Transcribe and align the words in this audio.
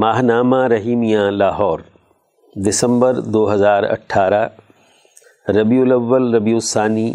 ماہنامہ 0.00 0.56
رحیمیہ 0.56 1.18
لاہور، 1.18 1.80
دسمبر 2.66 3.14
دو 3.14 3.52
ہزار 3.54 3.82
اٹھارہ، 3.82 4.48
ربیع 5.48 5.80
الاول، 5.82 6.34
ربیع 6.34 6.54
الثانی، 6.54 7.12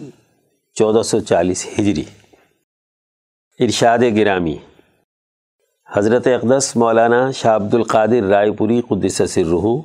چودہ 0.77 1.01
سو 1.01 1.19
چالیس 1.19 1.65
ہجری۔ 1.79 2.03
ارشاد 3.59 3.99
گرامی، 4.15 4.55
حضرت 5.87 6.27
اقدس 6.27 6.75
مولانا 6.75 7.31
شاہ 7.31 7.55
عبد 7.55 7.73
القادر 7.73 8.23
رائے 8.23 8.51
پوری 8.51 8.81
قدس 8.81 9.21
سرہ 9.29 9.75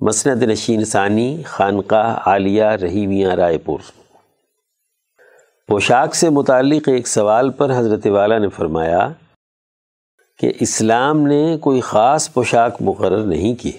مسند 0.00 0.42
نشین 0.42 0.84
ثانی، 0.84 1.42
خانقاہ 1.46 2.14
عالیہ 2.26 2.64
رحیمیہ 2.64 3.28
رائے 3.28 3.58
پور۔ 3.58 3.80
پوشاک 5.68 6.14
سے 6.14 6.28
متعلق 6.30 6.88
ایک 6.88 7.08
سوال 7.08 7.50
پر 7.50 7.76
حضرت 7.76 8.06
والا 8.06 8.38
نے 8.38 8.48
فرمایا 8.48 9.08
کہ 10.40 10.52
اسلام 10.60 11.26
نے 11.26 11.56
کوئی 11.60 11.80
خاص 11.80 12.32
پوشاک 12.32 12.76
مقرر 12.80 13.24
نہیں 13.24 13.54
کی۔ 13.54 13.72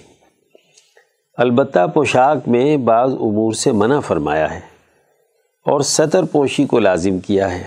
البتہ 1.37 1.87
پوشاک 1.87 2.37
میں 2.47 2.77
بعض 2.77 3.13
امور 3.13 3.53
سے 3.53 3.71
منع 3.71 3.99
فرمایا 3.99 4.53
ہے 4.53 4.59
اور 5.65 5.81
سطر 5.81 6.23
پوشی 6.23 6.65
کو 6.65 6.79
لازم 6.79 7.19
کیا 7.19 7.51
ہے۔ 7.51 7.63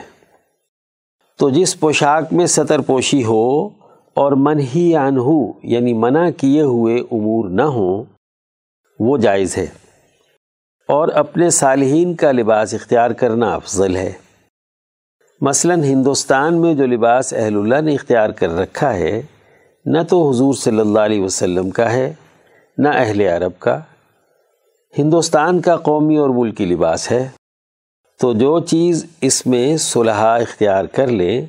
تو 1.38 1.50
جس 1.50 1.80
پوشاک 1.80 2.32
میں 2.32 2.46
سطر 2.46 2.80
پوشی 2.80 3.24
ہو 3.24 3.66
اور 4.14 4.32
من 4.32 4.60
ہی 4.60 4.96
ہو 4.96 5.52
یعنی 5.62 5.92
منع 5.92 6.30
کیے 6.30 6.62
ہوئے 6.62 6.96
امور 6.96 7.48
نہ 7.48 7.62
ہوں، 7.62 8.04
وہ 9.00 9.18
جائز 9.18 9.56
ہے۔ 9.56 9.66
اور 10.88 11.08
اپنے 11.08 11.50
صالحین 11.50 12.14
کا 12.14 12.32
لباس 12.32 12.74
اختیار 12.74 13.10
کرنا 13.10 13.54
افضل 13.54 13.96
ہے۔ 13.96 14.12
مثلا 15.46 15.74
ہندوستان 15.74 16.60
میں 16.60 16.74
جو 16.74 16.86
لباس 16.86 17.32
اہل 17.32 17.56
اللہ 17.56 17.80
نے 17.80 17.94
اختیار 17.94 18.30
کر 18.30 18.50
رکھا 18.50 18.94
ہے، 18.94 19.22
نہ 19.84 19.98
تو 20.08 20.30
حضور 20.30 20.54
صلی 20.54 20.78
اللہ 20.78 20.98
علیہ 20.98 21.22
وسلم 21.22 21.70
کا 21.70 21.92
ہے، 21.92 22.14
نہ 22.78 22.88
اہل 22.88 23.20
عرب 23.20 23.58
کا۔ 23.58 23.80
ہندوستان 24.98 25.60
کا 25.60 25.76
قومی 25.76 26.16
اور 26.16 26.28
ملکی 26.28 26.64
لباس 26.64 27.10
ہے۔ 27.10 27.28
تو 28.20 28.32
جو 28.32 28.60
چیز 28.60 29.06
اس 29.20 29.46
میں 29.46 29.76
صلحہ 29.76 30.40
اختیار 30.40 30.84
کر 30.84 31.06
لیں 31.06 31.46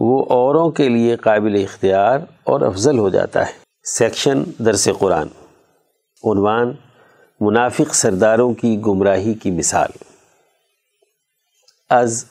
وہ 0.00 0.24
اوروں 0.28 0.70
کے 0.70 0.88
لیے 0.88 1.16
قابل 1.16 1.64
اختیار 1.64 2.18
اور 2.44 2.60
افضل 2.60 2.98
ہو 2.98 3.08
جاتا 3.08 3.46
ہے۔ 3.46 3.52
سیکشن 3.84 4.42
درس 4.58 4.88
قرآن۔ 4.98 5.26
عنوان 6.24 6.72
منافق 7.40 7.94
سرداروں 7.94 8.54
کی 8.54 8.80
گمراہی 8.86 9.34
کی 9.34 9.50
مثال۔ 9.50 9.90
از 11.90 12.24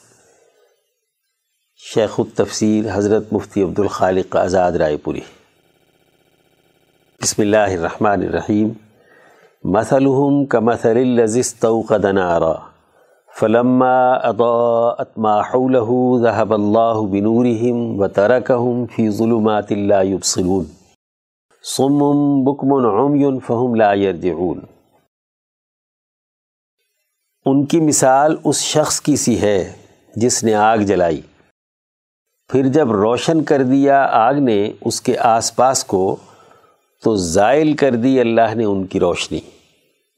شیخ 1.94 2.20
التفسیر 2.20 2.84
حضرت 2.92 3.32
مفتی 3.32 3.62
عبد 3.62 3.78
الخالق 3.78 4.36
آزاد 4.36 4.72
رائے 4.72 4.96
پوری۔ 4.96 5.20
بسم 7.22 7.42
اللہ 7.42 7.56
الرحمن 7.56 8.22
الرحیم۔ 8.22 8.68
مثلهم 9.64 10.46
كمثل 10.46 10.96
الذي 10.96 11.40
استوقد 11.40 12.04
نارا۔ 12.04 12.52
فلما 13.40 14.12
اضاءت 14.12 15.18
ما 15.18 15.40
حوله 15.40 16.18
ذهب 16.22 16.52
الله 16.52 17.06
بنورهم 17.06 18.00
وتركهم 18.00 18.86
في 18.86 19.10
ظلمات 19.10 19.72
لا 19.72 20.02
يبصرون 20.02 20.64
صم 21.64 21.98
بكم 22.44 22.72
عمي 22.72 23.38
فهم 23.38 23.74
لا 23.74 23.92
يرجعون 23.92 24.60
ان 27.46 27.66
کی 27.66 27.80
مثال 27.80 28.36
اس 28.44 28.60
شخص 28.60 29.00
کی 29.00 29.16
سی 29.16 29.40
ہے 29.40 29.72
جس 30.16 30.44
نے 30.44 30.54
آگ 30.54 30.78
جلائی۔ 30.78 31.20
پھر 32.48 32.68
جب 32.68 32.92
روشن 32.92 33.44
کر 33.44 33.62
دیا 33.62 34.02
آگ 34.10 34.34
نے 34.34 34.72
اس 34.80 35.00
کے 35.00 35.18
آس 35.18 35.56
پاس 35.56 35.84
کو، 35.84 36.16
تو 37.04 37.16
زائل 37.16 37.72
کر 37.72 37.94
دی 37.94 38.20
اللہ 38.20 38.54
نے 38.54 38.64
ان 38.64 38.86
کی 38.86 39.00
روشنی 39.00 39.38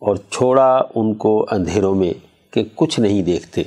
اور 0.00 0.16
چھوڑا 0.30 0.82
ان 0.94 1.14
کو 1.14 1.46
اندھیروں 1.50 1.94
میں 1.94 2.12
کہ 2.50 2.64
کچھ 2.74 3.00
نہیں 3.00 3.22
دیکھتے۔ 3.22 3.62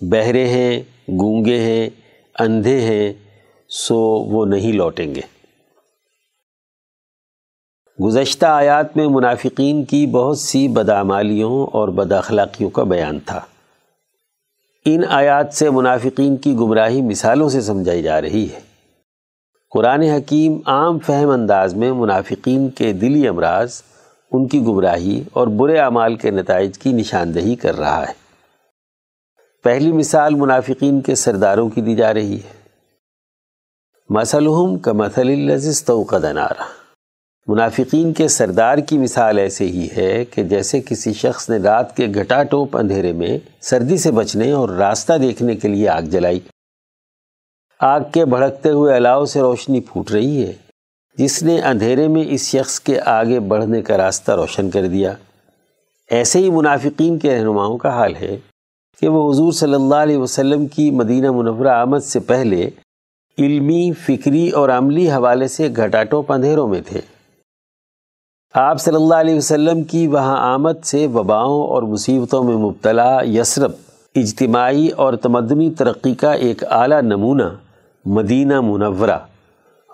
بہرے 0.00 0.48
ہیں، 0.48 0.82
گونگے 1.08 1.60
ہیں، 1.60 1.90
اندھے 2.38 2.80
ہیں، 2.80 3.12
سو 3.68 3.98
وہ 4.04 4.46
نہیں 4.46 4.72
لوٹیں 4.72 5.14
گے۔ 5.14 5.20
گزشتہ 8.04 8.46
آیات 8.46 8.96
میں 8.96 9.06
منافقین 9.06 9.84
کی 9.84 10.06
بہت 10.06 10.38
سی 10.38 10.68
بدعمالیوں 10.68 11.66
اور 11.66 11.88
بد 11.88 12.12
اخلاقیوں 12.12 12.70
کا 12.70 12.82
بیان 12.82 13.18
تھا۔ 13.18 13.40
ان 14.86 15.04
آیات 15.08 15.54
سے 15.54 15.70
منافقین 15.70 16.36
کی 16.36 16.54
گمراہی 16.54 17.02
مثالوں 17.02 17.48
سے 17.48 17.60
سمجھائی 17.60 18.02
جا 18.02 18.20
رہی 18.20 18.48
ہے۔ 18.54 18.60
قرآن 19.70 20.02
حکیم 20.02 20.60
عام 20.66 20.98
فہم 20.98 21.28
انداز 21.28 21.74
میں 21.74 21.92
منافقین 21.92 22.68
کے 22.68 22.92
دلی 22.92 23.28
امراض، 23.28 23.82
ان 24.32 24.48
کی 24.48 24.60
گمراہی 24.60 25.24
اور 25.32 25.46
برے 25.46 25.78
اعمال 25.78 26.14
کے 26.14 26.30
نتائج 26.30 26.78
کی 26.78 26.92
نشاندہی 26.92 27.54
کر 27.54 27.78
رہا 27.78 28.08
ہے۔ 28.08 28.12
پہلی 29.64 29.92
مثال 29.92 30.34
منافقین 30.34 31.00
کے 31.00 31.14
سرداروں 31.14 31.68
کی 31.68 31.80
دی 31.80 31.96
جا 31.96 32.14
رہی 32.14 32.36
ہے۔ 32.36 32.64
مسلحم 34.08 34.78
کا 34.78 34.92
مسل 34.92 35.28
الزیز 35.28 35.90
نارا 36.34 36.83
منافقین 37.46 38.12
کے 38.12 38.28
سردار 38.28 38.78
کی 38.78 38.98
مثال 38.98 39.38
ایسے 39.38 39.66
ہی 39.66 39.88
ہے 39.96 40.24
کہ 40.24 40.42
جیسے 40.42 40.80
کسی 40.80 41.12
شخص 41.12 41.50
نے 41.50 41.56
رات 41.56 41.96
کے 41.96 42.06
گھٹا 42.14 42.42
ٹوپ 42.42 42.76
اندھیرے 42.76 43.12
میں 43.12 43.38
سردی 43.60 43.96
سے 43.96 44.10
بچنے 44.10 44.50
اور 44.50 44.68
راستہ 44.68 45.12
دیکھنے 45.12 45.56
کے 45.56 45.68
لیے 45.68 45.88
آگ 45.88 46.02
جلائی۔ 46.02 46.40
آگ 47.80 48.00
کے 48.12 48.24
بھڑکتے 48.24 48.70
ہوئے 48.70 48.94
الاؤ 48.94 49.24
سے 49.24 49.40
روشنی 49.40 49.80
پھوٹ 49.80 50.10
رہی 50.10 50.46
ہے۔ 50.46 50.52
جس 51.18 51.42
نے 51.42 51.60
اندھیرے 51.60 52.08
میں 52.08 52.24
اس 52.28 52.48
شخص 52.48 52.80
کے 52.80 53.00
آگے 53.00 53.40
بڑھنے 53.40 53.82
کا 53.82 53.96
راستہ 53.96 54.32
روشن 54.32 54.70
کر 54.70 54.86
دیا۔ 54.86 55.12
ایسے 56.10 56.38
ہی 56.38 56.50
منافقین 56.50 57.18
کے 57.18 57.36
رہنماؤں 57.36 57.78
کا 57.78 57.88
حال 57.88 58.16
ہے 58.16 58.36
کہ 59.00 59.08
وہ 59.08 59.32
حضور 59.32 59.52
صلی 59.52 59.74
اللہ 59.74 59.94
علیہ 59.94 60.18
وسلم 60.18 60.66
کی 60.66 60.90
مدینہ 60.90 61.30
منورہ 61.30 61.68
آمد 61.68 62.04
سے 62.04 62.20
پہلے 62.20 62.70
علمی، 63.38 63.92
فکری 63.92 64.50
اور 64.50 64.68
عملی 64.68 65.10
حوالے 65.10 65.48
سے 65.48 65.68
گھٹاٹوں 65.76 66.22
پندھیروں 66.22 66.68
میں 66.68 66.80
تھے۔ 66.86 67.00
آپ 68.56 68.80
صلی 68.80 68.94
اللہ 68.94 69.14
علیہ 69.14 69.34
وسلم 69.34 69.82
کی 69.82 70.06
وہاں 70.06 70.54
آمد 70.54 70.84
سے 70.84 71.06
وباؤں 71.06 71.68
اور 71.68 71.82
مصیبتوں 71.82 72.44
میں 72.44 72.56
مبتلا، 72.56 73.18
یسرب، 73.22 73.70
اجتماعی 74.14 74.88
اور 74.88 75.14
تمدنی 75.14 75.70
ترقی 75.70 76.14
کا 76.14 76.32
ایک 76.32 76.64
اعلیٰ 76.70 77.02
نمونہ 77.02 77.42
مدینہ 78.04 78.60
منورہ، 78.60 79.18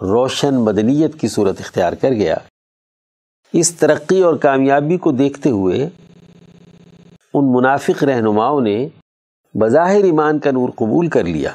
روشن 0.02 0.54
مدنیت 0.54 1.20
کی 1.20 1.28
صورت 1.28 1.60
اختیار 1.60 1.92
کر 1.92 2.10
گیا۔ 2.10 2.36
اس 3.52 3.74
ترقی 3.74 4.22
اور 4.22 4.34
کامیابی 4.34 4.96
کو 4.96 5.12
دیکھتے 5.12 5.50
ہوئے 5.50 5.88
ان 7.34 7.52
منافق 7.52 8.04
رہنماؤں 8.04 8.60
نے 8.60 8.88
بظاہر 9.54 10.04
ایمان 10.04 10.38
کا 10.38 10.50
نور 10.50 10.68
قبول 10.76 11.08
کر 11.08 11.24
لیا۔ 11.24 11.50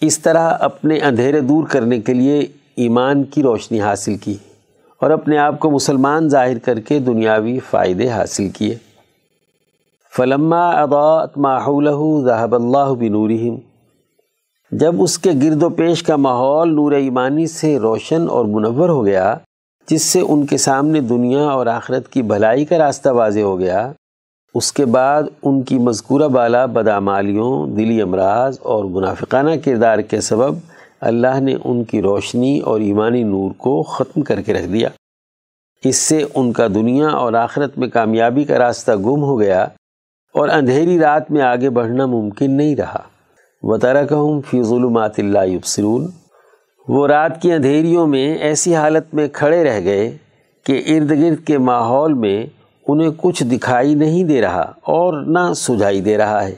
اس 0.00 0.18
طرح 0.18 0.56
اپنے 0.60 0.98
اندھیرے 0.98 1.40
دور 1.40 1.64
کرنے 1.66 2.00
کے 2.00 2.14
لیے 2.14 2.38
ایمان 2.76 3.24
کی 3.24 3.42
روشنی 3.42 3.80
حاصل 3.80 4.16
کی۔ 4.16 4.36
اور 5.02 5.10
اپنے 5.10 5.38
آپ 5.38 5.58
کو 5.60 5.70
مسلمان 5.70 6.28
ظاہر 6.28 6.58
کر 6.58 6.80
کے 6.80 6.98
دنیاوی 6.98 7.58
فائدے 7.70 8.08
حاصل 8.08 8.48
کیے۔ 8.48 8.74
فلما 10.12 10.62
اضاءت 10.80 11.38
ما 11.38 11.54
حوله 11.64 12.10
ذهب 12.26 12.54
اللہ 12.54 12.92
بنورہم 13.00 13.56
جب 14.72 15.02
اس 15.02 15.18
کے 15.18 15.30
گرد 15.42 15.62
و 15.62 15.68
پیش 15.68 16.02
کا 16.02 16.16
ماحول 16.16 16.74
نور 16.74 16.92
ایمانی 16.92 17.46
سے 17.46 17.78
روشن 17.78 18.28
اور 18.28 18.44
منور 18.44 18.88
ہو 18.88 19.04
گیا، 19.06 19.34
جس 19.88 20.02
سے 20.02 20.20
ان 20.28 20.46
کے 20.46 20.56
سامنے 20.56 21.00
دنیا 21.08 21.44
اور 21.48 21.66
آخرت 21.66 22.08
کی 22.08 22.22
بھلائی 22.22 22.64
کا 22.64 22.78
راستہ 22.78 23.08
واضح 23.08 23.40
ہو 23.40 23.58
گیا، 23.58 23.80
اس 24.54 24.72
کے 24.72 24.84
بعد 24.84 25.22
ان 25.42 25.62
کی 25.62 25.78
مذکورہ 25.78 26.28
بالا 26.28 26.64
بدعمالیوں، 26.78 27.52
دلی 27.76 28.02
امراض 28.02 28.58
اور 28.62 28.84
منافقانہ 28.84 29.50
کردار 29.64 29.98
کے 29.98 30.20
سبب 30.20 30.54
اللہ 31.02 31.40
نے 31.40 31.56
ان 31.64 31.84
کی 31.84 32.02
روشنی 32.02 32.58
اور 32.58 32.80
ایمانی 32.80 33.22
نور 33.22 33.50
کو 33.50 33.82
ختم 33.82 34.22
کر 34.22 34.40
کے 34.40 34.54
رکھ 34.54 34.66
دیا۔ 34.66 34.88
اس 35.84 35.96
سے 35.96 36.24
ان 36.34 36.52
کا 36.52 36.66
دنیا 36.66 37.08
اور 37.08 37.32
آخرت 37.32 37.78
میں 37.78 37.88
کامیابی 37.88 38.44
کا 38.44 38.58
راستہ 38.58 38.92
گم 38.92 39.22
ہو 39.22 39.40
گیا 39.40 39.62
اور 40.34 40.48
اندھیری 40.48 40.98
رات 40.98 41.30
میں 41.30 41.42
آگے 41.42 41.70
بڑھنا 41.70 42.06
ممکن 42.06 42.56
نہیں 42.56 42.76
رہا۔ 42.76 43.02
وطرکہم 43.62 44.40
فی 44.40 44.62
ظلمات 44.62 45.18
اللہ 45.18 45.46
یبصرون 45.46 46.06
وہ 46.88 47.06
رات 47.06 47.42
کی 47.42 47.52
اندھیریوں 47.52 48.06
میں 48.06 48.34
ایسی 48.34 48.74
حالت 48.74 49.14
میں 49.14 49.28
کھڑے 49.32 49.64
رہ 49.64 49.80
گئے 49.84 50.16
کہ 50.66 50.82
ارد 50.86 51.10
گرد 51.10 51.46
کے 51.46 51.58
ماحول 51.58 52.12
میں 52.12 52.46
انہیں 52.88 53.10
کچھ 53.16 53.44
دکھائی 53.44 53.94
نہیں 53.94 54.24
دے 54.24 54.40
رہا 54.40 54.72
اور 54.82 55.22
نہ 55.26 55.52
سجھائی 55.52 56.00
دے 56.00 56.18
رہا 56.18 56.44
ہے۔ 56.44 56.54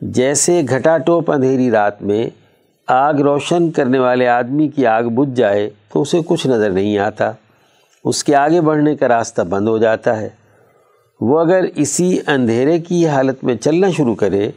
جیسے 0.00 0.62
گھٹا 0.68 0.98
ٹوپ 0.98 1.30
اندھیری 1.30 1.70
رات 1.70 2.02
میں 2.02 2.30
آگ 2.94 3.14
روشن 3.14 3.70
کرنے 3.70 3.98
والے 3.98 4.28
آدمی 4.28 4.68
کی 4.68 4.86
آگ 4.86 5.02
بجھ 5.02 5.36
جائے 5.36 5.70
تو 5.92 6.02
اسے 6.02 6.20
کچھ 6.26 6.46
نظر 6.46 6.70
نہیں 6.70 6.98
آتا۔ 6.98 7.32
اس 8.04 8.24
کے 8.24 8.34
آگے 8.34 8.60
بڑھنے 8.60 8.96
کا 8.96 9.08
راستہ 9.08 9.42
بند 9.42 9.68
ہو 9.68 9.78
جاتا 9.78 10.20
ہے۔ 10.20 10.28
وہ 11.20 11.40
اگر 11.40 11.64
اسی 11.76 12.18
اندھیرے 12.26 12.78
کی 12.78 13.08
حالت 13.08 13.44
میں 13.44 13.54
چلنا 13.54 13.90
شروع 13.90 14.14
کرے 14.14 14.50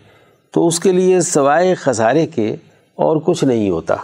تو 0.54 0.68
اس 0.68 0.80
کے 0.80 0.92
لیے 0.92 1.22
سوائے 1.22 1.74
خسارے 1.74 2.26
کے 2.26 2.56
اور 2.96 3.18
کچھ 3.26 3.44
نہیں 3.46 3.70
ہوتا۔ 3.70 3.96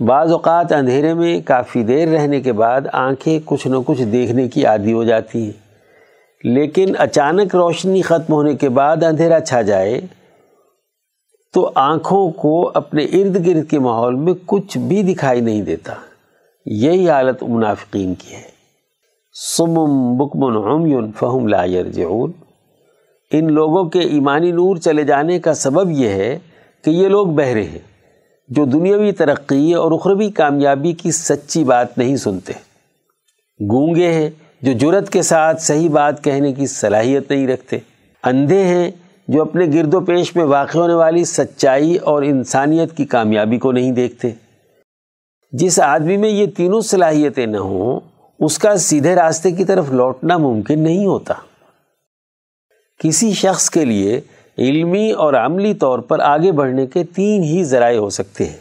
بعض 0.00 0.32
اوقات 0.32 0.72
اندھیرے 0.72 1.14
میں 1.14 1.40
کافی 1.40 1.82
دیر 1.82 2.08
رہنے 2.08 2.40
کے 2.40 2.52
بعد 2.52 2.80
آنکھیں 2.92 3.40
کچھ 3.44 3.68
نہ 3.68 3.76
کچھ 3.86 4.02
دیکھنے 4.02 4.48
کی 4.48 4.66
عادی 4.66 4.92
ہو 4.92 5.04
جاتی 5.04 5.44
ہیں۔ 5.44 5.68
لیکن 6.44 6.92
اچانک 6.98 7.56
روشنی 7.56 8.02
ختم 8.02 8.32
ہونے 8.32 8.54
کے 8.54 8.68
بعد 8.68 9.02
اندھیرا 9.02 9.40
چھا 9.40 9.62
جائے 9.62 10.00
تو 11.52 11.70
آنکھوں 11.74 12.30
کو 12.30 12.70
اپنے 12.74 13.04
ارد 13.04 13.46
گرد 13.46 13.70
کے 13.70 13.78
ماحول 13.78 14.14
میں 14.14 14.34
کچھ 14.46 14.78
بھی 14.78 15.02
دکھائی 15.02 15.40
نہیں 15.40 15.62
دیتا۔ 15.62 15.94
یہی 16.66 17.10
حالت 17.10 17.42
منافقین 17.42 18.14
کی 18.14 18.34
ہے۔ 18.34 18.58
سمم 19.56 20.16
بکمن 20.16 20.56
عمیون 20.56 21.12
فہم 21.12 21.48
لا 21.48 21.64
یرجعون۔ 21.64 22.32
ان 23.32 23.52
لوگوں 23.52 23.84
کے 23.84 23.98
ایمانی 23.98 24.52
نور 24.52 24.76
چلے 24.76 25.04
جانے 25.04 25.38
کا 25.38 25.54
سبب 25.54 25.90
یہ 25.90 26.08
ہے 26.08 26.38
کہ 26.84 26.90
یہ 26.90 27.08
لوگ 27.08 27.26
بہرے 27.26 27.64
ہیں، 27.64 27.78
جو 28.48 28.64
دنیاوی 28.64 29.12
ترقی 29.12 29.74
اور 29.74 29.92
اخروی 29.92 30.30
کامیابی 30.30 30.92
کی 30.92 31.10
سچی 31.10 31.64
بات 31.64 31.98
نہیں 31.98 32.16
سنتے۔ 32.16 32.52
گونگے 33.60 34.12
ہیں 34.12 34.30
جو 34.62 34.72
جرت 34.72 35.10
کے 35.10 35.22
ساتھ 35.22 35.62
صحیح 35.62 35.90
بات 35.90 36.24
کہنے 36.24 36.52
کی 36.52 36.66
صلاحیت 36.66 37.30
نہیں 37.30 37.46
رکھتے۔ 37.46 37.78
اندھے 38.24 38.64
ہیں 38.64 38.90
جو 39.28 39.42
اپنے 39.42 39.66
گرد 39.74 39.94
و 39.94 40.00
پیش 40.00 40.36
میں 40.36 40.44
واقع 40.44 40.78
ہونے 40.78 40.94
والی 40.94 41.24
سچائی 41.24 41.96
اور 41.96 42.22
انسانیت 42.22 42.96
کی 42.96 43.04
کامیابی 43.04 43.58
کو 43.58 43.72
نہیں 43.72 43.92
دیکھتے۔ 43.92 44.30
جس 45.52 45.80
آدمی 45.80 46.16
میں 46.16 46.28
یہ 46.28 46.46
تینوں 46.56 46.80
صلاحیتیں 46.80 47.46
نہ 47.46 47.56
ہوں، 47.56 48.00
اس 48.40 48.58
کا 48.58 48.76
سیدھے 48.76 49.14
راستے 49.14 49.50
کی 49.50 49.64
طرف 49.64 49.90
لوٹنا 49.90 50.36
ممکن 50.36 50.82
نہیں 50.82 51.06
ہوتا۔ 51.06 51.34
کسی 52.98 53.32
شخص 53.32 53.70
کے 53.70 53.84
لیے 53.84 54.20
علمی 54.58 55.12
اور 55.12 55.34
عملی 55.34 55.74
طور 55.74 55.98
پر 55.98 56.20
آگے 56.20 56.52
بڑھنے 56.52 56.86
کے 56.86 57.04
تین 57.04 57.42
ہی 57.42 57.64
ذرائع 57.64 57.98
ہو 57.98 58.10
سکتے 58.10 58.44
ہیں۔ 58.44 58.56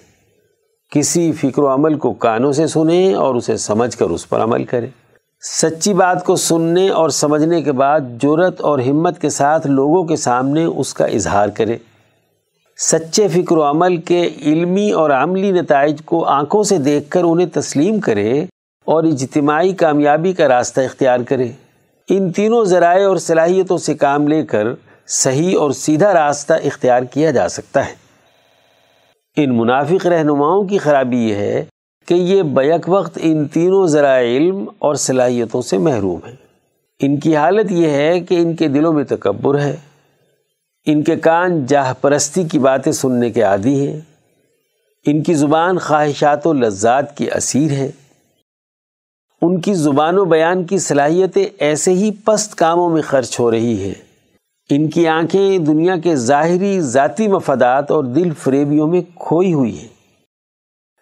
کسی 0.91 1.31
فکر 1.31 1.59
و 1.59 1.73
عمل 1.73 1.97
کو 1.97 2.13
کانوں 2.13 2.51
سے 2.51 2.67
سنیں 2.67 3.13
اور 3.13 3.35
اسے 3.35 3.57
سمجھ 3.57 3.97
کر 3.97 4.05
اس 4.05 4.29
پر 4.29 4.43
عمل 4.43 4.63
کریں۔ 4.63 4.89
سچی 5.41 5.93
بات 5.93 6.25
کو 6.25 6.35
سننے 6.35 6.89
اور 6.89 7.09
سمجھنے 7.09 7.61
کے 7.61 7.71
بعد 7.71 7.99
جرت 8.21 8.61
اور 8.61 8.79
ہمت 8.79 9.21
کے 9.21 9.29
ساتھ 9.29 9.67
لوگوں 9.67 10.03
کے 10.03 10.15
سامنے 10.15 10.63
اس 10.63 10.93
کا 10.93 11.05
اظہار 11.05 11.49
کرے۔ 11.49 11.77
سچے 12.77 13.27
فکر 13.27 13.57
و 13.57 13.63
عمل 13.63 13.97
کے 13.97 14.29
علمی 14.41 14.91
اور 14.91 15.09
عملی 15.09 15.51
نتائج 15.51 16.01
کو 16.05 16.25
آنکھوں 16.25 16.63
سے 16.63 16.77
دیکھ 16.77 17.09
کر 17.09 17.23
انہیں 17.23 17.47
تسلیم 17.53 17.99
کرے 17.99 18.45
اور 18.85 19.03
اجتماعی 19.03 19.73
کامیابی 19.73 20.33
کا 20.33 20.47
راستہ 20.47 20.81
اختیار 20.81 21.19
کرے۔ 21.19 21.47
ان 22.09 22.31
تینوں 22.31 22.65
ذرائع 22.65 23.07
اور 23.07 23.17
صلاحیتوں 23.17 23.77
سے 23.77 23.93
کام 23.93 24.27
لے 24.27 24.45
کر 24.45 24.67
صحیح 25.07 25.57
اور 25.59 25.71
سیدھا 25.71 26.13
راستہ 26.13 26.53
اختیار 26.53 27.01
کیا 27.01 27.31
جا 27.31 27.49
سکتا 27.49 27.85
ہے۔ 27.85 27.93
ان 29.37 29.57
منافق 29.57 30.05
رہنماؤں 30.05 30.63
کی 30.63 30.77
خرابی 30.77 31.17
یہ 31.17 31.35
ہے 31.35 31.65
کہ 32.07 32.13
یہ 32.13 32.43
بیک 32.43 32.89
وقت 32.89 33.19
ان 33.21 33.47
تینوں 33.47 33.87
ذرائع 33.87 34.37
علم 34.37 34.65
اور 34.79 34.95
صلاحیتوں 34.95 35.61
سے 35.61 35.77
محروم 35.77 36.19
ہیں 36.25 36.35
ان 36.99 37.19
کی 37.19 37.35
حالت 37.35 37.71
یہ 37.71 37.89
ہے 37.89 38.19
کہ 38.19 38.35
ان 38.35 38.55
کے 38.55 38.67
دلوں 38.67 38.93
میں 38.93 39.03
تکبر 39.03 39.59
ہے۔ 39.59 39.75
ان 40.85 41.03
کے 41.03 41.15
کان 41.15 41.65
جاہ 41.65 41.93
پرستی 42.01 42.43
کی 42.43 42.59
باتیں 42.59 42.91
سننے 42.91 43.29
کے 43.29 43.41
عادی 43.41 43.87
ہیں۔ 43.87 43.99
ان 45.05 45.23
کی 45.23 45.33
زبان 45.33 45.77
خواہشات 45.77 46.47
و 46.47 46.53
لذات 46.53 47.17
کی 47.17 47.31
اسیر 47.35 47.71
ہے۔ 47.71 47.91
ان 49.41 49.61
کی 49.61 49.73
زبان 49.73 50.17
و 50.17 50.25
بیان 50.25 50.63
کی 50.63 50.77
صلاحیتیں 50.77 51.45
ایسے 51.59 51.91
ہی 51.91 52.11
پست 52.25 52.55
کاموں 52.55 52.89
میں 52.89 53.01
خرچ 53.01 53.39
ہو 53.39 53.51
رہی 53.51 53.83
ہیں۔ 53.83 53.93
ان 54.69 54.89
کی 54.89 55.07
آنکھیں 55.07 55.57
دنیا 55.57 55.95
کے 55.97 56.15
ظاہری 56.15 56.81
ذاتی 56.81 57.27
مفادات 57.27 57.91
اور 57.91 58.03
دل 58.03 58.29
فریبیوں 58.43 58.87
میں 58.87 59.01
کھوئی 59.15 59.53
ہوئی 59.53 59.79
ہیں۔ 59.79 59.96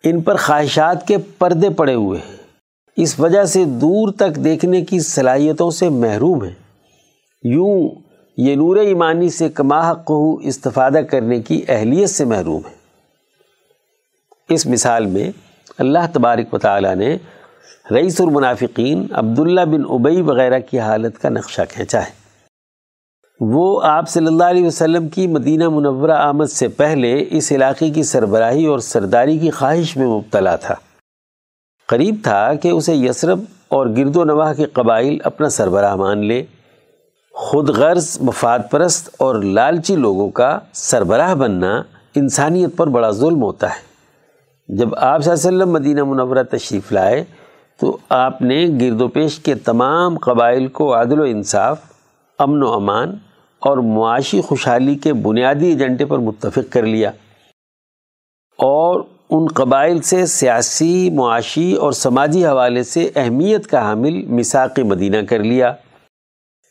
ان 0.06 0.22
پر 0.22 0.36
خواہشات 0.36 1.08
کے 1.08 1.18
پردے 1.18 1.70
پڑے 1.70 1.94
ہوئے 1.94 2.20
ہیں۔ 2.20 2.36
اس 2.98 3.20
وجہ 3.20 3.44
سے 3.44 3.66
دور 3.66 4.12
تک 4.12 4.36
دیکھنے 4.36 4.82
کی 4.82 5.00
صلاحیتوں 5.00 5.72
سے 5.72 5.90
محروم 5.90 6.44
ہیں۔ 6.44 6.54
یوں 7.44 7.90
یہ 8.38 8.56
نور 8.56 8.76
ایمانی 8.76 9.30
سے 9.30 9.50
کما 9.50 9.94
کو 9.94 10.40
استفادہ 10.44 11.00
کرنے 11.12 11.42
کی 11.42 11.62
اہلیت 11.68 12.10
سے 12.10 12.26
محروم 12.26 12.62
ہے 12.66 12.76
اس 14.50 14.66
مثال 14.66 15.06
میں 15.06 15.32
اللہ 15.78 16.00
تبارک 16.14 16.54
و 16.54 16.58
تعالیٰ 16.58 16.96
نے 16.96 17.18
رئیس 17.92 18.22
المنافقین 18.22 19.08
عبداللہ 19.12 19.62
بن 19.62 19.82
ابئی 19.90 20.22
وغیرہ 20.22 20.60
کی 20.60 20.80
حالت 20.80 21.22
کا 21.22 21.30
نقشہ 21.30 21.62
کھینچا 21.70 22.00
ہے۔ 22.00 22.25
وہ 23.40 23.82
آپ 23.84 24.10
صلی 24.10 24.26
اللہ 24.26 24.44
علیہ 24.44 24.66
وسلم 24.66 25.08
کی 25.08 25.28
مدینہ 25.28 25.70
منورہ 25.70 26.12
آمد 26.12 26.46
سے 26.46 26.68
پہلے 26.68 27.26
اس 27.32 27.52
علاقے 27.52 27.90
کی 27.90 28.04
سربراہی 28.04 28.66
اور 28.66 28.80
سرداری 28.80 29.38
کی 29.38 29.50
خواہش 29.50 29.98
میں 29.98 30.08
مبتلا 30.08 30.56
تھا۔ 30.56 30.76
قریب 31.88 32.16
تھا 32.24 32.54
کہ 32.54 32.68
اسے 32.68 32.96
یسرب 32.96 33.40
اور 33.68 33.88
گرد 33.98 34.16
و 34.16 34.24
نواح 34.24 34.54
کے 34.54 34.66
قبائل 34.66 35.18
اپنا 35.24 35.50
سربراہ 35.50 35.96
مان 35.96 36.26
لے۔ 36.26 36.44
خود 37.32 37.70
غرض، 37.70 38.18
مفاد 38.22 38.60
پرست 38.72 39.10
اور 39.20 39.36
لالچی 39.36 39.96
لوگوں 39.96 40.30
کا 40.30 40.60
سربراہ 40.74 41.36
بننا 41.36 41.82
انسانیت 42.16 42.78
پر 42.78 42.88
بڑا 42.88 43.10
ظلم 43.10 43.44
ہوتا 43.44 43.70
ہے۔ 43.70 43.96
جب 44.76 44.96
آپ 44.96 45.24
صلی 45.24 45.32
اللہ 45.32 45.48
علیہ 45.48 45.58
وسلم 45.58 45.74
مدینہ 45.74 46.04
منورہ 46.04 46.44
تشریف 46.44 46.92
لائے 46.92 47.24
تو 47.80 47.98
آپ 48.10 48.42
نے 48.42 48.68
گرد 48.82 49.02
و 49.02 49.08
پیش 49.08 49.40
کے 49.40 49.56
تمام 49.56 50.18
قبائل 50.18 50.68
کو 50.68 50.94
عادل 50.96 51.20
و 51.20 51.24
انصاف، 51.24 51.78
امن 52.40 52.64
و 52.64 52.74
امان 52.74 53.16
اور 53.66 53.78
معاشی 53.78 54.42
خوشحالی 54.42 54.96
کے 54.96 55.14
بنیادی 55.14 55.68
ایجنڈے 55.68 56.06
پر 56.06 56.18
متفق 56.18 56.72
کر 56.74 56.84
لیا 56.84 57.10
اور 58.60 59.02
ان 59.30 59.46
قبائل 59.48 60.02
سے 60.02 60.26
سیاسی، 60.26 61.10
معاشی 61.10 61.74
اور 61.74 61.92
سماجی 61.92 62.46
حوالے 62.46 62.84
سے 62.84 63.10
اہمیت 63.16 63.68
کا 63.68 63.82
حامل 63.82 64.22
مساق 64.26 64.80
مدینہ 64.80 65.18
کر 65.30 65.44
لیا۔ 65.44 65.74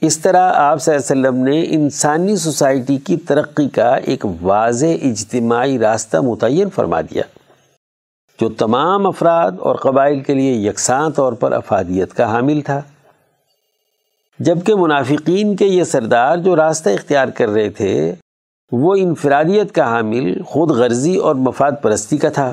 اس 0.03 0.19
طرح 0.19 0.53
آپ 0.55 0.83
صلی 0.83 0.95
اللہ 0.95 1.13
علیہ 1.13 1.29
وسلم 1.29 1.45
نے 1.45 1.61
انسانی 1.75 2.37
سوسائٹی 2.37 2.97
کی 2.97 3.17
ترقی 3.17 3.69
کا 3.69 3.95
ایک 3.95 4.27
واضح 4.43 4.87
اجتماعی 5.03 5.79
راستہ 5.79 6.17
متعین 6.17 6.71
فرما 6.71 7.01
دیا، 7.01 7.23
جو 8.39 8.49
تمام 8.49 9.07
افراد 9.07 9.53
اور 9.59 9.77
قبائل 9.77 10.21
کے 10.21 10.35
لیے 10.35 10.53
یکساں 10.69 11.09
طور 11.11 11.33
پر 11.33 11.53
افادیت 11.53 12.15
کا 12.15 12.33
حامل 12.33 12.61
تھا۔ 12.61 12.81
جبکہ 14.39 14.75
منافقین 14.75 15.57
کے 15.57 15.67
یہ 15.67 15.85
سردار 15.85 16.37
جو 16.37 16.57
راستہ 16.57 16.91
اختیار 16.91 17.29
کر 17.29 17.49
رہے 17.49 17.71
تھے، 17.71 18.15
وہ 18.73 18.95
انفرادیت 18.99 19.75
کا 19.75 19.85
حامل، 19.85 20.43
خود 20.43 20.71
غرضی 20.71 21.17
اور 21.17 21.35
مفاد 21.35 21.73
پرستی 21.83 22.17
کا 22.17 22.29
تھا۔ 22.29 22.53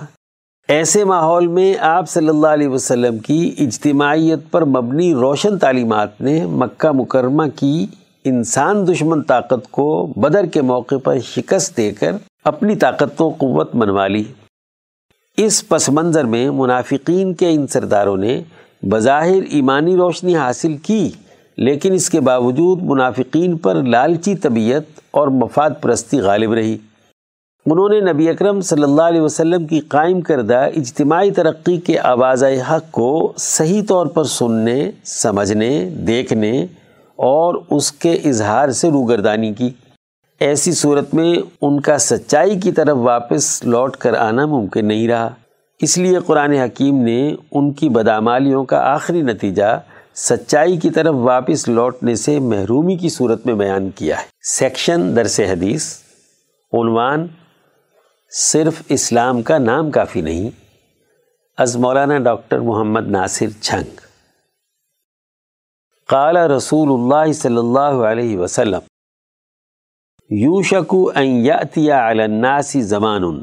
ایسے 0.67 1.03
ماحول 1.03 1.47
میں 1.47 1.73
آپ 1.79 2.09
صلی 2.09 2.29
اللہ 2.29 2.47
علیہ 2.47 2.67
وسلم 2.67 3.17
کی 3.17 3.55
اجتماعیت 3.59 4.39
پر 4.51 4.65
مبنی 4.65 5.13
روشن 5.13 5.57
تعلیمات 5.57 6.21
نے 6.21 6.45
مکہ 6.45 6.91
مکرمہ 6.91 7.43
کی 7.55 7.85
انسان 8.25 8.87
دشمن 8.87 9.21
طاقت 9.21 9.71
کو 9.71 10.13
بدر 10.15 10.45
کے 10.45 10.61
موقع 10.61 10.95
پر 11.03 11.19
شکست 11.19 11.77
دے 11.77 11.91
کر 11.91 12.11
اپنی 12.43 12.75
طاقت 12.75 13.21
و 13.21 13.29
قوت 13.29 13.75
منوا 13.75 14.07
لی۔ 14.07 14.23
اس 15.37 15.67
پس 15.67 15.89
منظر 15.89 16.23
میں 16.23 16.51
منافقین 16.51 17.33
کے 17.33 17.49
ان 17.49 17.67
سرداروں 17.67 18.17
نے 18.17 18.41
بظاہر 18.83 19.41
ایمانی 19.49 19.95
روشنی 19.95 20.35
حاصل 20.35 20.77
کی۔ 20.77 21.09
لیکن 21.57 21.93
اس 21.93 22.09
کے 22.09 22.19
باوجود 22.19 22.81
منافقین 22.81 23.57
پر 23.57 23.75
لالچی 23.75 24.35
طبیعت 24.35 24.81
اور 25.11 25.27
مفاد 25.27 25.69
پرستی 25.81 26.19
غالب 26.19 26.53
رہی۔ 26.53 26.77
انہوں 27.65 27.89
نے 27.89 27.99
نبی 27.99 28.29
اکرم 28.29 28.61
صلی 28.61 28.83
اللہ 28.83 29.01
علیہ 29.01 29.21
وسلم 29.21 29.67
کی 29.67 29.79
قائم 29.79 30.21
کردہ 30.21 30.67
اجتماعی 30.75 31.31
ترقی 31.31 31.77
کے 31.77 31.99
آواز 31.99 32.43
حق 32.43 32.91
کو 32.91 33.33
صحیح 33.37 33.81
طور 33.87 34.05
پر 34.05 34.23
سننے، 34.23 34.91
سمجھنے، 35.05 35.89
دیکھنے 35.89 36.65
اور 37.15 37.55
اس 37.69 37.91
کے 37.91 38.13
اظہار 38.13 38.69
سے 38.69 38.89
روگردانی 38.89 39.53
کی۔ 39.53 39.69
ایسی 40.39 40.71
صورت 40.71 41.13
میں 41.13 41.35
ان 41.61 41.79
کا 41.79 41.97
سچائی 41.97 42.59
کی 42.59 42.71
طرف 42.71 42.97
واپس 42.99 43.65
لوٹ 43.65 43.97
کر 43.97 44.13
آنا 44.13 44.45
ممکن 44.45 44.87
نہیں 44.87 45.07
رہا۔ 45.07 45.29
اس 45.81 45.97
لیے 45.97 46.19
قرآن 46.25 46.51
حکیم 46.51 46.97
نے 46.97 47.35
ان 47.51 47.71
کی 47.71 47.89
بدامالیوں 47.89 48.63
کا 48.63 48.77
آخری 48.77 49.21
نتیجہ 49.21 49.79
سچائی 50.15 50.77
کی 50.77 50.89
طرف 50.89 51.15
واپس 51.15 51.67
لوٹنے 51.67 52.15
سے 52.15 52.39
محرومی 52.39 52.97
کی 52.97 53.09
صورت 53.09 53.45
میں 53.45 53.53
بیان 53.53 53.91
کیا 53.91 54.19
ہے۔ 54.19 54.23
سیکشن 54.43 55.15
درس 55.15 55.39
حدیث، 55.39 55.97
عنوان، 56.73 57.27
صرف 58.31 58.81
اسلام 58.89 59.41
کا 59.41 59.57
نام 59.57 59.91
کافی 59.91 60.21
نہیں، 60.21 60.49
از 61.57 61.77
مولانا 61.77 62.17
ڈاکٹر 62.17 62.59
محمد 62.59 63.07
ناصر 63.07 63.45
چھنگ۔ 63.61 64.01
قال 66.07 66.37
رسول 66.37 66.89
اللہ 66.93 67.31
صلی 67.31 67.57
اللہ 67.57 67.79
علیہ 67.79 68.37
وسلم، 68.37 68.79
یوشکو 70.29 71.11
ان 71.15 71.27
یاتی 71.27 71.91
علی 71.91 72.23
الناس 72.23 72.71
زمان، 72.71 73.41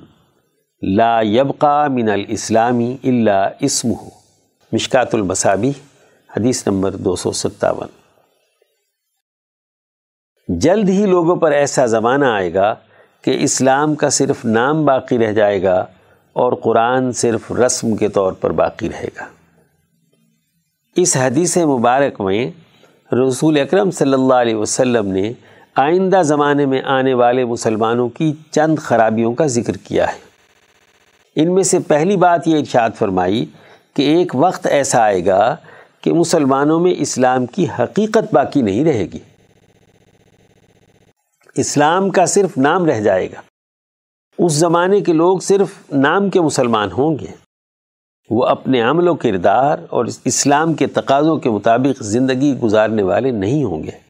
لا 0.82 1.20
يبقى 1.22 1.88
من 1.88 2.08
الاسلامی 2.08 2.96
الا 3.04 3.48
اسمه۔ 3.60 4.04
مشکات 4.72 5.14
المصابی 5.14 5.72
حدیث 6.36 6.66
نمبر 6.66 6.90
دو 6.90 7.16
سو 7.16 7.32
ستاون۔ 7.32 7.88
جلد 10.58 10.88
ہی 10.88 11.06
لوگوں 11.06 11.36
پر 11.36 11.52
ایسا 11.52 11.86
زمانہ 11.86 12.24
آئے 12.24 12.54
گا 12.54 12.74
کہ 13.22 13.36
اسلام 13.40 13.94
کا 13.94 14.10
صرف 14.10 14.44
نام 14.44 14.84
باقی 14.84 15.18
رہ 15.18 15.32
جائے 15.32 15.62
گا 15.62 15.86
اور 16.32 16.52
قرآن 16.52 17.12
صرف 17.12 17.52
رسم 17.52 17.96
کے 17.96 18.08
طور 18.08 18.32
پر 18.32 18.50
باقی 18.50 18.88
رہے 18.88 19.08
گا۔ 19.16 19.24
اس 20.96 21.16
حدیث 21.16 21.56
مبارک 21.56 22.20
میں 22.20 22.50
رسول 23.14 23.60
اکرم 23.60 23.90
صلی 23.90 24.12
اللہ 24.12 24.34
علیہ 24.34 24.54
وسلم 24.54 25.06
نے 25.06 25.32
آئندہ 25.74 26.22
زمانے 26.22 26.66
میں 26.66 26.82
آنے 26.84 27.14
والے 27.14 27.44
مسلمانوں 27.44 28.08
کی 28.08 28.32
چند 28.50 28.78
خرابیوں 28.78 29.34
کا 29.34 29.46
ذکر 29.46 29.76
کیا 29.76 30.12
ہے۔ 30.12 30.18
ان 31.36 31.54
میں 31.54 31.62
سے 31.62 31.78
پہلی 31.78 32.16
بات 32.16 32.48
یہ 32.48 32.58
ارشاد 32.58 32.90
فرمائی 32.98 33.46
کہ 33.94 34.02
ایک 34.02 34.32
وقت 34.34 34.66
ایسا 34.66 35.02
آئے 35.02 35.26
گا 35.26 35.56
کہ 36.00 36.12
مسلمانوں 36.12 36.80
میں 36.80 36.94
اسلام 36.96 37.46
کی 37.46 37.66
حقیقت 37.78 38.34
باقی 38.34 38.62
نہیں 38.62 38.84
رہے 38.84 39.04
گی۔ 39.04 39.18
اسلام 41.54 42.10
کا 42.10 42.26
صرف 42.26 42.58
نام 42.58 42.86
رہ 42.86 43.00
جائے 43.00 43.26
گا۔ 43.26 43.40
اس 44.38 44.52
زمانے 44.52 45.00
کے 45.00 45.12
لوگ 45.12 45.38
صرف 45.38 45.68
نام 45.92 46.30
کے 46.30 46.40
مسلمان 46.40 46.88
ہوں 46.92 47.18
گے۔ 47.18 47.26
وہ 48.30 48.46
اپنے 48.46 48.80
عمل 48.80 49.08
و 49.08 49.14
کردار 49.14 49.78
اور 49.90 50.06
اسلام 50.24 50.74
کے 50.74 50.86
تقاضوں 50.86 51.36
کے 51.36 51.50
مطابق 51.50 52.02
زندگی 52.02 52.58
گزارنے 52.58 53.02
والے 53.02 53.30
نہیں 53.30 53.64
ہوں 53.64 53.82
گے۔ 53.82 54.08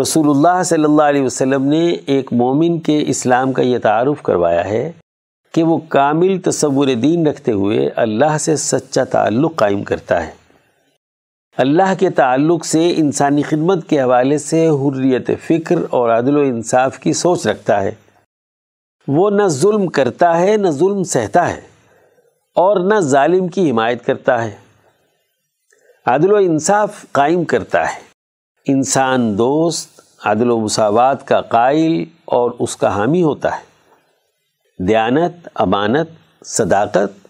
رسول 0.00 0.30
اللہ 0.30 0.62
صلی 0.62 0.84
اللہ 0.84 1.02
علیہ 1.02 1.22
وسلم 1.22 1.64
نے 1.64 1.88
ایک 2.06 2.32
مومن 2.32 2.80
کے 2.80 3.04
اسلام 3.06 3.52
کا 3.52 3.62
یہ 3.62 3.78
تعارف 3.78 4.22
کروایا 4.22 4.64
ہے 4.64 4.92
کہ 5.54 5.62
وہ 5.62 5.78
کامل 5.88 6.40
تصور 6.40 6.86
دین 6.86 7.26
رکھتے 7.26 7.52
ہوئے 7.52 7.88
اللہ 7.96 8.38
سے 8.38 8.56
سچا 8.56 9.04
تعلق 9.04 9.56
قائم 9.56 9.82
کرتا 9.82 10.26
ہے۔ 10.26 10.37
اللہ 11.58 11.94
کے 11.98 12.10
تعلق 12.10 12.66
سے 12.66 12.92
انسانی 12.96 13.42
خدمت 13.42 13.88
کے 13.88 14.02
حوالے 14.02 14.38
سے 14.38 14.68
حریت 14.68 15.30
فکر 15.46 15.76
اور 15.90 16.10
عدل 16.10 16.36
و 16.36 16.40
انصاف 16.40 16.98
کی 16.98 17.12
سوچ 17.12 17.46
رکھتا 17.46 17.82
ہے۔ 17.82 17.90
وہ 19.08 19.30
نہ 19.30 19.42
ظلم 19.48 19.86
کرتا 19.86 20.40
ہے، 20.40 20.56
نہ 20.56 20.68
ظلم 20.68 21.02
سہتا 21.02 21.48
ہے 21.48 21.60
اور 22.54 22.80
نہ 22.80 23.00
ظالم 23.00 23.48
کی 23.48 23.70
حمایت 23.70 24.06
کرتا 24.06 24.44
ہے۔ 24.44 24.56
عدل 26.06 26.32
و 26.32 26.36
انصاف 26.36 27.04
قائم 27.12 27.44
کرتا 27.44 27.84
ہے۔ 27.84 28.00
انسان 28.66 29.38
دوست، 29.38 30.00
عدل 30.24 30.50
و 30.50 30.60
مساوات 30.60 31.28
کا 31.28 31.40
قائل 31.40 32.04
اور 32.24 32.50
اس 32.58 32.76
کا 32.76 32.96
حامی 32.96 33.22
ہوتا 33.22 33.56
ہے۔ 33.56 33.62
دیانت، 34.84 35.48
امانت، 35.54 36.08
صداقت 36.44 37.27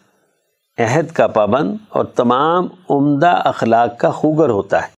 عہد 0.79 1.11
کا 1.11 1.27
پابند 1.27 1.77
اور 1.89 2.05
تمام 2.05 2.67
عمدہ 2.91 3.43
اخلاق 3.45 3.99
کا 3.99 4.11
خوگر 4.11 4.49
ہوتا 4.49 4.83
ہے۔ 4.83 4.89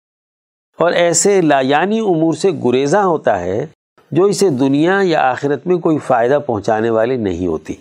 اور 0.79 0.91
ایسے 0.91 1.41
لایانی 1.41 1.99
امور 1.99 2.33
سے 2.33 2.51
گریزاں 2.51 3.03
ہوتا 3.03 3.39
ہے 3.39 3.65
جو 4.11 4.23
اسے 4.23 4.49
دنیا 4.49 4.99
یا 5.03 5.31
آخرت 5.31 5.67
میں 5.67 5.77
کوئی 5.77 5.97
فائدہ 5.97 6.39
پہنچانے 6.45 6.89
والی 6.89 7.17
نہیں 7.17 7.47
ہوتی۔ 7.47 7.75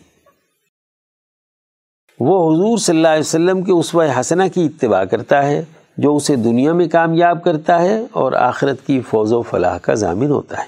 وہ 2.20 2.54
حضور 2.54 2.78
صلی 2.78 2.96
اللہ 2.96 3.08
علیہ 3.08 3.20
وسلم 3.20 3.62
کے 3.62 3.72
اسوہ 3.72 4.04
حسنہ 4.20 4.42
کی 4.54 4.66
اتباع 4.66 5.04
کرتا 5.04 5.46
ہے، 5.46 5.64
جو 5.96 6.16
اسے 6.16 6.36
دنیا 6.36 6.72
میں 6.72 6.88
کامیاب 6.88 7.44
کرتا 7.44 7.82
ہے 7.82 8.04
اور 8.12 8.32
آخرت 8.32 8.86
کی 8.86 9.00
فوز 9.00 9.32
و 9.32 9.42
فلاح 9.42 9.78
کا 9.78 9.94
ضامن 9.94 10.30
ہوتا 10.30 10.58
ہے۔ 10.58 10.66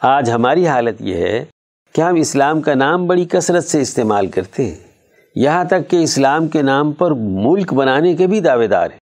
آج 0.00 0.30
ہماری 0.30 0.66
حالت 0.66 1.02
یہ 1.02 1.16
ہے 1.16 1.44
کہ 1.92 2.00
ہم 2.00 2.14
اسلام 2.14 2.60
کا 2.60 2.74
نام 2.74 3.06
بڑی 3.06 3.24
کثرت 3.24 3.64
سے 3.64 3.80
استعمال 3.80 4.26
کرتے 4.26 4.64
ہیں۔ 4.64 4.93
یہاں 5.34 5.64
تک 5.64 5.90
کہ 5.90 5.96
اسلام 5.96 6.48
کے 6.48 6.62
نام 6.62 6.92
پر 6.92 7.10
ملک 7.10 7.74
بنانے 7.74 8.14
کے 8.14 8.26
بھی 8.26 8.40
دعوے 8.40 8.66
دار 8.66 8.90
ہیں۔ 8.90 8.98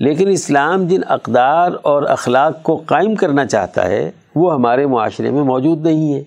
لیکن 0.00 0.28
اسلام 0.28 0.86
جن 0.86 1.00
اقدار 1.06 1.72
اور 1.82 2.02
اخلاق 2.02 2.62
کو 2.62 2.82
قائم 2.86 3.14
کرنا 3.14 3.46
چاہتا 3.46 3.86
ہے، 3.86 4.10
وہ 4.34 4.54
ہمارے 4.54 4.86
معاشرے 4.86 5.30
میں 5.30 5.42
موجود 5.42 5.82
نہیں 5.82 6.14
ہے۔ 6.14 6.22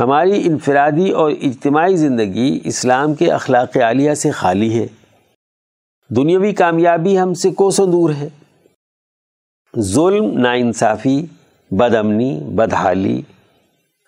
ہماری 0.00 0.42
انفرادی 0.44 1.10
اور 1.10 1.30
اجتماعی 1.30 1.96
زندگی 1.96 2.60
اسلام 2.64 3.14
کے 3.14 3.32
اخلاق 3.32 3.76
عالیہ 3.76 4.14
سے 4.14 4.30
خالی 4.30 4.78
ہے۔ 4.78 4.86
دنیاوی 6.08 6.52
کامیابی 6.52 7.20
ہم 7.20 7.34
سے 7.34 7.50
کوسوں 7.50 7.86
دور 7.86 8.10
ہے۔ 8.10 8.28
ظلم، 9.78 10.38
ناانصافی 10.38 11.26
بد 11.70 11.94
امنی 11.94 12.40
بدحالی 12.40 13.22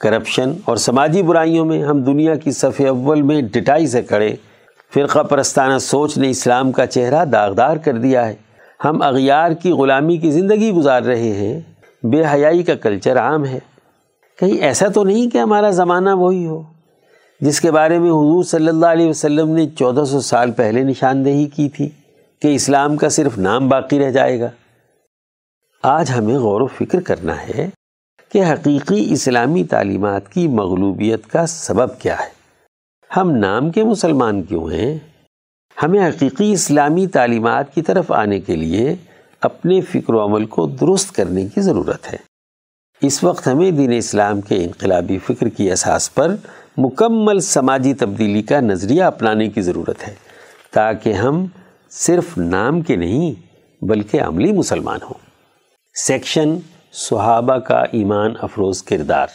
کرپشن 0.01 0.53
اور 0.65 0.77
سماجی 0.77 1.23
برائیوں 1.23 1.65
میں 1.65 1.83
ہم 1.83 2.03
دنیا 2.03 2.35
کی 2.35 2.51
صف 2.51 2.81
اول 2.89 3.23
میں 3.23 3.43
ڈٹائی 3.43 3.87
سے 3.87 4.03
کھڑے، 4.03 4.35
فرقہ 4.95 5.19
پرستانہ 5.19 5.79
سوچ 5.79 6.19
نے 6.19 6.31
اسلام 6.31 6.73
کا 6.73 6.87
چہرہ 6.87 7.25
داغدار 7.25 7.77
کر 7.77 7.93
دیا 7.93 8.29
ہے۔ 8.29 8.35
ہم 8.85 9.03
اغیار 9.03 9.51
کی 9.51 9.71
غلامی 9.71 10.17
کی 10.17 10.31
زندگی 10.31 10.71
گزار 10.71 11.03
رہے 11.03 11.33
ہیں۔ 11.33 11.61
بے 12.03 12.23
حیائی 12.33 12.63
کا 12.63 12.75
کلچر 12.75 13.19
عام 13.19 13.47
ہے۔ 13.47 13.59
کہیں 14.39 14.59
ایسا 14.59 14.89
تو 14.89 15.05
نہیں 15.05 15.31
کہ 15.31 15.39
ہمارا 15.39 15.71
زمانہ 15.71 16.11
وہی 16.11 16.47
ہو، 16.47 16.63
جس 17.41 17.61
کے 17.61 17.71
بارے 17.71 17.99
میں 17.99 18.11
حضور 18.11 18.45
صلی 18.45 18.69
اللہ 18.69 18.87
علیہ 18.87 19.09
وسلم 19.09 19.49
نے 19.49 19.67
چودہ 19.79 20.05
سو 20.05 20.21
سال 20.21 20.51
پہلے 20.51 20.83
نشاندہی 20.83 21.45
کی 21.45 21.69
تھی 21.69 21.89
کہ 22.43 22.55
اسلام 22.55 22.97
کا 22.97 23.09
صرف 23.09 23.39
نام 23.39 23.69
باقی 23.69 23.99
رہ 23.99 24.11
جائے 24.11 24.41
گا۔ 24.41 24.49
آج 25.83 26.11
ہمیں 26.19 26.39
غور 26.39 26.61
و 26.61 26.67
فکر 26.67 27.01
کرنا 27.01 27.43
ہے 27.43 27.71
کہ 28.33 28.45
حقیقی 28.45 29.13
اسلامی 29.13 29.65
تعلیمات 29.65 30.33
کی 30.33 30.49
مغلوبیت 30.49 31.27
کا 31.27 31.47
سبب 31.47 31.99
کیا 31.99 32.17
ہے۔ 32.21 32.29
ہم 33.17 33.31
نام 33.31 33.71
کے 33.71 33.85
مسلمان 33.85 34.43
کیوں 34.43 34.73
ہیں؟ 34.73 34.99
ہمیں 35.83 36.09
حقیقی 36.09 36.53
اسلامی 36.53 37.07
تعلیمات 37.07 37.75
کی 37.75 37.83
طرف 37.83 38.13
آنے 38.13 38.41
کے 38.41 38.57
لیے 38.57 38.95
اپنے 39.41 39.81
فکر 39.81 40.15
و 40.15 40.25
عمل 40.25 40.47
کو 40.47 40.67
درست 40.67 41.13
کرنے 41.13 41.47
کی 41.47 41.61
ضرورت 41.61 42.13
ہے۔ 42.13 42.19
اس 43.03 43.25
وقت 43.25 43.47
ہمیں 43.47 43.71
دین 43.71 43.93
اسلام 43.93 44.41
کے 44.41 44.65
انقلابی 44.65 45.19
فکر 45.19 45.49
کی 45.49 45.73
اساس 45.73 46.15
پر 46.15 46.37
مکمل 46.77 47.41
سماجی 47.41 47.95
تبدیلی 47.95 48.43
کا 48.43 48.61
نظریہ 48.61 49.03
اپنانے 49.03 49.49
کی 49.49 49.61
ضرورت 49.61 50.09
ہے 50.09 50.15
تاکہ 50.71 51.13
ہم 51.13 51.47
صرف 51.91 52.39
نام 52.39 52.81
کے 52.81 52.97
نہیں 52.97 53.35
بلکہ 53.85 54.23
عملی 54.23 54.53
مسلمان 54.53 54.99
ہوں۔ 55.03 55.31
سیکشن 55.95 56.57
صحابہ 56.93 57.57
کا 57.57 57.81
ایمان 57.81 58.35
افروز 58.43 58.83
کردار۔ 58.83 59.27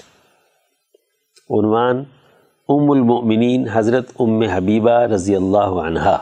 عنوان 1.50 2.04
ام 2.70 2.92
المؤمنین 2.92 3.68
حضرت 3.72 4.12
ام 4.20 4.42
حبیبہ 4.42 4.92
رضی 4.92 5.36
اللہ 5.36 5.80
عنہا۔ 5.88 6.18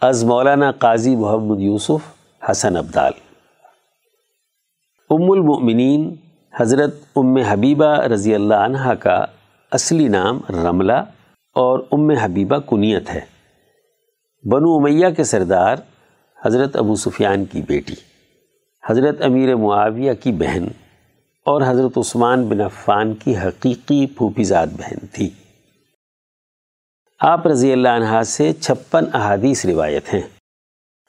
از 0.00 0.24
مولانا 0.24 0.70
قاضی 0.70 1.16
محمد 1.16 1.60
یوسف 1.60 2.14
حسن 2.50 2.76
عبدال 2.76 3.12
ام 5.10 5.30
المؤمنین 5.30 6.14
حضرت 6.56 6.94
ام 7.16 7.36
حبیبہ 7.36 8.00
رضی 8.00 8.34
اللہ 8.34 8.54
عنہ 8.54 8.92
کا 8.92 9.24
اصلی 9.70 10.08
نام 10.08 10.40
رملہ 10.50 11.00
اور 11.54 11.78
ام 11.92 12.10
حبیبہ 12.10 12.56
کنیت 12.58 13.10
ہے۔ 13.10 13.20
بنو 14.44 14.76
امیہ 14.76 15.08
کے 15.08 15.24
سردار 15.24 15.76
حضرت 16.46 16.76
ابو 16.76 16.94
سفیان 16.94 17.44
کی 17.44 17.62
بیٹی۔ 17.62 18.07
حضرت 18.90 19.22
امیر 19.22 19.56
معاویہ 19.56 20.12
کی 20.12 20.32
بہن 20.32 20.64
اور 21.44 21.62
حضرت 21.66 21.98
عثمان 21.98 22.48
بن 22.48 22.60
عفان 22.60 23.14
کی 23.14 23.36
حقیقی 23.36 24.06
پھوپھی 24.06 24.44
بہن 24.52 25.06
تھی۔ 25.12 25.30
آپ 27.20 27.46
رضی 27.46 27.72
اللہ 27.72 27.88
عنہ 27.88 28.22
سے 28.22 28.52
چھپن 28.52 29.04
احادیث 29.12 29.66
روایت 29.66 30.14
ہیں۔ 30.14 30.22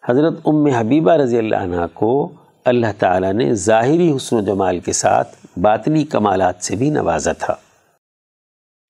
حضرت 0.09 0.33
ام 0.45 0.65
حبیبہ 0.65 1.12
رضی 1.12 1.38
اللہ 1.38 1.55
عنہ 1.55 1.86
کو 1.93 2.31
اللہ 2.65 2.88
تعالیٰ 3.00 3.33
نے 3.33 3.53
ظاہری 3.53 4.15
حسن 4.15 4.36
و 4.36 4.41
جمال 4.41 4.79
کے 4.79 4.93
ساتھ 4.93 5.59
باطنی 5.59 6.03
کمالات 6.03 6.55
سے 6.59 6.75
بھی 6.75 6.89
نوازا 6.89 7.31
تھا۔ 7.31 7.55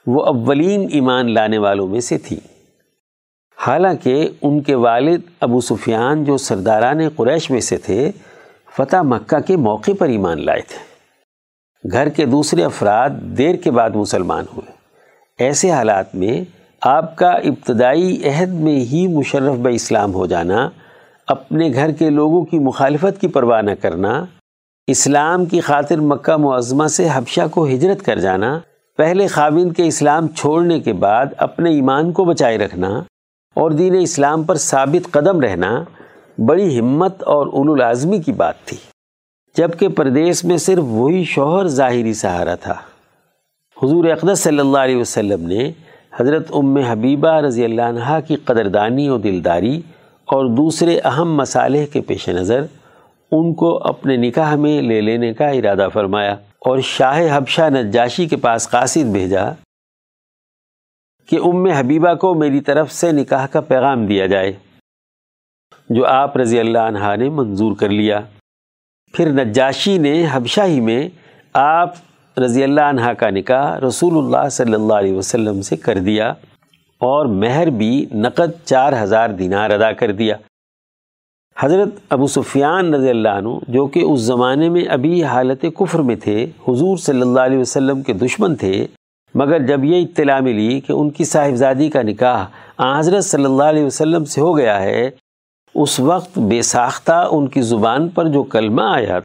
وہ 0.07 0.25
اولین 0.25 0.87
ایمان 0.91 1.33
لانے 1.33 1.57
والوں 1.57 1.87
میں 1.87 1.99
سے 1.99 2.17
تھی۔ 2.17 2.39
حالانکہ 3.67 4.29
ان 4.41 4.61
کے 4.61 4.75
والد 4.75 5.21
ابو 5.39 5.61
سفیان 5.61 6.23
جو 6.23 6.37
سرداران 6.37 6.97
قریش 7.15 7.51
میں 7.51 7.61
سے 7.61 7.77
تھے 7.77 8.11
فتح 8.79 9.01
مکہ 9.01 9.39
کے 9.39 9.55
موقع 9.57 9.91
پر 9.99 10.07
ایمان 10.07 10.45
لائے 10.45 10.61
تھے۔ 10.61 10.89
گھر 11.91 12.09
کے 12.09 12.25
دوسرے 12.25 12.63
افراد 12.63 13.09
دیر 13.09 13.55
کے 13.55 13.71
بعد 13.71 13.89
مسلمان 13.89 14.45
ہوئے۔ 14.55 14.71
ایسے 15.45 15.71
حالات 15.71 16.15
میں 16.15 16.43
آپ 16.81 17.15
کا 17.15 17.29
ابتدائی 17.29 18.27
عہد 18.27 18.49
میں 18.49 18.79
ہی 18.79 19.07
مشرف 19.07 19.55
بہ 19.55 19.69
اسلام 19.69 20.13
ہو 20.13 20.25
جانا، 20.25 20.69
اپنے 21.27 21.69
گھر 21.73 21.91
کے 21.91 22.09
لوگوں 22.09 22.45
کی 22.45 22.59
مخالفت 22.59 23.21
کی 23.21 23.27
پرواہ 23.27 23.61
نہ 23.61 23.71
کرنا، 23.81 24.25
اسلام 24.87 25.45
کی 25.45 25.59
خاطر 25.59 25.97
مکہ 25.97 26.37
معظمہ 26.37 26.87
سے 26.87 27.07
حبشہ 27.13 27.47
کو 27.51 27.65
ہجرت 27.65 28.05
کر 28.05 28.19
جانا، 28.19 28.59
پہلے 28.97 29.27
خاوند 29.27 29.73
کے 29.73 29.87
اسلام 29.87 30.27
چھوڑنے 30.27 30.79
کے 30.79 30.93
بعد 30.93 31.25
اپنے 31.37 31.69
ایمان 31.69 32.11
کو 32.11 32.25
بچائے 32.25 32.57
رکھنا 32.57 33.03
اور 33.55 33.71
دین 33.71 33.95
اسلام 34.01 34.43
پر 34.43 34.55
ثابت 34.55 35.11
قدم 35.11 35.41
رہنا 35.41 35.83
بڑی 36.47 36.79
ہمت 36.79 37.23
اور 37.23 37.47
اول 37.47 37.69
العظمی 37.71 38.21
کی 38.21 38.31
بات 38.31 38.55
تھی، 38.65 38.77
جبکہ 39.55 39.87
پردیس 39.87 40.43
میں 40.43 40.57
صرف 40.57 40.83
وہی 40.87 41.23
شوہر 41.23 41.67
ظاہری 41.67 42.13
سہارا 42.13 42.55
تھا۔ 42.55 42.75
حضور 43.77 44.05
اقدس 44.05 44.39
صلی 44.39 44.59
اللہ 44.59 44.77
علیہ 44.77 44.97
وسلم 44.97 45.47
نے 45.47 45.71
حضرت 46.19 46.51
ام 46.53 46.77
حبیبہ 46.77 47.33
رضی 47.41 47.63
اللہ 47.63 47.81
عنہ 47.81 48.19
کی 48.27 48.35
قدردانی 48.35 49.09
و 49.09 49.17
دلداری 49.17 49.81
اور 50.27 50.45
دوسرے 50.45 50.99
اہم 50.99 51.35
مسالح 51.35 51.85
کے 51.93 52.01
پیش 52.01 52.29
نظر 52.29 52.65
ان 53.31 53.53
کو 53.53 53.75
اپنے 53.83 54.17
نکاح 54.17 54.55
میں 54.55 54.81
لے 54.81 55.01
لینے 55.01 55.33
کا 55.33 55.47
ارادہ 55.47 55.87
فرمایا 55.93 56.33
اور 56.65 56.79
شاہ 56.79 57.37
حبشہ 57.37 57.69
نجاشی 57.69 58.27
کے 58.27 58.35
پاس 58.35 58.69
قاصد 58.69 59.11
بھیجا 59.11 59.51
کہ 61.29 61.39
ام 61.43 61.65
حبیبہ 61.65 62.13
کو 62.13 62.33
میری 62.33 62.61
طرف 62.61 62.91
سے 62.91 63.11
نکاح 63.11 63.45
کا 63.47 63.61
پیغام 63.61 64.05
دیا 64.05 64.25
جائے۔ 64.25 64.53
جو 65.89 66.05
آپ 66.05 66.37
رضی 66.37 66.59
اللہ 66.59 66.87
عنہ 66.87 67.15
نے 67.19 67.29
منظور 67.29 67.75
کر 67.75 67.89
لیا۔ 67.89 68.19
پھر 69.13 69.31
نجاشی 69.33 69.97
نے 69.97 70.13
حبشہ 70.31 70.65
ہی 70.67 70.79
میں 70.79 71.07
آپ 71.55 71.93
رضی 72.37 72.63
اللہ 72.63 72.81
عنہ 72.81 73.11
کا 73.19 73.29
نکاح 73.29 73.79
رسول 73.79 74.17
اللہ 74.17 74.49
صلی 74.51 74.73
اللہ 74.73 74.93
علیہ 74.93 75.13
وسلم 75.13 75.61
سے 75.61 75.75
کر 75.77 75.97
دیا 75.99 76.29
اور 77.01 77.25
مہر 77.41 77.69
بھی 77.77 78.05
نقد 78.15 78.51
چار 78.65 78.93
ہزار 79.01 79.29
دینار 79.29 79.69
ادا 79.69 79.91
کر 79.91 80.11
دیا۔ 80.11 80.35
حضرت 81.57 81.89
ابو 82.09 82.27
سفیان 82.27 82.93
رضی 82.93 83.09
اللہ 83.09 83.37
عنہ 83.37 83.57
جو 83.67 83.85
کہ 83.87 84.03
اس 84.03 84.19
زمانے 84.21 84.69
میں 84.69 84.83
ابھی 84.89 85.23
حالت 85.23 85.65
کفر 85.77 85.99
میں 85.99 86.15
تھے، 86.15 86.43
حضور 86.67 86.97
صلی 86.97 87.21
اللہ 87.21 87.39
علیہ 87.39 87.59
وسلم 87.59 88.01
کے 88.01 88.13
دشمن 88.15 88.55
تھے، 88.55 88.85
مگر 89.35 89.65
جب 89.67 89.83
یہ 89.85 90.03
اطلاع 90.03 90.39
ملی 90.41 90.79
کہ 90.79 90.93
ان 90.93 91.09
کی 91.09 91.23
صاحبزادی 91.23 91.89
کا 91.89 92.01
نکاح 92.01 92.45
حضرت 92.99 93.25
صلی 93.25 93.45
اللہ 93.45 93.63
علیہ 93.63 93.85
وسلم 93.85 94.25
سے 94.25 94.41
ہو 94.41 94.55
گیا 94.57 94.81
ہے 94.81 95.09
اس 95.81 95.99
وقت 95.99 96.37
بے 96.39 96.61
ساختہ 96.61 97.27
ان 97.31 97.47
کی 97.47 97.61
زبان 97.61 98.07
پر 98.09 98.27
جو 98.27 98.43
کلمہ 98.43 98.81
آیا 98.81 99.19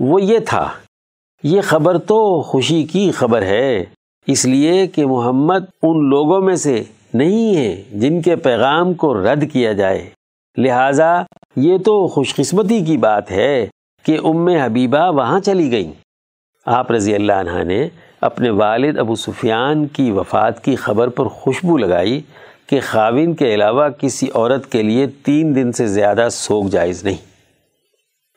وہ 0.00 0.22
یہ 0.22 0.38
تھا، 0.38 0.68
یہ 1.42 1.60
خبر 1.60 1.98
تو 1.98 2.40
خوشی 2.42 2.82
کی 2.84 3.10
خبر 3.10 3.42
ہے، 3.42 3.84
اس 4.26 4.44
لیے 4.44 4.86
کہ 4.86 5.06
محمد 5.06 5.64
ان 5.82 6.08
لوگوں 6.10 6.40
میں 6.40 6.56
سے 6.56 6.82
نہیں 7.14 7.56
ہے 7.56 7.82
جن 7.92 8.20
کے 8.22 8.36
پیغام 8.36 8.94
کو 8.94 9.14
رد 9.14 9.44
کیا 9.52 9.72
جائے۔ 9.72 10.08
لہٰذا 10.56 11.12
یہ 11.56 11.78
تو 11.78 12.06
خوش 12.06 12.34
قسمتی 12.34 12.84
کی 12.84 12.96
بات 12.96 13.30
ہے 13.30 13.66
کہ 14.04 14.18
ام 14.24 14.48
حبیبہ 14.48 15.10
وہاں 15.10 15.40
چلی 15.40 15.70
گئیں۔ 15.70 15.92
آپ 16.66 16.90
رضی 16.90 17.14
اللہ 17.14 17.32
عنہ 17.32 17.62
نے 17.64 17.88
اپنے 18.20 18.50
والد 18.50 18.98
ابو 18.98 19.14
سفیان 19.14 19.86
کی 19.86 20.10
وفات 20.10 20.64
کی 20.64 20.76
خبر 20.76 21.08
پر 21.08 21.26
خوشبو 21.26 21.76
لگائی 21.76 22.20
کہ 22.68 22.80
خاوین 22.86 23.34
کے 23.34 23.52
علاوہ 23.54 23.88
کسی 23.88 24.26
عورت 24.34 24.70
کے 24.72 24.82
لیے 24.82 25.06
تین 25.22 25.54
دن 25.54 25.72
سے 25.72 25.86
زیادہ 25.86 26.28
سوگ 26.30 26.64
جائز 26.64 27.04
نہیں، 27.04 27.16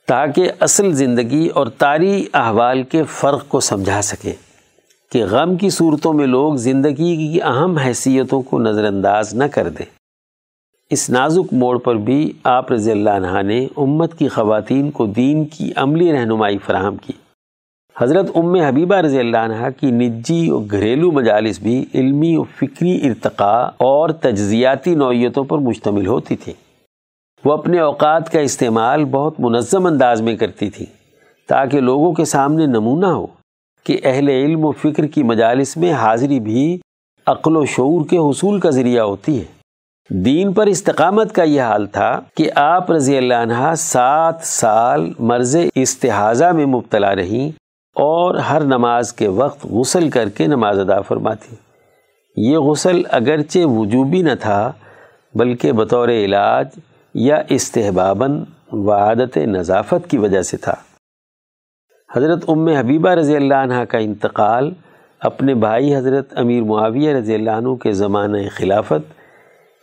تاکہ 0.08 0.52
اصل 0.60 0.92
زندگی 0.94 1.48
اور 1.48 1.68
تاری 1.78 2.26
احوال 2.34 2.84
کے 2.84 3.04
فرق 3.12 3.48
کو 3.48 3.60
سمجھا 3.60 4.02
سکے 4.02 4.34
کہ 5.12 5.26
غم 5.26 5.56
کی 5.56 5.70
صورتوں 5.70 6.14
میں 6.14 6.28
لوگ 6.28 6.56
زندگی 6.56 7.16
کی 7.18 7.42
اہم 7.42 7.78
حیثیتوں 7.78 8.42
کو 8.42 8.60
نظر 8.60 8.84
انداز 8.84 9.34
نہ 9.34 9.44
کر 9.44 9.70
دیں۔ 9.70 9.86
اس 10.92 11.10
نازک 11.10 11.54
موڑ 11.54 11.78
پر 11.78 11.96
بھی 11.96 12.32
آپ 12.44 12.72
رضی 12.72 12.92
اللہ 12.92 13.10
عنہ 13.10 13.42
نے 13.42 13.66
امت 13.78 14.18
کی 14.20 14.28
خواتین 14.28 14.92
کو 14.92 15.06
دین 15.06 15.44
کی 15.46 15.72
عملی 15.76 16.12
رہنمائی 16.14 16.58
فراہم 16.58 16.96
کی۔ 16.98 17.14
حضرت 18.02 18.26
ام 18.36 18.56
حبیبہ 18.56 18.96
رضی 18.96 19.20
اللہ 19.20 19.38
عنہ 19.38 19.70
کی 19.80 19.92
نجی 19.92 20.50
و 20.52 20.60
گھریلو 20.60 21.12
مجالس 21.12 21.60
بھی 21.60 21.86
علمی 21.96 22.36
و 22.38 22.44
فکری 22.44 23.08
ارتقاء 23.08 23.64
اور 23.78 24.10
تجزیاتی 24.10 24.96
نوعیتوں 24.96 25.44
پر 25.44 25.58
مشتمل 25.58 26.08
ہوتی 26.08 26.36
تھیں۔ 26.36 26.54
وہ 27.46 27.54
اپنے 27.54 27.80
اوقات 27.80 28.32
کا 28.32 28.40
استعمال 28.40 29.06
بہت 29.06 29.40
منظم 29.40 29.86
انداز 29.86 30.22
میں 30.22 30.36
کرتی 30.36 30.70
تھی 30.70 30.86
تاکہ 31.50 31.80
لوگوں 31.80 32.14
کے 32.14 32.26
سامنے 32.26 32.66
نمونہ 32.66 33.06
ہو 33.06 33.26
کہ 33.86 33.98
اہل 34.04 34.30
علم 34.30 34.66
و 34.66 34.72
فکر 34.72 35.06
کی 35.06 35.24
مجالس 35.24 35.78
میں 35.78 35.92
حاضری 35.92 36.40
بھی 36.40 36.78
عقل 37.28 37.58
و 37.58 37.66
شعور 37.66 38.06
کے 38.06 38.18
حصول 38.18 38.60
کا 38.60 38.70
ذریعہ 38.70 39.04
ہوتی 39.04 39.40
ہے۔ 39.40 39.46
دین 40.10 40.54
پر 40.54 40.66
استقامت 40.66 41.36
کا 41.36 41.44
یہ 41.44 41.62
حال 41.62 41.86
تھا 41.86 42.20
کہ 42.36 42.50
آپ 42.56 42.92
رضی 42.92 43.18
اللہ 43.18 43.34
عنہ 43.34 43.74
سات 43.78 44.36
سال 44.44 45.14
مرض 45.20 45.56
استحاضہ 45.76 46.52
میں 46.52 46.66
مبتلا 46.66 47.16
رہیں 47.16 47.52
اور 48.00 48.36
ہر 48.36 48.64
نماز 48.64 49.14
کے 49.14 49.28
وقت 49.28 49.66
غسل 49.66 50.10
کر 50.10 50.30
کے 50.30 50.48
نماز 50.48 50.80
ادا 50.80 51.02
فرماتی۔ 51.02 51.56
یہ 52.38 52.58
غسل 52.58 53.02
اگرچہ 53.10 53.60
وجوبی 53.60 54.22
نہ 54.22 54.32
تھا، 54.40 54.72
بلکہ 55.36 55.72
بطور 55.72 56.10
علاج 56.10 56.68
یا 57.14 57.42
استحباباً 57.50 58.44
و 58.72 58.92
عادت 58.92 59.38
نظافت 59.38 60.10
کی 60.10 60.18
وجہ 60.18 60.42
سے 60.42 60.58
تھا۔ 60.58 60.74
حضرت 62.16 62.44
ام 62.48 62.68
حبیبہ 62.68 63.10
رضی 63.10 63.36
اللہ 63.36 63.54
عنہ 63.54 63.84
کا 63.90 63.98
انتقال 63.98 64.72
اپنے 65.20 65.54
بھائی 65.54 65.96
حضرت 65.96 66.38
امیر 66.38 66.64
معاویہ 66.64 67.14
رضی 67.14 67.34
اللہ 67.34 67.52
عنہ 67.52 67.76
کے 67.76 67.92
زمانہ 67.92 68.38
خلافت 68.56 69.14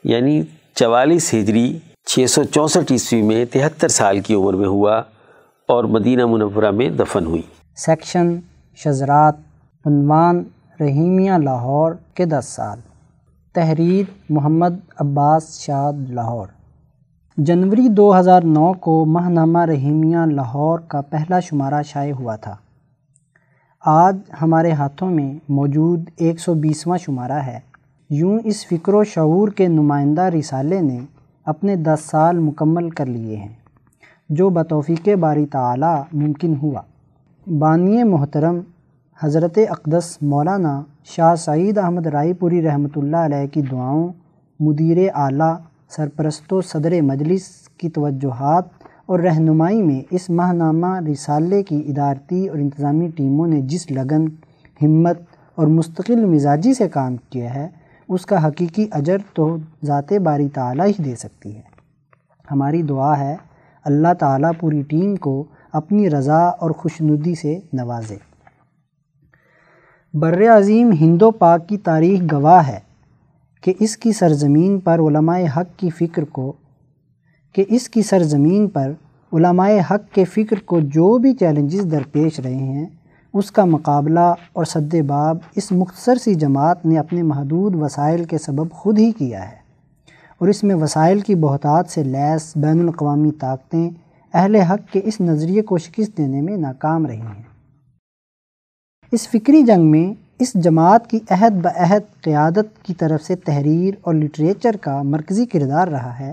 یعنی 0.04 0.42
چوالیس 0.74 1.34
ہجری 1.34 1.78
چھ 2.06 2.30
سو 2.30 2.44
چونسٹھ 2.44 2.92
عیسوی 2.92 3.22
میں 3.22 3.44
تہتر 3.44 3.88
سال 3.88 4.20
کی 4.20 4.34
عمر 4.34 4.54
میں 4.54 4.68
ہوا 4.68 5.02
اور 5.68 5.84
مدینہ 5.84 6.26
منورہ 6.26 6.70
میں 6.70 6.88
دفن 6.90 7.26
ہوئی۔ 7.26 7.42
سیکشن 7.76 8.36
شزرات 8.74 9.34
عنوان 9.86 10.42
رحیمیہ 10.80 11.32
لاہور 11.32 11.92
کے 12.14 12.24
دس 12.24 12.44
سال۔ 12.44 12.80
تحریر 13.52 14.04
محمد 14.30 14.74
عباس 14.98 15.60
شاد 15.60 15.92
لاہور۔ 16.08 16.46
جنوری 17.36 17.88
دو 17.88 18.18
ہزار 18.18 18.42
نو 18.42 18.72
کو 18.72 19.04
ماہنامہ 19.04 19.58
رحیمیہ 19.58 20.16
لاہور 20.16 20.78
کا 20.78 21.00
پہلا 21.00 21.40
شمارہ 21.40 21.82
شائع 21.82 22.12
ہوا 22.12 22.36
تھا۔ 22.36 22.56
آج 23.80 24.16
ہمارے 24.42 24.72
ہاتھوں 24.72 25.10
میں 25.10 25.38
موجود 25.48 26.10
ایک 26.16 26.40
سو 26.40 26.54
بیسواں 26.54 26.98
شمارہ 26.98 27.40
ہے۔ 27.46 27.60
یوں 28.10 28.38
اس 28.44 28.66
فکر 28.66 28.94
و 28.94 29.04
شعور 29.04 29.48
کے 29.48 29.68
نمائندہ 29.68 30.22
رسالے 30.22 30.80
نے 30.80 31.00
اپنے 31.44 31.76
دس 31.76 32.00
سال 32.04 32.38
مکمل 32.38 32.90
کر 32.90 33.06
لیے 33.06 33.36
ہیں، 33.36 33.54
جو 34.28 34.50
بتوفیق 34.50 35.08
باری 35.20 35.46
تعالی 35.46 36.18
ممکن 36.18 36.54
ہوا۔ 36.62 36.80
بانی 37.46 38.02
محترم 38.04 38.60
حضرت 39.22 39.58
اقدس 39.70 40.16
مولانا 40.22 40.82
شاہ 41.04 41.34
سعید 41.34 41.78
احمد 41.78 42.06
رائے 42.06 42.32
پوری 42.34 42.62
رحمۃ 42.62 42.96
اللہ 42.96 43.16
علیہ 43.16 43.46
کی 43.46 43.62
دعاؤں، 43.62 44.12
مدیر 44.60 44.96
اعلیٰ، 45.14 45.54
سرپرست 45.88 46.52
و 46.52 46.60
صدر 46.60 47.00
مجلس 47.02 47.48
کی 47.78 47.88
توجہات 47.88 48.64
اور 49.06 49.18
رہنمائی 49.18 49.82
میں 49.82 50.00
اس 50.10 50.30
ماہ 50.30 50.52
نامہ 50.52 50.98
رسالے 51.12 51.62
کی 51.62 51.82
ادارتی 51.86 52.48
اور 52.48 52.58
انتظامی 52.58 53.08
ٹیموں 53.08 53.46
نے 53.46 53.60
جس 53.60 53.90
لگن، 53.90 54.26
ہمت 54.82 55.18
اور 55.54 55.66
مستقل 55.66 56.24
مزاجی 56.24 56.74
سے 56.74 56.88
کام 56.88 57.16
کیا 57.16 57.54
ہے، 57.54 57.68
اس 58.08 58.26
کا 58.26 58.46
حقیقی 58.48 58.86
اجر 58.92 59.16
تو 59.34 59.56
ذات 59.84 60.12
باری 60.12 60.48
تعالیٰ 60.48 60.86
ہی 60.86 61.02
دے 61.02 61.14
سکتی 61.16 61.56
ہے۔ 61.56 61.62
ہماری 62.50 62.82
دعا 62.82 63.18
ہے، 63.18 63.36
اللہ 63.84 64.14
تعالیٰ 64.18 64.50
پوری 64.60 64.82
ٹیم 64.82 65.16
کو 65.16 65.44
اپنی 65.74 66.10
رضا 66.10 66.42
اور 66.44 66.70
خوشنودی 66.70 67.34
سے 67.34 67.58
نوازے۔ 67.72 68.16
بر 70.14 70.56
عظیم 70.58 70.92
ہند 71.00 71.22
و 71.22 71.30
پاک 71.30 71.68
کی 71.68 71.78
تاریخ 71.78 72.22
گواہ 72.32 72.68
ہے 72.68 72.80
کہ 73.60 73.74
اس 73.80 73.96
کی 73.96 74.12
سرزمین 74.12 74.80
پر 74.80 74.98
علماء 74.98 75.40
حق 75.56 75.78
کی 75.78 75.90
فکر 75.90 76.24
کو، 76.24 76.52
کہ 77.52 77.64
اس 77.68 77.88
کی 77.88 78.02
سرزمین 78.02 78.68
پر 78.68 78.92
علماء 79.32 79.70
حق 79.90 80.14
کے 80.14 80.24
فکر 80.24 80.58
کو 80.64 80.80
جو 80.80 81.18
بھی 81.18 81.32
چیلنجز 81.32 81.90
درپیش 81.90 82.40
رہے 82.40 82.54
ہیں، 82.54 82.86
اس 83.32 83.50
کا 83.50 83.64
مقابلہ 83.64 84.34
اور 84.52 84.64
صد 84.64 84.94
باب 85.06 85.38
اس 85.56 85.72
مختصر 85.72 86.14
سی 86.14 86.34
جماعت 86.34 86.86
نے 86.86 86.98
اپنے 86.98 87.22
محدود 87.22 87.74
وسائل 87.74 88.24
کے 88.24 88.38
سبب 88.38 88.70
خود 88.70 88.98
ہی 88.98 89.12
کیا 89.12 89.50
ہے۔ 89.50 89.56
اور 90.38 90.48
اس 90.48 90.64
میں 90.64 90.74
وسائل 90.74 91.20
کی 91.20 91.34
بہتات 91.34 91.86
سے 91.88 92.04
لیس، 92.04 92.52
بین 92.56 92.80
الاقوامی 92.80 93.30
طاقتیں 93.30 93.90
اہل 94.34 94.56
حق 94.56 94.92
کے 94.92 95.00
اس 95.04 95.20
نظریے 95.20 95.62
کو 95.62 95.78
شکست 95.78 96.18
دینے 96.18 96.40
میں 96.40 96.56
ناکام 96.56 97.06
رہی 97.06 97.20
ہیں۔ 97.20 97.42
اس 99.12 99.28
فکری 99.28 99.62
جنگ 99.62 99.90
میں 99.90 100.14
اس 100.38 100.54
جماعت 100.54 101.10
کی 101.10 101.18
عہد 101.30 101.52
بعہد 101.62 102.22
قیادت 102.22 102.82
کی 102.82 102.94
طرف 102.94 103.22
سے 103.22 103.36
تحریر 103.36 103.94
اور 104.02 104.14
لٹریچر 104.14 104.76
کا 104.76 105.02
مرکزی 105.02 105.46
کردار 105.46 105.88
رہا 105.88 106.18
ہے۔ 106.18 106.32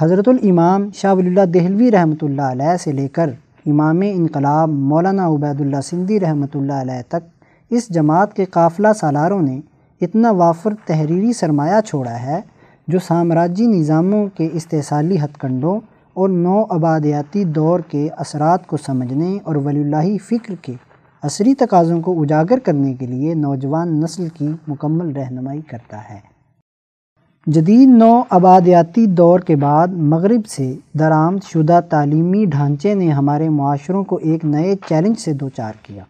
حضرت 0.00 0.28
الامام 0.28 0.88
شاہ 0.94 1.14
ولی 1.14 1.28
اللہ 1.28 1.44
دہلوی 1.44 1.90
رحمۃ 1.90 2.22
اللہ 2.22 2.42
علیہ 2.42 2.76
سے 2.80 2.92
لے 2.92 3.08
کر 3.08 3.30
امام 3.66 4.00
انقلاب 4.00 4.68
مولانا 4.68 5.26
عبید 5.26 5.60
اللہ 5.60 5.80
سندھی 5.84 6.20
رحمۃ 6.20 6.54
اللہ 6.54 6.72
علیہ 6.72 7.02
تک 7.08 7.44
اس 7.70 7.88
جماعت 7.88 8.36
کے 8.36 8.44
قافلہ 8.44 8.88
سالاروں 9.00 9.42
نے 9.42 9.60
اتنا 10.00 10.30
وافر 10.30 10.74
تحریری 10.86 11.32
سرمایہ 11.32 11.80
چھوڑا 11.80 12.22
ہے 12.22 12.40
جو 12.88 12.98
سامراجی 12.98 13.66
نظاموں 13.66 14.26
کے 14.26 14.48
استحصالی 14.52 15.18
ہتھ 15.18 15.38
کنڈوں 15.38 15.80
اور 16.18 16.28
نو 16.28 16.64
آبادیاتی 16.70 17.44
دور 17.44 17.80
کے 17.80 18.08
اثرات 18.18 18.66
کو 18.66 18.76
سمجھنے 18.76 19.38
اور 19.42 19.56
ولی 19.56 19.80
اللہ 19.80 20.16
فکر 20.24 20.54
کے 20.62 20.72
عصری 21.22 21.54
تقاضوں 21.54 22.00
کو 22.00 22.20
اجاگر 22.22 22.58
کرنے 22.58 22.94
کے 22.94 23.06
لیے 23.06 23.34
نوجوان 23.34 24.00
نسل 24.00 24.28
کی 24.28 24.48
مکمل 24.68 25.12
رہنمائی 25.16 25.60
کرتا 25.60 26.00
ہے۔ 26.10 26.18
جدید 27.46 27.88
نو 27.88 28.22
آبادیاتی 28.30 29.06
دور 29.06 29.40
کے 29.40 29.56
بعد 29.56 29.88
مغرب 30.08 30.46
سے 30.46 30.72
درآمد 30.98 31.44
شدہ 31.52 31.80
تعلیمی 31.90 32.44
ڈھانچے 32.44 32.94
نے 32.94 33.10
ہمارے 33.10 33.48
معاشروں 33.48 34.04
کو 34.04 34.16
ایک 34.22 34.44
نئے 34.44 34.74
چیلنج 34.88 35.20
سے 35.20 35.32
دوچار 35.32 35.72
کیا، 35.82 36.04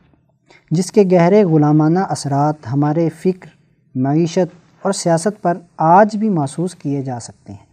جس 0.71 0.93
کے 0.93 1.05
گہرے 1.13 1.45
غلامانہ 1.45 1.99
اثرات 2.11 2.73
ہمارے 2.73 3.09
فکر، 3.21 3.49
معیشت 3.95 4.57
اور 4.83 4.93
سیاست 4.93 5.43
پر 5.43 5.59
آج 5.77 6.17
بھی 6.17 6.29
محسوس 6.29 6.75
کیے 6.75 7.03
جا 7.03 7.21
سکتے 7.21 7.53
ہیں۔ 7.53 7.68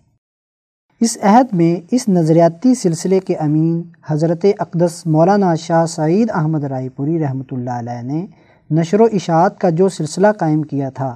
اس 1.01 1.17
عہد 1.21 1.53
میں 1.53 1.75
اس 1.91 2.07
نظریاتی 2.09 2.73
سلسلے 2.75 3.19
کے 3.19 3.35
امین 3.35 3.81
حضرت 4.09 4.45
اقدس 4.59 5.05
مولانا 5.05 5.53
شاہ 5.55 5.85
سعید 5.85 6.29
احمد 6.33 6.63
رائے 6.63 6.89
پوری 6.89 7.19
رحمۃ 7.19 7.51
اللہ 7.51 7.69
علیہ 7.69 8.01
نے 8.01 8.25
نشر 8.69 9.01
و 9.01 9.07
اشاعت 9.13 9.59
کا 9.59 9.69
جو 9.69 9.89
سلسلہ 9.89 10.27
قائم 10.39 10.61
کیا 10.61 10.89
تھا، 10.89 11.15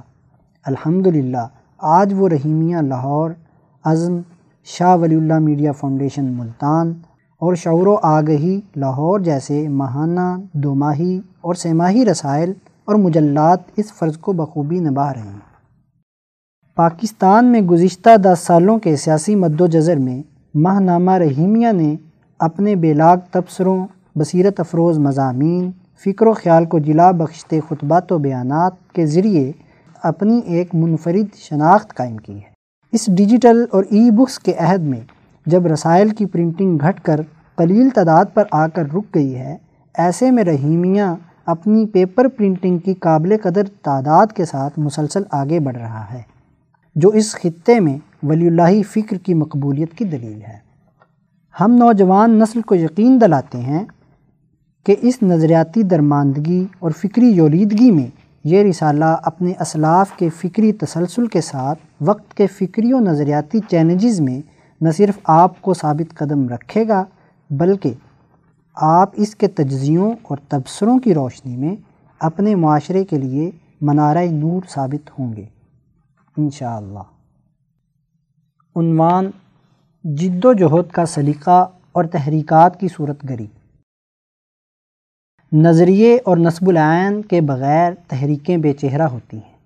الحمدللہ، 0.66 1.46
آج 1.80 2.12
وہ 2.16 2.28
رحیمیہ، 2.28 2.76
لاہور، 2.76 3.30
عزم، 3.84 4.20
شاہ 4.66 4.96
ولی 4.96 5.14
اللہ 5.14 5.38
میڈیا 5.38 5.72
فاؤنڈیشن، 5.72 6.32
ملتان 6.32 6.92
اور 7.42 7.54
شعور 7.54 7.86
و 7.86 7.96
آگہی، 8.02 8.60
لاہور 8.76 9.20
جیسے 9.20 9.68
ماہانہ 9.68 10.30
دو 10.52 10.74
ماہی 10.74 11.20
اور 11.40 11.54
سماہی 11.54 12.04
رسائل 12.04 12.52
اور 12.84 12.94
مجلات 12.98 13.60
اس 13.76 13.92
فرض 13.92 14.18
کو 14.18 14.32
بخوبی 14.32 14.78
نبھا 14.80 15.12
رہے 15.14 15.20
ہیں۔ 15.20 15.49
پاکستان 16.80 17.44
میں 17.44 17.60
گزشتہ 17.60 18.16
دس 18.16 18.38
سالوں 18.38 18.78
کے 18.78 18.96
سیاسی 18.96 19.34
مد 19.34 19.60
و 19.60 19.66
جذر 19.66 19.96
میں 19.96 20.22
ماہ 20.54 20.80
نامہ 20.80 21.10
رحیمیہ 21.10 21.72
نے 21.72 21.96
اپنے 22.38 22.74
بیلاگ 22.74 23.16
تبصروں، 23.30 23.86
بصیرت 24.16 24.60
افروز 24.60 24.98
مضامین، 24.98 25.70
فکر 26.04 26.26
و 26.26 26.32
خیال 26.32 26.64
کو 26.64 26.78
جلا 26.78 27.10
بخشتے 27.10 27.60
خطبات 27.68 28.12
و 28.12 28.18
بیانات 28.18 28.72
کے 28.92 29.06
ذریعے 29.06 29.52
اپنی 30.02 30.40
ایک 30.46 30.74
منفرد 30.74 31.36
شناخت 31.36 31.94
قائم 31.94 32.16
کی 32.16 32.36
ہے۔ 32.36 32.48
اس 32.92 33.06
ڈیجیٹل 33.06 33.64
اور 33.70 33.84
ای 33.90 34.10
بکس 34.10 34.38
کے 34.38 34.54
عہد 34.58 34.82
میں 34.82 35.00
جب 35.46 35.66
رسائل 35.66 36.08
کی 36.08 36.26
پرنٹنگ 36.26 36.78
گھٹ 36.80 37.00
کر 37.00 37.20
قلیل 37.56 37.88
تعداد 37.94 38.24
پر 38.34 38.44
آ 38.50 38.66
کر 38.66 38.86
رک 38.94 39.14
گئی 39.14 39.34
ہے، 39.36 39.56
ایسے 39.94 40.30
میں 40.30 40.44
رحیمیہ 40.44 41.14
اپنی 41.46 41.86
پیپر 41.86 42.28
پرنٹنگ 42.28 42.78
کی 42.78 42.94
قابل 42.94 43.36
قدر 43.42 43.62
تعداد 43.82 44.26
کے 44.26 44.44
ساتھ 44.44 44.78
مسلسل 44.78 45.22
آگے 45.30 45.60
بڑھ 45.60 45.76
رہا 45.76 46.04
ہے۔ 46.12 46.39
جو 46.94 47.08
اس 47.08 47.34
خطے 47.34 47.80
میں 47.80 47.98
ولی 48.22 48.46
اللہ 48.46 48.82
فکر 48.90 49.16
کی 49.16 49.34
مقبولیت 49.34 49.92
کی 49.94 50.04
دلیل 50.04 50.42
ہے۔ 50.42 50.58
ہم 51.60 51.72
نوجوان 51.72 52.38
نسل 52.38 52.60
کو 52.60 52.74
یقین 52.74 53.20
دلاتے 53.20 53.58
ہیں 53.58 53.84
کہ 54.86 54.96
اس 55.00 55.22
نظریاتی 55.22 55.82
درماندگی 55.82 56.64
اور 56.78 56.90
فکری 56.90 57.30
یولیدگی 57.30 57.90
میں 57.90 58.06
یہ 58.44 58.62
رسالہ 58.62 59.16
اپنے 59.22 59.52
اسلاف 59.60 60.12
کے 60.16 60.28
فکری 60.28 60.72
تسلسل 60.72 61.26
کے 61.26 61.40
ساتھ 61.40 61.78
وقت 62.00 62.34
کے 62.34 62.46
فکری 62.46 62.92
و 62.92 63.00
نظریاتی 63.00 63.60
چیلنجز 63.68 64.20
میں 64.20 64.40
نہ 64.80 64.88
صرف 64.90 65.18
آپ 65.24 65.62
کو 65.62 65.74
ثابت 65.74 66.14
قدم 66.14 66.48
رکھے 66.48 66.88
گا، 66.88 67.04
بلکہ 67.50 67.94
آپ 68.74 69.10
اس 69.12 69.34
کے 69.34 69.48
تجزیوں 69.48 70.12
اور 70.22 70.38
تبصروں 70.48 70.98
کی 70.98 71.14
روشنی 71.14 71.56
میں 71.56 71.76
اپنے 72.20 72.54
معاشرے 72.54 73.04
کے 73.04 73.18
لیے 73.18 73.50
منارہ 73.80 74.24
نور 74.30 74.60
ثابت 74.68 75.10
ہوں 75.18 75.36
گے۔ 75.36 75.44
انشاءاللہ۔ 76.36 76.98
عنوان 78.76 79.30
جد 80.04 80.44
و 80.44 80.52
جہد 80.52 80.90
کا 80.92 81.06
سلیقہ 81.06 81.68
اور 81.92 82.04
تحریکات 82.04 82.80
کی 82.80 82.88
صورت 82.88 83.24
گری۔ 83.28 83.46
نظریے 85.52 86.18
اور 86.24 86.36
نصب 86.36 86.68
العین 86.68 87.22
کے 87.22 87.40
بغیر 87.40 87.92
تحریکیں 88.08 88.56
بے 88.56 88.72
چہرہ 88.72 89.02
ہوتی 89.02 89.36
ہیں۔ 89.36 89.58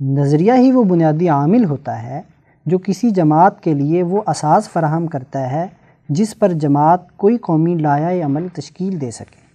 نظریہ 0.00 0.52
ہی 0.52 0.72
وہ 0.72 0.84
بنیادی 0.84 1.28
عامل 1.28 1.64
ہوتا 1.64 2.02
ہے 2.02 2.22
جو 2.66 2.78
کسی 2.78 3.10
جماعت 3.10 3.62
کے 3.62 3.74
لیے 3.74 4.02
وہ 4.02 4.22
اساس 4.26 4.68
فراہم 4.68 5.06
کرتا 5.06 5.50
ہے 5.50 5.66
جس 6.08 6.38
پر 6.38 6.52
جماعت 6.52 7.16
کوئی 7.16 7.36
قومی 7.36 7.74
لایا 7.74 8.26
عمل 8.26 8.48
تشکیل 8.48 9.00
دے 9.00 9.10
سکے۔ 9.10 9.48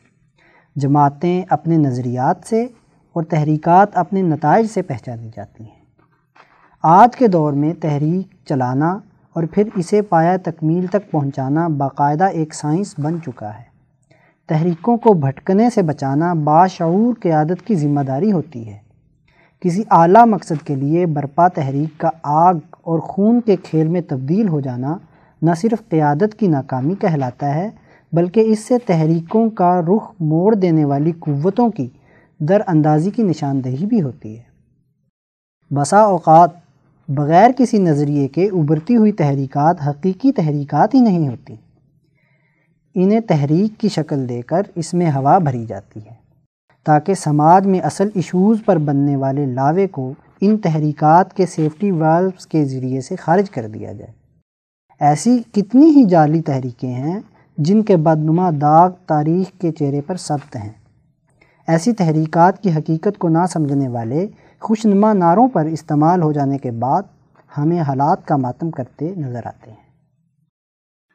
جماعتیں 0.76 1.42
اپنے 1.50 1.78
نظریات 1.78 2.48
سے 2.48 2.64
اور 3.14 3.24
تحریکات 3.24 3.98
اپنے 3.98 4.22
نتائج 4.22 4.68
سے 4.68 4.82
پہچانی 4.82 5.30
جاتی 5.36 5.64
ہیں۔ 5.64 5.83
آج 6.86 7.16
کے 7.16 7.28
دور 7.28 7.54
میں 7.54 7.74
تحریک 7.82 8.36
چلانا 8.46 8.98
اور 9.34 9.44
پھر 9.52 9.64
اسے 9.76 10.02
پایا 10.02 10.38
تکمیل 10.44 10.86
تک 10.88 11.12
پہنچانا 11.12 11.68
باقاعدہ 11.68 12.24
ایک 12.24 12.54
سائنس 12.54 12.96
بن 12.98 13.18
چکا 13.26 13.50
ہے۔ 13.50 13.64
تحریکوں 14.48 14.98
کو 14.98 15.14
بھٹکنے 15.14 15.70
سے 15.70 15.82
بچانا 15.82 16.34
باشعور 16.34 17.14
قیادت 17.20 17.68
کی 17.68 17.76
ذمہ 17.76 18.02
داری 18.02 18.32
ہوتی 18.32 18.68
ہے۔ 18.68 18.78
کسی 19.60 19.84
اعلیٰ 19.92 20.28
مقصد 20.28 20.68
کے 20.68 20.76
لیے 20.76 21.06
برپا 21.06 21.48
تحریک 21.48 22.00
کا 22.00 22.10
آگ 22.24 22.56
اور 22.72 23.00
خون 23.00 23.42
کے 23.42 23.56
کھیل 23.56 23.88
میں 23.88 24.02
تبدیل 24.08 24.48
ہو 24.48 24.60
جانا 24.60 24.98
نہ 25.42 25.52
صرف 25.58 25.90
قیادت 25.90 26.40
کی 26.40 26.48
ناکامی 26.48 26.96
کہلاتا 26.96 27.56
ہے، 27.56 27.70
بلکہ 28.12 28.40
اس 28.40 28.60
سے 28.60 28.78
تحریکوں 28.78 29.50
کا 29.50 29.82
رخ 29.82 30.12
موڑ 30.20 30.56
دینے 30.56 30.86
والی 30.86 31.12
قوتوں 31.12 31.70
کی 31.70 31.90
در 32.40 32.62
اندازی 32.68 33.12
کی 33.12 33.24
نشاندہی 33.24 33.86
بھی 33.86 34.02
ہوتی 34.02 34.38
ہے۔ 34.38 34.44
بسا 35.74 36.00
اوقات 36.00 36.63
بغیر 37.10 37.52
کسی 37.58 37.78
نظریے 37.78 38.28
کے 38.28 38.46
ابھرتی 38.46 38.96
ہوئی 38.96 39.12
تحریکات 39.12 39.78
حقیقی 39.88 40.32
تحریکات 40.32 40.94
ہی 40.96 41.00
نہیں 41.00 41.28
ہوتی۔ 41.28 41.56
انہیں 42.96 43.20
تحریک 43.20 43.80
کی 43.80 43.90
شکل 43.90 44.28
دے 44.30 44.42
کر 44.42 44.62
اس 44.76 44.94
میں 44.94 45.12
ہوا 45.12 45.38
بھری 45.38 45.66
جاتی 45.66 46.00
ہے، 46.00 46.14
تاکہ 46.86 47.14
سماج 47.14 47.68
میں 47.68 47.80
اصل 47.80 48.10
ایشوز 48.16 48.58
پر 48.66 48.78
بننے 48.78 49.16
والے 49.16 49.46
لاوے 49.46 49.88
کو 49.88 50.14
ان 50.42 50.58
تحریکات 50.58 51.34
کے 51.34 51.46
سیفٹی 51.46 51.92
والوز 51.92 52.48
کے 52.48 52.66
ذریعے 52.66 53.02
سے 53.02 53.16
خارج 53.16 53.50
کر 53.50 53.68
دیا 53.68 53.92
جائے۔ 53.92 54.12
ایسی 55.02 55.38
کتنی 55.52 55.86
ہی 55.86 56.04
جعلی 56.04 56.42
تحریکیں 56.42 56.94
ہیں 56.94 57.20
جن 57.58 57.82
کے 57.82 57.98
بدنما 57.98 58.50
داغ 58.62 58.90
تاریخ 59.06 59.62
کے 59.62 59.72
چہرے 59.72 60.02
پر 60.02 60.16
ثبت 60.18 60.56
ہیں۔ 60.56 60.70
ایسی 61.68 61.94
تحریکات 61.94 62.64
کی 62.64 62.72
حقیقت 62.72 63.18
کو 63.18 63.30
نہ 63.30 63.46
سمجھنے 63.50 63.88
والے 63.88 64.28
خوشنما 64.64 65.14
نعروں 65.14 65.48
پر 65.48 65.66
استعمال 65.66 66.22
ہو 66.22 66.32
جانے 66.32 66.58
کے 66.58 66.72
بعد 66.72 67.02
ہمیں 67.58 67.82
حالات 67.82 68.28
کا 68.28 68.38
ماتم 68.38 68.72
کرتے 68.72 69.14
نظر 69.18 69.46
آتے 69.46 69.72
ہیں۔ 69.72 69.84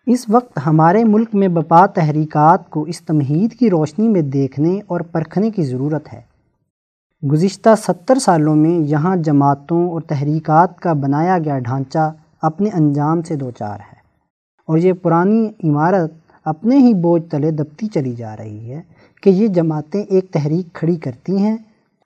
اس 0.07 0.25
وقت 0.29 0.59
ہمارے 0.67 1.05
ملک 1.05 1.35
میں 1.35 1.49
بپا 1.49 1.87
تحریکات 1.87 2.71
کو 2.71 2.83
اس 2.83 3.01
تمہید 3.01 3.53
کی 3.53 3.71
روشنی 3.71 4.09
میں 4.09 4.23
دیکھنے 4.23 4.81
اور 4.87 5.01
پرکھنے 5.01 5.51
کی 5.51 5.63
ضرورت 5.63 6.13
ہے۔ 6.13 6.21
گزشتہ 7.33 7.71
ستر 7.89 8.19
سالوں 8.19 8.57
میں 8.57 8.71
یہاں 8.71 9.17
جماعتوں 9.17 9.91
اور 9.91 10.01
تحریکات 10.01 10.81
کا 10.81 10.93
بنایا 10.93 11.39
گیا 11.39 11.59
ڈھانچہ 11.59 12.13
اپنے 12.43 12.71
انجام 12.73 13.23
سے 13.23 13.37
دوچار 13.37 13.81
ہے 13.81 13.97
اور 14.69 14.79
یہ 14.79 14.93
پرانی 14.93 15.49
عمارت 15.65 16.13
اپنے 16.45 16.77
ہی 16.77 16.95
بوجھ 16.95 17.23
تلے 17.31 17.51
دبتی 17.51 17.87
چلی 17.87 18.15
جا 18.15 18.37
رہی 18.37 18.73
ہے 18.73 18.81
کہ 19.23 19.31
یہ 19.31 19.49
جماعتیں 19.49 20.03
ایک 20.03 20.31
تحریک 20.31 20.73
کھڑی 20.73 20.97
کرتی 20.97 21.39
ہیں 21.39 21.57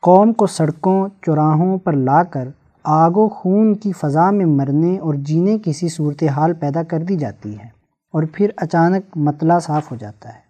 قوم 0.02 0.32
کو 0.32 0.46
سڑکوں، 0.46 1.08
چوراہوں 1.26 1.78
پر 1.78 1.92
لا 1.92 2.22
کر 2.22 2.48
آگ 2.84 3.10
و 3.10 3.28
خون 3.28 3.74
کی 3.74 3.92
فضا 3.92 4.30
میں 4.30 4.46
مرنے 4.46 4.98
اور 4.98 5.14
جینے 5.14 5.56
کسی 5.64 5.88
صورتحال 5.88 6.52
پیدا 6.52 6.82
کر 6.82 6.98
دی 6.98 7.16
جاتی 7.16 7.58
ہے 7.58 7.64
اور 8.12 8.22
پھر 8.32 8.50
اچانک 8.56 9.16
مطلع 9.16 9.58
صاف 9.58 9.90
ہو 9.90 9.96
جاتا 9.96 10.28
ہے۔ 10.28 10.40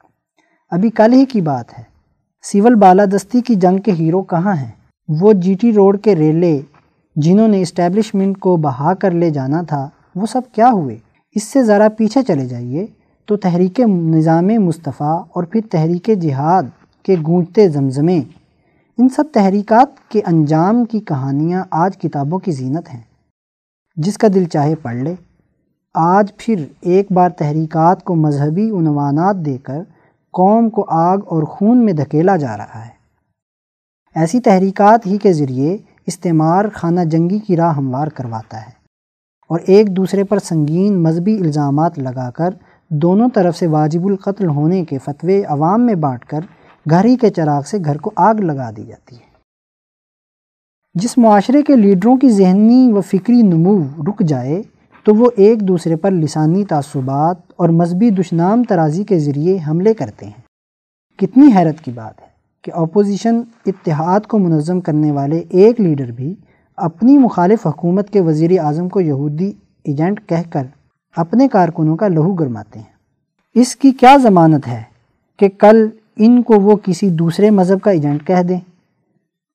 ابھی 0.70 0.90
کل 0.90 1.12
ہی 1.12 1.24
کی 1.24 1.40
بات 1.40 1.78
ہے۔ 1.78 1.84
سیول 2.42 2.74
بالادستی 2.74 3.40
کی 3.40 3.54
جنگ 3.54 3.78
کے 3.78 3.92
ہیرو 3.92 4.22
کہاں 4.22 4.54
ہیں؟ 4.54 4.70
وہ 5.08 5.32
جی 5.32 5.54
ٹی 5.54 5.72
روڈ 5.72 5.98
کے 5.98 6.16
ریلے 6.16 6.60
جنہوں 7.16 7.48
نے 7.48 7.62
اسٹیبلشمنٹ 7.62 8.38
کو 8.38 8.56
بہا 8.56 8.94
کر 8.94 9.10
لے 9.10 9.30
جانا 9.30 9.62
تھا، 9.62 9.88
وہ 10.14 10.26
سب 10.26 10.42
کیا 10.52 10.70
ہوئے؟ 10.72 10.98
اس 11.34 11.42
سے 11.42 11.62
ذرا 11.62 11.88
پیچھے 11.88 12.22
چلے 12.22 12.48
جائیے 12.48 12.86
تو 13.26 13.36
تحریک 13.36 13.80
نظام 13.80 14.46
مصطفیٰ 14.46 15.24
اور 15.28 15.44
پھر 15.44 15.60
تحریک 15.70 16.10
جہاد 16.20 16.62
کے 17.02 17.16
گونجتے 17.26 17.68
زمزمیں 17.68 18.41
ان 18.98 19.08
سب 19.08 19.24
تحریکات 19.32 20.10
کے 20.10 20.20
انجام 20.26 20.84
کی 20.84 21.00
کہانیاں 21.00 21.64
آج 21.70 21.98
کتابوں 21.98 22.38
کی 22.38 22.52
زینت 22.52 22.94
ہیں۔ 22.94 23.00
جس 23.96 24.18
کا 24.18 24.28
دل 24.34 24.44
چاہے 24.44 24.74
پڑھ 24.74 24.96
لے۔ 24.96 25.14
آج 25.94 26.32
پھر 26.36 26.64
ایک 26.80 27.12
بار 27.12 27.30
تحریکات 27.30 28.04
کو 28.04 28.14
مذہبی 28.14 28.70
عنوانات 28.70 29.36
دے 29.36 29.58
کر 29.58 29.82
قوم 30.32 30.70
کو 30.70 30.84
آگ 30.88 31.18
اور 31.26 31.42
خون 31.42 31.84
میں 31.84 31.92
دھکیلا 31.92 32.36
جا 32.36 32.56
رہا 32.56 32.84
ہے۔ 32.84 32.90
ایسی 34.14 34.40
تحریکات 34.40 35.06
ہی 35.06 35.18
کے 35.18 35.32
ذریعے 35.32 35.76
استعمار 36.06 36.64
خانہ 36.74 37.00
جنگی 37.00 37.38
کی 37.38 37.56
راہ 37.56 37.76
ہموار 37.76 38.06
کرواتا 38.06 38.60
ہے۔ 38.60 38.82
اور 39.48 39.60
ایک 39.66 39.96
دوسرے 39.96 40.24
پر 40.24 40.38
سنگین 40.38 41.02
مذہبی 41.02 41.38
الزامات 41.38 41.98
لگا 41.98 42.30
کر 42.30 42.50
دونوں 42.88 43.28
طرف 43.34 43.56
سے 43.56 43.66
واجب 43.66 44.06
القتل 44.06 44.48
ہونے 44.48 44.84
کے 44.84 44.98
فتوے 44.98 45.42
عوام 45.42 45.86
میں 45.86 45.94
بانٹ 45.94 46.24
کر 46.24 46.40
گھر 46.90 47.04
ہی 47.04 47.16
کے 47.16 47.30
چراغ 47.30 47.62
سے 47.62 47.78
گھر 47.84 47.96
کو 47.96 48.10
آگ 48.16 48.34
لگا 48.34 48.70
دی 48.76 48.84
جاتی 48.84 49.16
ہے۔ 49.16 49.32
جس 50.94 51.18
معاشرے 51.18 51.62
کے 51.62 51.76
لیڈروں 51.76 52.16
کی 52.16 52.30
ذہنی 52.30 52.92
و 52.92 53.00
فکری 53.00 53.42
نمو 53.42 53.82
رک 53.82 54.20
جائے، 54.20 54.62
تو 55.04 55.14
وہ 55.14 55.30
ایک 55.36 55.68
دوسرے 55.68 55.96
پر 55.96 56.10
لسانی 56.10 56.64
تعصبات 56.64 57.36
اور 57.56 57.68
مذہبی 57.68 58.10
دشنام 58.10 58.64
ترازی 58.64 59.04
کے 59.04 59.18
ذریعے 59.18 59.58
حملے 59.66 59.94
کرتے 59.94 60.26
ہیں۔ 60.26 60.42
کتنی 61.18 61.50
حیرت 61.56 61.84
کی 61.84 61.90
بات 61.90 62.22
ہے 62.22 62.26
کہ 62.62 62.72
اپوزیشن 62.74 63.40
اتحاد 63.66 64.20
کو 64.20 64.38
منظم 64.38 64.80
کرنے 64.80 65.12
والے 65.12 65.44
ایک 65.50 65.80
لیڈر 65.80 66.10
بھی 66.10 66.34
اپنی 66.76 67.18
مخالف 67.18 67.66
حکومت 67.66 68.10
کے 68.10 68.20
وزیر 68.20 68.60
اعظم 68.60 68.88
کو 68.88 69.00
یہودی 69.00 69.52
ایجنٹ 69.84 70.28
کہہ 70.28 70.50
کر 70.50 70.66
اپنے 71.16 71.48
کارکنوں 71.48 71.96
کا 71.96 72.08
لہو 72.08 72.32
گرماتے 72.34 72.78
ہیں۔ 72.78 72.92
اس 73.54 73.76
کی 73.76 73.90
کیا 73.90 74.16
ضمانت 74.22 74.68
ہے 74.68 74.82
کہ 75.36 75.48
کل 75.48 75.88
ان 76.16 76.42
کو 76.42 76.60
وہ 76.60 76.76
کسی 76.84 77.10
دوسرے 77.10 77.50
مذہب 77.50 77.80
کا 77.80 77.90
ایجنٹ 77.90 78.26
کہہ 78.26 78.42
دیں۔ 78.42 78.60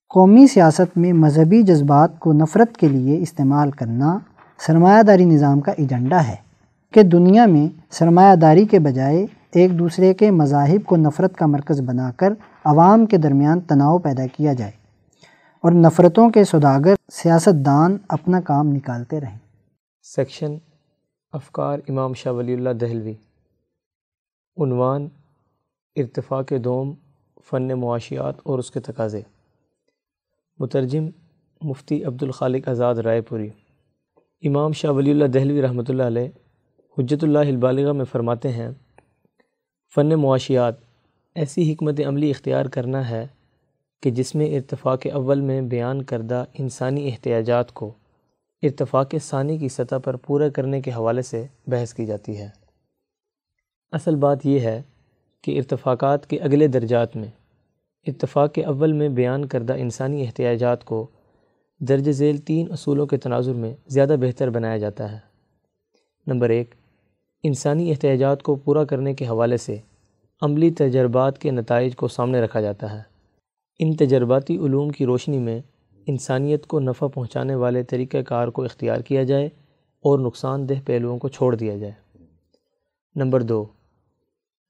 قومی 0.09 0.47
سیاست 0.47 0.97
میں 0.97 1.13
مذہبی 1.13 1.61
جذبات 1.61 2.19
کو 2.19 2.33
نفرت 2.33 2.77
کے 2.77 2.87
لیے 2.87 3.21
استعمال 3.21 3.71
کرنا 3.71 4.17
سرمایہ 4.59 5.03
داری 5.03 5.25
نظام 5.25 5.59
کا 5.59 5.71
ایجنڈا 5.77 6.27
ہے 6.27 6.35
کہ 6.93 7.03
دنیا 7.03 7.45
میں 7.45 7.67
سرمایہ 7.89 8.35
داری 8.35 8.65
کے 8.65 8.79
بجائے 8.79 9.25
ایک 9.53 9.79
دوسرے 9.79 10.13
کے 10.13 10.31
مذاہب 10.31 10.85
کو 10.85 10.95
نفرت 10.95 11.35
کا 11.35 11.45
مرکز 11.45 11.81
بنا 11.81 12.11
کر 12.11 12.33
عوام 12.63 13.05
کے 13.05 13.17
درمیان 13.17 13.59
تناؤ 13.59 13.97
پیدا 13.97 14.27
کیا 14.27 14.53
جائے 14.53 14.71
اور 15.63 15.71
نفرتوں 15.71 16.29
کے 16.29 16.43
سوداگر 16.43 16.95
سیاست 17.13 17.65
دان 17.65 17.97
اپنا 18.09 18.41
کام 18.41 18.67
نکالتے 18.67 19.19
رہیں۔ 19.19 19.37
سیکشن 20.03 20.55
افکار 21.33 21.79
امام 21.89 22.13
شاہ 22.13 22.33
ولی 22.33 22.53
اللہ 22.53 22.69
دہلوی، 22.69 23.13
عنوان 24.57 25.07
ارتفاق 25.97 26.53
دوم، 26.63 26.93
فن 27.49 27.67
معاشیات 27.67 28.35
اور 28.43 28.59
اس 28.59 28.71
کے 28.71 28.79
تقاضے۔ 28.79 29.21
مترجم 30.59 31.05
مفتی 31.61 32.03
عبد 32.03 32.23
الخالق 32.23 32.67
آزاد 32.67 32.95
رائے 32.95 33.21
پوری۔ 33.21 33.49
امام 34.43 34.71
شاہ 34.71 34.91
ولی 34.91 35.11
اللہ 35.11 35.25
دہلوی 35.25 35.61
رحمۃ 35.61 35.83
اللہ 35.89 36.03
علیہ 36.03 36.29
حجت 36.97 37.23
اللہ 37.23 37.39
البالغہ 37.39 37.91
میں 37.91 38.05
فرماتے 38.05 38.51
ہیں، 38.51 38.69
فن 39.95 40.09
معاشیات 40.09 40.75
ایسی 41.35 41.73
حکمت 41.73 41.99
عملی 42.07 42.29
اختیار 42.29 42.65
کرنا 42.65 43.09
ہے 43.09 43.27
کہ 44.03 44.11
جس 44.11 44.35
میں 44.35 44.55
ارتفاق 44.55 45.07
اول 45.13 45.41
میں 45.41 45.61
بیان 45.61 46.03
کردہ 46.03 46.43
انسانی 46.53 47.11
احتیاجات 47.11 47.73
کو 47.73 47.91
ارتفاق 48.63 49.15
ثانی 49.21 49.57
کی 49.57 49.69
سطح 49.69 49.95
پر 50.03 50.15
پورا 50.15 50.49
کرنے 50.49 50.81
کے 50.81 50.91
حوالے 50.91 51.21
سے 51.21 51.45
بحث 51.67 51.93
کی 51.93 52.05
جاتی 52.05 52.37
ہے۔ 52.37 52.49
اصل 53.91 54.15
بات 54.15 54.45
یہ 54.45 54.59
ہے 54.59 54.81
کہ 55.43 55.57
ارتفاقات 55.57 56.29
کے 56.29 56.39
اگلے 56.39 56.67
درجات 56.67 57.15
میں۔ 57.15 57.27
اتفاق 58.07 58.53
کے 58.53 58.63
اول 58.63 58.93
میں 58.93 59.09
بیان 59.09 59.47
کردہ 59.47 59.73
انسانی 59.73 60.25
احتیاجات 60.25 60.85
کو 60.85 61.07
درج 61.79 62.11
ذیل 62.11 62.37
تین 62.37 62.71
اصولوں 62.71 63.05
کے 63.05 63.17
تناظر 63.17 63.53
میں 63.53 63.75
زیادہ 63.87 64.15
بہتر 64.21 64.49
بنایا 64.49 64.77
جاتا 64.77 65.11
ہے۔ 65.11 65.17
نمبر 66.27 66.49
ایک، 66.49 66.75
انسانی 67.43 67.89
احتیاجات 67.89 68.43
کو 68.43 68.55
پورا 68.55 68.83
کرنے 68.83 69.13
کے 69.13 69.25
حوالے 69.25 69.57
سے 69.57 69.77
عملی 70.41 70.71
تجربات 70.71 71.37
کے 71.37 71.51
نتائج 71.51 71.95
کو 71.95 72.07
سامنے 72.07 72.41
رکھا 72.41 72.61
جاتا 72.61 72.97
ہے۔ 72.97 73.01
ان 73.79 73.95
تجرباتی 73.95 74.57
علوم 74.57 74.89
کی 74.89 75.05
روشنی 75.05 75.37
میں 75.37 75.61
انسانیت 76.07 76.67
کو 76.67 76.79
نفع 76.79 77.07
پہنچانے 77.07 77.55
والے 77.55 77.83
طریقہ 77.83 78.17
کار 78.17 78.47
کو 78.47 78.63
اختیار 78.63 78.99
کیا 78.99 79.23
جائے 79.23 79.45
اور 80.01 80.19
نقصان 80.19 80.69
دہ 80.69 80.73
پہلوؤں 80.85 81.19
کو 81.19 81.27
چھوڑ 81.27 81.55
دیا 81.55 81.77
جائے۔ 81.77 81.93
نمبر 83.15 83.41
دو 83.41 83.65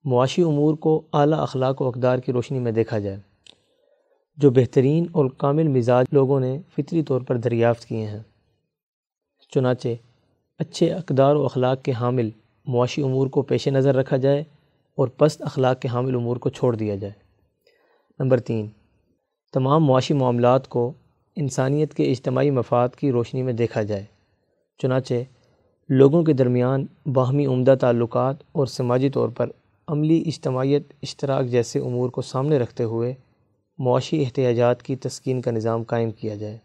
معاشی 0.03 0.41
امور 0.41 0.75
کو 0.75 1.01
اعلیٰ 1.13 1.39
اخلاق 1.39 1.81
و 1.81 1.87
اقدار 1.87 2.17
کی 2.17 2.31
روشنی 2.31 2.59
میں 2.59 2.71
دیکھا 2.71 2.99
جائے، 2.99 3.17
جو 4.37 4.49
بہترین 4.49 5.05
اور 5.11 5.29
کامل 5.37 5.67
مزاج 5.67 6.05
لوگوں 6.11 6.39
نے 6.39 6.57
فطری 6.75 7.03
طور 7.03 7.21
پر 7.21 7.37
دریافت 7.37 7.85
کیے 7.85 8.05
ہیں۔ 8.05 8.19
چنانچہ، 9.51 9.87
اچھے 10.59 10.93
اقدار 10.93 11.35
و 11.35 11.45
اخلاق 11.45 11.83
کے 11.83 11.91
حامل 11.91 12.29
معاشی 12.65 13.01
امور 13.03 13.27
کو 13.27 13.41
پیش 13.41 13.67
نظر 13.67 13.95
رکھا 13.95 14.17
جائے 14.17 14.43
اور 14.97 15.07
پست 15.07 15.41
اخلاق 15.41 15.81
کے 15.81 15.87
حامل 15.87 16.15
امور 16.15 16.37
کو 16.37 16.49
چھوڑ 16.49 16.75
دیا 16.75 16.95
جائے۔ 16.95 17.13
نمبر 18.19 18.39
تین، 18.39 18.67
تمام 19.53 19.85
معاشی 19.85 20.13
معاملات 20.13 20.67
کو 20.67 20.91
انسانیت 21.35 21.93
کے 21.93 22.11
اجتماعی 22.11 22.49
مفاد 22.49 22.89
کی 22.89 23.11
روشنی 23.11 23.43
میں 23.43 23.53
دیکھا 23.53 23.83
جائے۔ 23.83 24.05
چنانچہ، 24.79 25.13
لوگوں 25.89 26.23
کے 26.23 26.33
درمیان 26.33 26.85
باہمی 27.13 27.45
عمدہ 27.45 27.75
تعلقات 27.81 28.35
اور 28.51 28.65
سماجی 28.67 29.09
طور 29.09 29.29
پر 29.29 29.49
عملی 29.87 30.23
اجتماعیت 30.25 30.93
اشتراک 31.01 31.45
جیسے 31.45 31.79
امور 31.79 32.09
کو 32.09 32.21
سامنے 32.21 32.57
رکھتے 32.57 32.83
ہوئے 32.83 33.13
معاشی 33.77 34.25
احتیاجات 34.25 34.83
کی 34.83 34.95
تسکین 34.95 35.41
کا 35.41 35.51
نظام 35.51 35.83
قائم 35.83 36.11
کیا 36.11 36.35
جائے۔ 36.35 36.57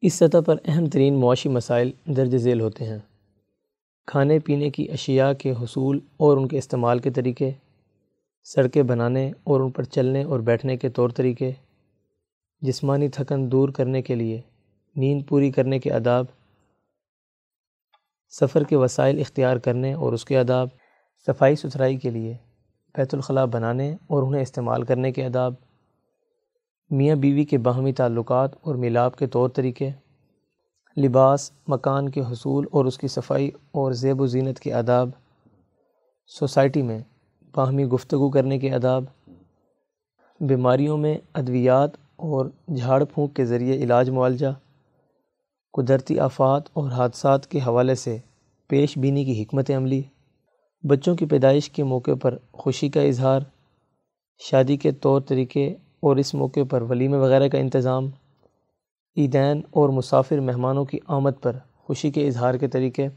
اس 0.00 0.14
سطح 0.14 0.38
پر 0.46 0.56
اہم 0.64 0.86
ترین 0.86 1.20
معاشی 1.20 1.48
مسائل 1.48 1.90
درج 2.04 2.36
ذیل 2.36 2.60
ہوتے 2.60 2.84
ہیں۔ 2.84 2.98
کھانے 4.06 4.38
پینے 4.38 4.70
کی 4.70 4.90
اشیاء 4.90 5.32
کے 5.32 5.50
حصول 5.50 6.00
اور 6.16 6.36
ان 6.36 6.48
کے 6.48 6.58
استعمال 6.58 6.98
کے 6.98 7.10
طریقے، 7.10 7.50
سڑکیں 8.44 8.82
بنانے 8.82 9.32
اور 9.44 9.60
ان 9.60 9.70
پر 9.70 9.82
چلنے 9.82 10.22
اور 10.22 10.40
بیٹھنے 10.40 10.76
کے 10.76 10.88
طور 10.88 11.10
طریقے، 11.10 11.52
جسمانی 12.60 13.08
تھکن 13.08 13.52
دور 13.52 13.68
کرنے 13.68 14.02
کے 14.02 14.14
لیے، 14.14 14.40
نیند 14.96 15.22
پوری 15.28 15.50
کرنے 15.50 15.78
کے 15.78 15.92
آداب، 15.92 16.24
سفر 18.28 18.64
کے 18.64 18.76
وسائل 18.76 19.20
اختیار 19.20 19.56
کرنے 19.56 19.92
اور 19.92 20.12
اس 20.12 20.24
کے 20.24 20.38
آداب۔ 20.38 20.68
صفائی 21.26 21.56
ستھرائی 21.56 21.96
کے 21.96 22.10
لیے 22.10 22.36
بیت 22.94 23.14
الخلاء 23.14 23.44
بنانے 23.44 23.96
اور 24.06 24.22
انہیں 24.22 24.42
استعمال 24.42 24.82
کرنے 24.82 25.12
کے 25.12 25.24
آداب، 25.26 25.54
میاں 26.90 27.16
بیوی 27.16 27.44
کے 27.44 27.58
باہمی 27.58 27.92
تعلقات 27.92 28.50
اور 28.60 28.74
ملاپ 28.74 29.16
کے 29.16 29.26
طور 29.26 29.48
طریقے، 29.48 29.90
لباس، 30.96 31.50
مکان 31.68 32.08
کے 32.08 32.20
حصول 32.20 32.66
اور 32.72 32.84
اس 32.84 32.98
کی 32.98 33.08
صفائی 33.08 33.50
اور 33.70 33.92
زیب 33.92 34.20
و 34.20 34.26
زینت 34.26 34.60
کے 34.60 34.72
آداب، 34.72 35.10
سوسائٹی 36.26 36.82
میں 36.82 37.00
باہمی 37.54 37.84
گفتگو 37.84 38.30
کرنے 38.30 38.58
کے 38.58 38.74
آداب، 38.74 39.04
بیماریوں 40.40 40.98
میں 40.98 41.18
ادویات 41.34 41.90
اور 42.16 42.46
جھاڑ 42.76 43.04
پھونک 43.04 43.34
کے 43.34 43.44
ذریعے 43.44 43.76
علاج 43.76 44.10
معالجہ، 44.10 44.52
قدرتی 45.72 46.18
آفات 46.18 46.62
اور 46.72 46.90
حادثات 46.90 47.46
کے 47.46 47.58
حوالے 47.58 47.94
سے 47.94 48.18
پیش 48.68 48.98
بینی 48.98 49.24
کی 49.24 49.42
حکمت 49.42 49.70
عملی۔ 49.70 50.02
بچوں 50.84 51.14
کی 51.16 51.26
پیدائش 51.26 51.68
کے 51.70 51.84
موقع 51.84 52.14
پر 52.22 52.36
خوشی 52.52 52.88
کا 52.88 53.00
اظہار، 53.00 53.40
شادی 54.40 54.76
کے 54.76 54.92
طور 54.92 55.20
طریقے 55.20 55.66
اور 56.00 56.16
اس 56.16 56.32
موقع 56.34 56.60
پر 56.70 56.82
ولیمے 56.82 57.16
وغیرہ 57.16 57.48
کا 57.48 57.58
انتظام، 57.58 58.06
عیدین 59.16 59.60
اور 59.70 59.88
مسافر 59.88 60.40
مہمانوں 60.40 60.84
کی 60.84 60.98
آمد 61.06 61.42
پر 61.42 61.56
خوشی 61.76 62.10
کے 62.10 62.26
اظہار 62.26 62.54
کے 62.54 62.68
طریقے، 62.68 63.08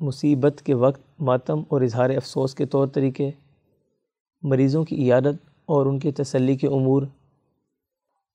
مصیبت 0.00 0.62
کے 0.66 0.74
وقت 0.74 1.00
ماتم 1.20 1.62
اور 1.68 1.80
اظہار 1.80 2.10
افسوس 2.10 2.54
کے 2.54 2.66
طور 2.66 2.86
طریقے، 2.86 3.30
مریضوں 4.42 4.84
کی 4.84 5.02
عیادت 5.02 5.42
اور 5.68 5.86
ان 5.86 5.98
کی 5.98 6.12
تسلی 6.12 6.56
کے 6.56 6.66
امور، 6.66 7.02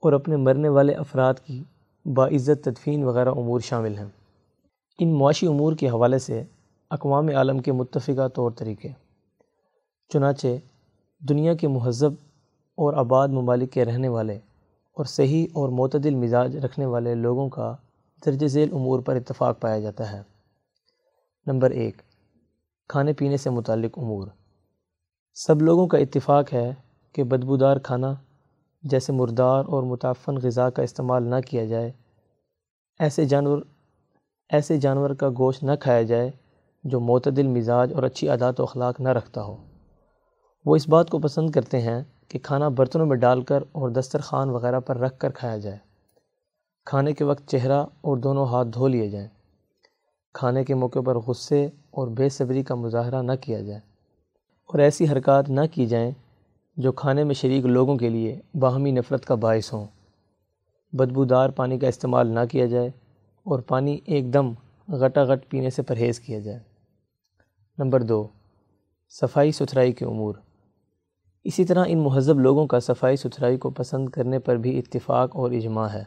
اور 0.03 0.13
اپنے 0.13 0.35
مرنے 0.35 0.69
والے 0.69 0.93
افراد 0.95 1.33
کی 1.45 1.63
باعزت، 2.05 2.63
تدفین 2.63 3.03
وغیرہ 3.03 3.29
امور 3.29 3.59
شامل 3.59 3.97
ہیں۔ 3.97 4.09
ان 4.99 5.17
معاشی 5.17 5.47
امور 5.47 5.73
کے 5.73 5.89
حوالے 5.89 6.19
سے 6.19 6.43
اقوام 6.89 7.27
عالم 7.27 7.59
کے 7.59 7.71
متفقہ 7.71 8.27
طور 8.27 8.51
طریقے۔ 8.51 8.89
چنانچہ، 10.13 10.47
دنیا 11.19 11.53
کے 11.53 11.67
مہذب 11.67 12.11
اور 12.75 12.93
آباد 12.93 13.27
ممالک 13.27 13.71
کے 13.71 13.85
رہنے 13.85 14.07
والے 14.07 14.35
اور 14.93 15.05
صحیح 15.05 15.47
اور 15.53 15.69
معتدل 15.69 16.15
مزاج 16.15 16.57
رکھنے 16.57 16.85
والے 16.85 17.15
لوگوں 17.15 17.49
کا 17.49 17.75
درج 18.25 18.47
ذیل 18.47 18.69
امور 18.73 18.99
پر 18.99 19.15
اتفاق 19.15 19.59
پایا 19.59 19.79
جاتا 19.79 20.11
ہے۔ 20.11 20.21
نمبر 21.45 21.71
ایک، 21.71 22.01
کھانے 22.89 23.13
پینے 23.13 23.37
سے 23.37 23.49
متعلق 23.49 23.99
امور۔ 23.99 24.27
سب 25.33 25.61
لوگوں 25.61 25.87
کا 25.87 25.97
اتفاق 25.97 26.53
ہے 26.53 26.73
کہ 27.13 27.23
بدبودار 27.23 27.77
کھانا، 27.77 28.13
جیسے 28.83 29.13
مردار 29.13 29.63
اور 29.67 29.83
متعفن 29.83 30.35
غذا 30.35 30.69
کا 30.69 30.83
استعمال 30.83 31.23
نہ 31.23 31.35
کیا 31.47 31.65
جائے، 31.65 31.91
ایسے 32.99 33.25
جانور 33.25 33.61
ایسے 34.49 34.77
جانور 34.77 35.09
کا 35.09 35.29
گوشت 35.29 35.63
نہ 35.63 35.71
کھایا 35.79 36.01
جائے 36.01 36.31
جو 36.87 36.99
معتدل 36.99 37.47
مزاج 37.47 37.93
اور 37.93 38.03
اچھی 38.03 38.29
عادات 38.29 38.59
و 38.59 38.63
اخلاق 38.63 39.01
نہ 39.01 39.09
رکھتا 39.09 39.43
ہو۔ 39.43 39.57
وہ 40.65 40.75
اس 40.75 40.89
بات 40.89 41.09
کو 41.09 41.19
پسند 41.19 41.49
کرتے 41.49 41.81
ہیں 41.81 42.03
کہ 42.27 42.39
کھانا 42.39 42.67
برتنوں 42.67 43.05
میں 43.05 43.17
ڈال 43.17 43.41
کر 43.41 43.63
اور 43.71 43.89
دسترخوان 43.89 44.49
وغیرہ 44.49 44.79
پر 44.79 44.97
رکھ 44.97 45.19
کر 45.19 45.29
کھایا 45.29 45.57
جائے۔ 45.57 45.77
کھانے 46.85 47.13
کے 47.13 47.23
وقت 47.23 47.47
چہرہ 47.47 47.85
اور 48.01 48.17
دونوں 48.17 48.45
ہاتھ 48.45 48.67
دھو 48.67 48.87
لیے 48.87 49.09
جائیں۔ 49.09 49.27
کھانے 50.33 50.63
کے 50.63 50.75
موقع 50.75 50.99
پر 51.05 51.15
غصے 51.15 51.65
اور 51.65 52.07
بے 52.07 52.29
صبری 52.29 52.63
کا 52.63 52.75
مظاہرہ 52.75 53.21
نہ 53.21 53.31
کیا 53.41 53.61
جائے۔ 53.61 53.79
اور 54.65 54.79
ایسی 54.79 55.05
حرکات 55.11 55.49
نہ 55.49 55.61
کی 55.71 55.85
جائیں 55.85 56.11
جو 56.77 56.91
کھانے 56.91 57.23
میں 57.23 57.33
شریک 57.33 57.65
لوگوں 57.65 57.97
کے 57.97 58.09
لیے 58.09 58.39
باہمی 58.59 58.91
نفرت 58.91 59.25
کا 59.25 59.35
باعث 59.35 59.73
ہوں۔ 59.73 59.85
بدبودار 60.93 61.49
پانی 61.49 61.79
کا 61.79 61.87
استعمال 61.87 62.27
نہ 62.27 62.39
کیا 62.51 62.65
جائے 62.65 62.87
اور 63.43 63.59
پانی 63.59 63.97
ایک 64.05 64.33
دم 64.33 64.51
غٹا 64.87 65.23
غٹ 65.23 65.49
پینے 65.49 65.69
سے 65.69 65.81
پرہیز 65.81 66.19
کیا 66.19 66.39
جائے۔ 66.39 66.59
نمبر 67.79 68.03
دو، 68.03 68.27
صفائی 69.09 69.51
ستھرائی 69.51 69.91
کے 69.91 70.05
امور۔ 70.05 70.35
اسی 71.43 71.65
طرح 71.65 71.85
ان 71.87 71.99
مہذب 71.99 72.39
لوگوں 72.39 72.67
کا 72.67 72.79
صفائی 72.79 73.15
ستھرائی 73.15 73.57
کو 73.57 73.69
پسند 73.69 74.09
کرنے 74.09 74.39
پر 74.39 74.55
بھی 74.55 74.79
اتفاق 74.79 75.35
اور 75.35 75.51
اجماع 75.51 75.87
ہے۔ 75.87 76.03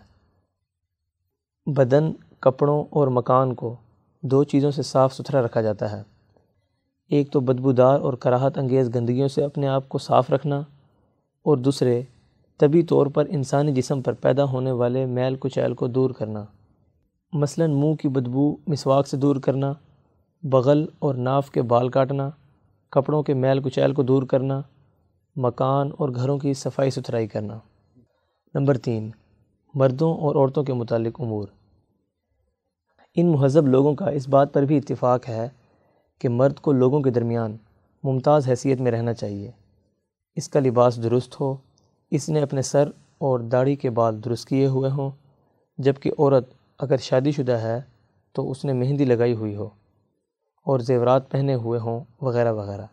بدن، 1.67 2.13
کپڑوں 2.41 2.85
اور 2.91 3.09
مکان 3.09 3.55
کو 3.55 3.77
دو 4.23 4.45
چیزوں 4.45 4.71
سے 4.71 4.83
صاف 4.83 5.15
ستھرا 5.15 5.43
رکھا 5.43 5.61
جاتا 5.61 5.93
ہے۔ 5.93 6.03
ایک 7.09 7.31
تو 7.31 7.41
بدبودار 7.41 8.01
اور 8.01 8.13
کراہت 8.13 8.59
انگیز 8.59 8.95
گندگیوں 8.95 9.29
سے 9.29 9.45
اپنے 9.45 9.69
آپ 9.69 9.89
کو 9.89 9.99
صاف 9.99 10.31
رکھنا، 10.31 10.59
اور 11.43 11.57
دوسرے، 11.57 12.03
طبی 12.59 12.83
طور 12.83 13.07
پر 13.07 13.27
انسانی 13.29 13.73
جسم 13.73 14.03
پر 14.03 14.13
پیدا 14.13 14.45
ہونے 14.45 14.73
والے 14.73 15.07
میل 15.07 15.37
کچیل 15.41 15.75
کو 15.75 15.87
دور 15.87 16.11
کرنا۔ 16.11 16.45
مثلا 17.33 17.67
منہ 17.67 17.95
کی 17.95 18.09
بدبو، 18.09 18.57
مسواک 18.67 19.09
سے 19.09 19.17
دور 19.17 19.37
کرنا 19.37 19.73
بغل 20.43 20.87
اور 20.99 21.15
ناف 21.15 21.51
کے 21.51 21.63
بال 21.63 21.89
کاٹنا، 21.89 22.31
کپڑوں 22.91 23.23
کے 23.23 23.35
میل 23.35 23.63
کچیل 23.63 23.95
کو 23.95 24.03
دور 24.03 24.23
کرنا، 24.23 24.63
مکان 25.37 25.91
اور 25.99 26.09
گھروں 26.09 26.39
کی 26.39 26.55
صفائی 26.55 26.91
ستھرائی 26.91 27.27
کرنا۔ 27.27 27.59
نمبر 28.55 28.79
تین، 28.79 29.11
مردوں 29.75 30.15
اور 30.15 30.35
عورتوں 30.35 30.65
کے 30.65 30.73
متعلق 30.73 31.21
امور۔ 31.21 31.49
ان 33.15 33.27
مہذب 33.27 33.67
لوگوں 33.67 33.95
کا 33.95 34.07
اس 34.07 34.29
بات 34.29 34.55
پر 34.55 34.63
بھی 34.63 34.77
اتفاق 34.77 35.29
ہے 35.29 35.49
کہ 36.19 36.29
مرد 36.29 36.57
کو 36.57 36.73
لوگوں 36.73 37.01
کے 37.01 37.11
درمیان 37.11 37.57
ممتاز 38.03 38.49
حیثیت 38.49 38.81
میں 38.81 38.93
رہنا 38.93 39.15
چاہیے۔ 39.15 39.51
اس 40.37 40.49
کا 40.49 40.61
لباس 40.61 41.03
درست 41.03 41.41
ہو، 41.41 41.57
اس 42.11 42.29
نے 42.29 42.43
اپنے 42.43 42.63
سر 42.63 42.89
اور 43.19 43.41
داڑھی 43.41 43.77
کے 43.77 43.91
بال 43.91 44.25
درست 44.25 44.49
کیے 44.49 44.67
ہوئے 44.67 44.91
ہوں، 44.91 45.11
جبکہ 45.79 46.11
عورت 46.19 46.49
اگر 46.79 46.97
شادی 46.97 47.33
شدہ 47.33 47.53
ہے 47.53 47.81
تو 48.33 48.51
اس 48.51 48.65
نے 48.65 48.73
مہندی 48.73 49.05
لگائی 49.05 49.35
ہوئی 49.35 49.57
ہو۔ 49.57 49.69
اور 50.61 50.79
زیورات 50.79 51.31
پہنے 51.31 51.55
ہوئے 51.55 51.81
ہوں، 51.81 52.05
وغیرہ 52.21 52.53
وغیرہ۔ 52.53 52.87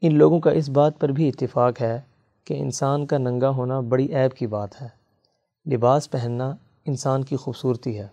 ان 0.00 0.14
لوگوں 0.14 0.40
کا 0.40 0.50
اس 0.50 0.68
بات 0.68 1.00
پر 1.00 1.08
بھی 1.08 1.28
اتفاق 1.28 1.80
ہے 1.80 2.00
کہ 2.44 2.54
انسان 2.54 3.06
کا 3.06 3.18
ننگا 3.18 3.48
ہونا 3.48 3.80
بڑی 3.80 4.14
عیب 4.14 4.32
کی 4.32 4.46
بات 4.46 4.82
ہے۔ 4.82 4.88
لباس 5.74 6.10
پہننا 6.10 6.56
انسان 6.84 7.24
کی 7.24 7.36
خوبصورتی 7.36 7.98
ہے۔ 7.98 8.06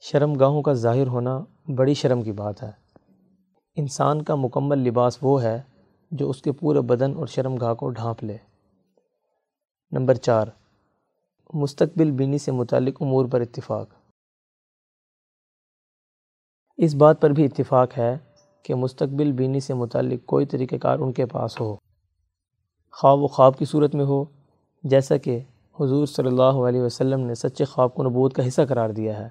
شرم 0.00 0.32
گاہوں 0.32 0.62
کا 0.62 0.72
ظاہر 0.72 1.06
ہونا 1.06 1.44
بڑی 1.76 1.94
شرم 1.94 2.22
کی 2.22 2.32
بات 2.32 2.62
ہے۔ 2.62 2.70
انسان 3.76 4.22
کا 4.22 4.34
مکمل 4.34 4.78
لباس 4.78 5.18
وہ 5.22 5.42
ہے 5.42 5.62
جو 6.10 6.30
اس 6.30 6.42
کے 6.42 6.52
پورے 6.52 6.80
بدن 6.80 7.12
اور 7.16 7.26
شرم 7.26 7.56
گاہ 7.56 7.74
کو 7.74 7.90
ڈھانپ 7.90 8.24
لے۔ 8.24 8.36
نمبر 9.90 10.14
چار، 10.14 10.46
مستقبل 11.54 12.10
بینی 12.10 12.38
سے 12.38 12.52
متعلق 12.52 13.02
امور 13.02 13.26
پر 13.26 13.40
اتفاق۔ 13.40 13.88
اس 16.78 16.94
بات 16.94 17.20
پر 17.20 17.30
بھی 17.30 17.44
اتفاق 17.44 17.98
ہے 17.98 18.18
کہ 18.62 18.74
مستقبل 18.74 19.32
بینی 19.32 19.60
سے 19.60 19.74
متعلق 19.74 20.26
کوئی 20.26 20.46
طریقہ 20.46 20.76
کار 20.76 20.98
ان 20.98 21.12
کے 21.12 21.26
پاس 21.26 21.60
ہو۔ 21.60 21.76
خواب 22.92 23.18
و 23.18 23.26
خواب 23.26 23.58
کی 23.58 23.64
صورت 23.64 23.94
میں 23.94 24.04
ہو، 24.04 24.24
جیسا 24.82 25.16
کہ 25.16 25.38
حضور 25.80 26.06
صلی 26.06 26.26
اللہ 26.26 26.42
علیہ 26.42 26.80
وسلم 26.80 27.20
نے 27.20 27.34
سچے 27.34 27.64
خواب 27.64 27.94
کو 27.94 28.02
نبوت 28.02 28.34
کا 28.34 28.48
حصہ 28.48 28.62
قرار 28.68 28.90
دیا 28.90 29.18
ہے۔ 29.18 29.28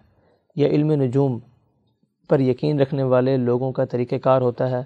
یا 0.55 0.67
علم 0.67 0.91
نجوم 0.91 1.39
پر 2.29 2.39
یقین 2.39 2.79
رکھنے 2.79 3.03
والے 3.03 3.38
لوگوں 3.38 3.71
کا 3.71 3.86
طریقہ 3.86 4.15
کار 4.15 4.41
ہوتا 4.41 4.69
ہے۔ 4.69 4.83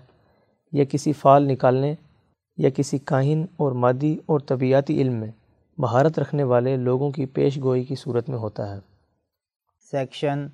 یا 0.71 0.83
کسی 0.83 1.13
فعال 1.13 1.47
نکالنے، 1.47 1.95
یا 2.57 2.69
کسی 2.69 2.97
کاہن 2.97 3.45
اور 3.57 3.71
مادی 3.71 4.17
اور 4.25 4.39
طبیعتی 4.39 5.01
علم 5.01 5.13
میں 5.13 5.31
مہارت 5.77 6.19
رکھنے 6.19 6.43
والے 6.43 6.77
لوگوں 6.77 7.11
کی 7.11 7.25
پیش 7.25 7.59
گوئی 7.61 7.83
کی 7.83 7.95
صورت 7.95 8.29
میں 8.29 8.37
ہوتا 8.37 8.75
ہے۔ 8.75 8.79
سیکشن 9.91 10.47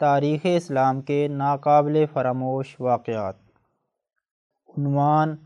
تاریخ 0.00 0.40
اسلام 0.44 1.00
کے 1.00 1.28
ناقابل 1.28 2.04
فراموش 2.12 2.76
واقعات۔ 2.80 3.34
عنوان 4.78 5.36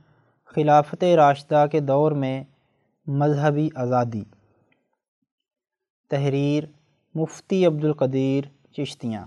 خلافت 0.45 1.05
راشدہ 1.05 1.67
کے 1.73 1.81
دور 1.81 2.13
میں 2.13 2.45
مذہبی 3.07 3.69
آزادی۔ 3.75 4.25
تحریر 6.11 6.65
مفتی 7.15 7.67
عبدالقدیر 7.67 8.73
چشتیاں۔ 8.73 9.27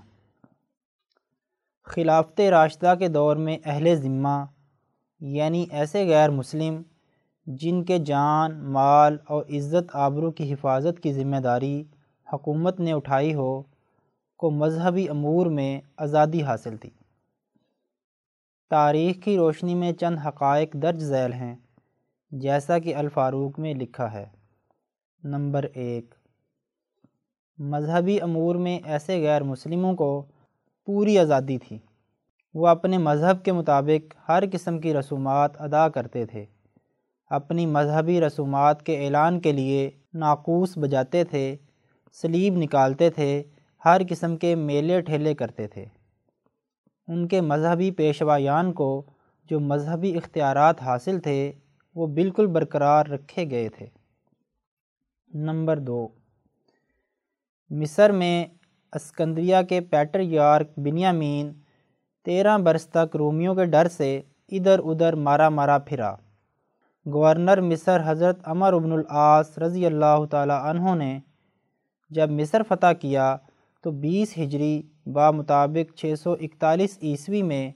خلافت 1.86 2.42
راشدہ 2.42 2.94
کے 3.00 3.08
دور 3.08 3.36
میں 3.36 3.58
اہل 3.66 3.96
ذمہ 3.96 4.46
یعنی 5.20 5.66
ایسے 5.72 6.08
غیر 6.08 6.30
مسلم، 6.30 6.82
جن 7.46 7.84
کے 7.84 7.98
جان، 8.00 8.63
مال 8.63 9.18
اور 9.28 9.46
عزت 9.46 9.96
آبرو 9.96 10.32
کی 10.32 10.54
حفاظت 10.54 11.04
کی 11.04 11.13
ذمہ 11.13 11.38
داری 11.38 11.84
حکومت 12.34 12.80
نے 12.80 12.94
اٹھائی 12.94 13.34
ہو 13.34 13.63
کو 14.38 14.52
مذہبی 14.52 15.10
امور 15.10 15.45
میں 15.45 15.82
آزادی 15.97 16.43
حاصل 16.43 16.78
تھی۔ 16.78 16.89
تاریخ 18.69 19.23
کی 19.23 19.38
روشنی 19.38 19.76
میں 19.76 19.91
چند 19.91 20.19
حقائق 20.19 20.73
درج 20.73 21.00
ذیل 21.00 21.34
ہیں، 21.34 21.56
جیسا 22.32 22.80
کہ 22.80 22.95
الفاروق 22.95 23.60
میں 23.60 23.73
لکھا 23.73 24.13
ہے۔ 24.13 24.26
نمبر 25.23 25.65
ایک، 25.73 26.15
مذہبی 27.58 28.21
امور 28.21 28.56
میں 28.56 28.80
ایسے 28.86 29.21
غیر 29.23 29.43
مسلموں 29.43 29.93
کو 29.93 30.26
پوری 30.86 31.19
آزادی 31.19 31.58
تھی۔ 31.58 31.80
وہ 32.54 32.67
اپنے 32.67 32.97
مذہب 32.97 33.43
کے 33.43 33.52
مطابق 33.52 34.15
ہر 34.30 34.43
قسم 34.52 34.80
کی 34.80 34.93
رسومات 34.93 35.62
ادا 35.62 35.89
کرتے 35.89 36.26
تھے۔ 36.26 36.45
اپنی 37.26 37.65
مذہبی 37.65 38.21
رسومات 38.21 38.84
کے 38.84 39.06
اعلان 39.06 39.39
کے 39.39 39.52
لیے 39.52 39.91
ناقوس 40.13 40.78
بجاتے 40.78 41.23
تھے، 41.23 41.56
سلیب 42.13 42.54
نکالتے 42.58 43.10
تھے 43.10 43.43
ہر 43.88 44.02
قسم 44.10 44.38
کے 44.38 44.56
میلے 44.56 45.02
ٹھیلے 45.02 45.34
کرتے 45.34 45.67
تھے۔ 45.67 45.86
ان 47.08 47.28
کے 47.28 47.41
مذہبی 47.41 47.91
پیشوایان 47.91 48.73
کو 48.73 48.89
جو 49.50 49.60
مذہبی 49.60 50.17
اختیارات 50.17 50.82
حاصل 50.82 51.19
تھے، 51.19 51.52
وہ 51.95 52.08
بالکل 52.08 52.47
برقرار 52.47 53.06
رکھے 53.06 53.50
گئے 53.50 53.69
تھے۔ 53.69 53.88
نمبر 55.34 55.80
دو، 55.80 56.08
مصر 57.69 58.12
میں 58.12 58.45
اسکندریہ 58.93 59.56
کے 59.69 59.82
پیٹر 59.82 60.19
یارک 60.19 60.67
بنیامین 60.78 61.54
تیرہ 62.26 62.58
برس 62.58 62.88
تک 62.88 63.15
رومیوں 63.15 63.56
کے 63.56 63.65
ڈر 63.65 63.88
سے 63.88 64.21
ادھر 64.52 64.80
ادھر 64.80 65.13
مارا 65.15 65.50
مارا 65.50 65.78
پھرا۔ 65.78 66.15
گورنر 67.06 67.62
مصر 67.62 68.02
حضرت 68.06 68.39
عمر 68.43 68.73
ابن 68.73 68.91
العاص 68.91 69.58
رضی 69.58 69.86
اللہ 69.86 70.26
تعالیٰ 70.32 70.62
عنہ 70.65 70.95
نے 70.95 71.19
جب 72.10 72.32
مصر 72.32 72.62
فتح 72.67 72.91
کیا 73.02 73.38
تو 73.84 73.92
بیس 73.92 74.38
ہجری 74.38 74.82
با 75.06 75.32
مطابق 75.32 75.96
چھ 75.96 76.13
سو 76.24 76.32
اکتالیس 76.32 76.98
عیسوی 77.02 77.42
میں 77.42 77.72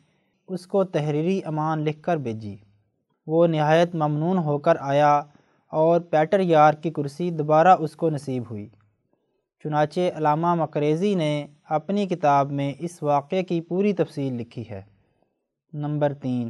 اس 0.47 0.67
کو 0.67 0.83
تحریری 0.83 1.41
امان 1.45 1.79
لکھ 1.79 2.01
کر 2.01 2.17
بھیجی۔ 2.17 2.57
وہ 3.27 3.47
نہایت 3.47 3.95
ممنون 3.95 4.37
ہو 4.37 4.59
کر 4.59 4.77
آیا 4.79 5.21
اور 5.67 6.01
پیٹر 6.01 6.39
یار 6.39 6.73
کی 6.73 6.91
کرسی 6.91 7.31
دوبارہ 7.31 7.75
اس 7.79 7.95
کو 7.95 8.09
نصیب 8.09 8.43
ہوئی۔ 8.49 8.69
چنانچہ 9.63 9.99
علامہ 10.15 10.55
مقریزی 10.55 11.15
نے 11.15 11.47
اپنی 11.69 12.07
کتاب 12.07 12.51
میں 12.51 12.73
اس 12.79 13.03
واقعے 13.03 13.43
کی 13.43 13.61
پوری 13.61 13.93
تفصیل 13.93 14.33
لکھی 14.33 14.69
ہے۔ 14.69 14.81
نمبر 15.73 16.13
تین۔ 16.13 16.49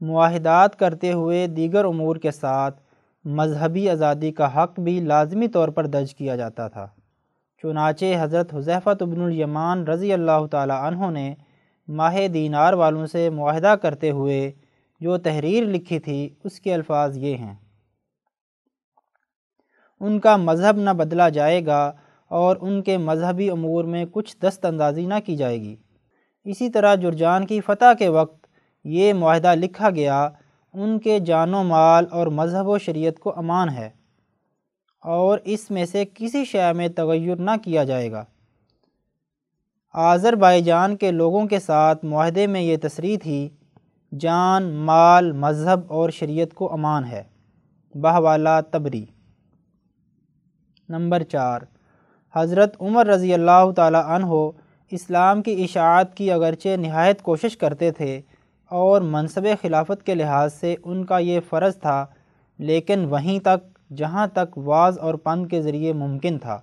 معاہدات 0.00 0.78
کرتے 0.78 1.12
ہوئے 1.12 1.46
دیگر 1.46 1.84
امور 1.84 2.16
کے 2.16 2.30
ساتھ 2.30 2.82
مذہبی 3.24 3.90
آزادی 3.90 4.32
کا 4.32 4.62
حق 4.62 4.80
بھی 4.80 5.00
لازمی 5.00 5.48
طور 5.48 5.68
پر 5.68 5.86
درج 5.86 6.14
کیا 6.14 6.36
جاتا 6.36 6.68
تھا۔ 6.68 6.88
چنانچہ 7.72 8.04
حضرت 8.20 8.54
حضیفت 8.54 9.02
ابن 9.02 9.20
الیمان 9.20 9.84
رضی 9.84 10.12
اللہ 10.12 10.46
تعالیٰ 10.50 10.82
عنہ 10.82 11.10
نے 11.10 11.34
ماہ 11.88 12.28
دینار 12.28 12.72
والوں 12.72 13.06
سے 13.06 13.30
معاہدہ 13.30 13.74
کرتے 13.82 14.10
ہوئے 14.10 14.52
جو 15.00 15.18
تحریر 15.18 15.64
لکھی 15.64 15.98
تھی، 15.98 16.34
اس 16.44 16.60
کے 16.60 16.74
الفاظ 16.74 17.16
یہ 17.16 17.36
ہیں۔ 17.36 17.54
ان 20.00 20.18
کا 20.18 20.36
مذہب 20.36 20.76
نہ 20.76 20.90
بدلا 20.90 21.28
جائے 21.28 21.66
گا 21.66 21.92
اور 22.28 22.56
ان 22.60 22.82
کے 22.82 22.98
مذہبی 22.98 23.50
امور 23.50 23.84
میں 23.84 24.04
کچھ 24.10 24.36
دست 24.42 24.64
اندازی 24.64 25.06
نہ 25.06 25.14
کی 25.24 25.36
جائے 25.36 25.60
گی۔ 25.60 25.76
اسی 26.44 26.68
طرح 26.68 26.94
جرجان 26.94 27.46
کی 27.46 27.60
فتح 27.60 27.92
کے 27.98 28.08
وقت 28.08 28.46
یہ 28.84 29.12
معاہدہ 29.12 29.54
لکھا 29.54 29.90
گیا، 29.90 30.28
ان 30.72 30.98
کے 30.98 31.20
جان 31.20 31.54
و 31.54 31.62
مال 31.62 32.04
اور 32.10 32.26
مذہب 32.26 32.68
و 32.68 32.78
شریعت 32.78 33.18
کو 33.18 33.32
امان 33.36 33.68
ہے۔ 33.68 33.90
اور 35.02 35.38
اس 35.44 35.70
میں 35.70 35.86
سے 35.86 36.04
کسی 36.14 36.44
شے 36.44 36.72
میں 36.72 36.88
تغیر 36.88 37.36
نہ 37.36 37.50
کیا 37.64 37.84
جائے 37.84 38.12
گا۔ 38.12 38.24
آذر 39.92 40.34
بائی 40.34 40.62
جان 40.62 40.96
کے 40.96 41.10
لوگوں 41.10 41.46
کے 41.46 41.60
ساتھ 41.60 42.04
معاہدے 42.04 42.46
میں 42.46 42.60
یہ 42.60 42.76
تصریح 42.82 43.16
تھی، 43.22 43.48
جان، 44.20 44.72
مال، 44.72 45.32
مذہب 45.32 45.80
اور 45.88 46.10
شریعت 46.10 46.54
کو 46.54 46.72
امان 46.72 47.04
ہے۔ 47.04 47.22
بہوالا 47.94 48.60
تبری۔ 48.60 49.04
نمبر 50.88 51.22
چار۔ 51.22 51.60
حضرت 52.34 52.76
عمر 52.80 53.06
رضی 53.06 53.34
اللہ 53.34 53.70
تعالیٰ 53.76 54.04
عنہ 54.04 54.26
اسلام 54.90 55.42
کی 55.42 55.64
اشاعت 55.64 56.16
کی 56.16 56.32
اگرچہ 56.32 56.76
نہایت 56.76 57.22
کوشش 57.22 57.56
کرتے 57.56 57.90
تھے 57.90 58.20
اور 58.70 59.00
منصب 59.00 59.46
خلافت 59.62 60.06
کے 60.06 60.14
لحاظ 60.14 60.54
سے 60.54 60.76
ان 60.84 61.04
کا 61.04 61.18
یہ 61.18 61.40
فرض 61.48 61.76
تھا، 61.76 62.06
لیکن 62.58 63.04
وہیں 63.04 63.40
تک 63.40 63.75
جہاں 63.94 64.26
تک 64.26 64.58
واز 64.58 64.98
اور 64.98 65.14
پند 65.14 65.46
کے 65.46 65.62
ذریعے 65.62 65.92
ممکن 65.92 66.38
تھا۔ 66.38 66.60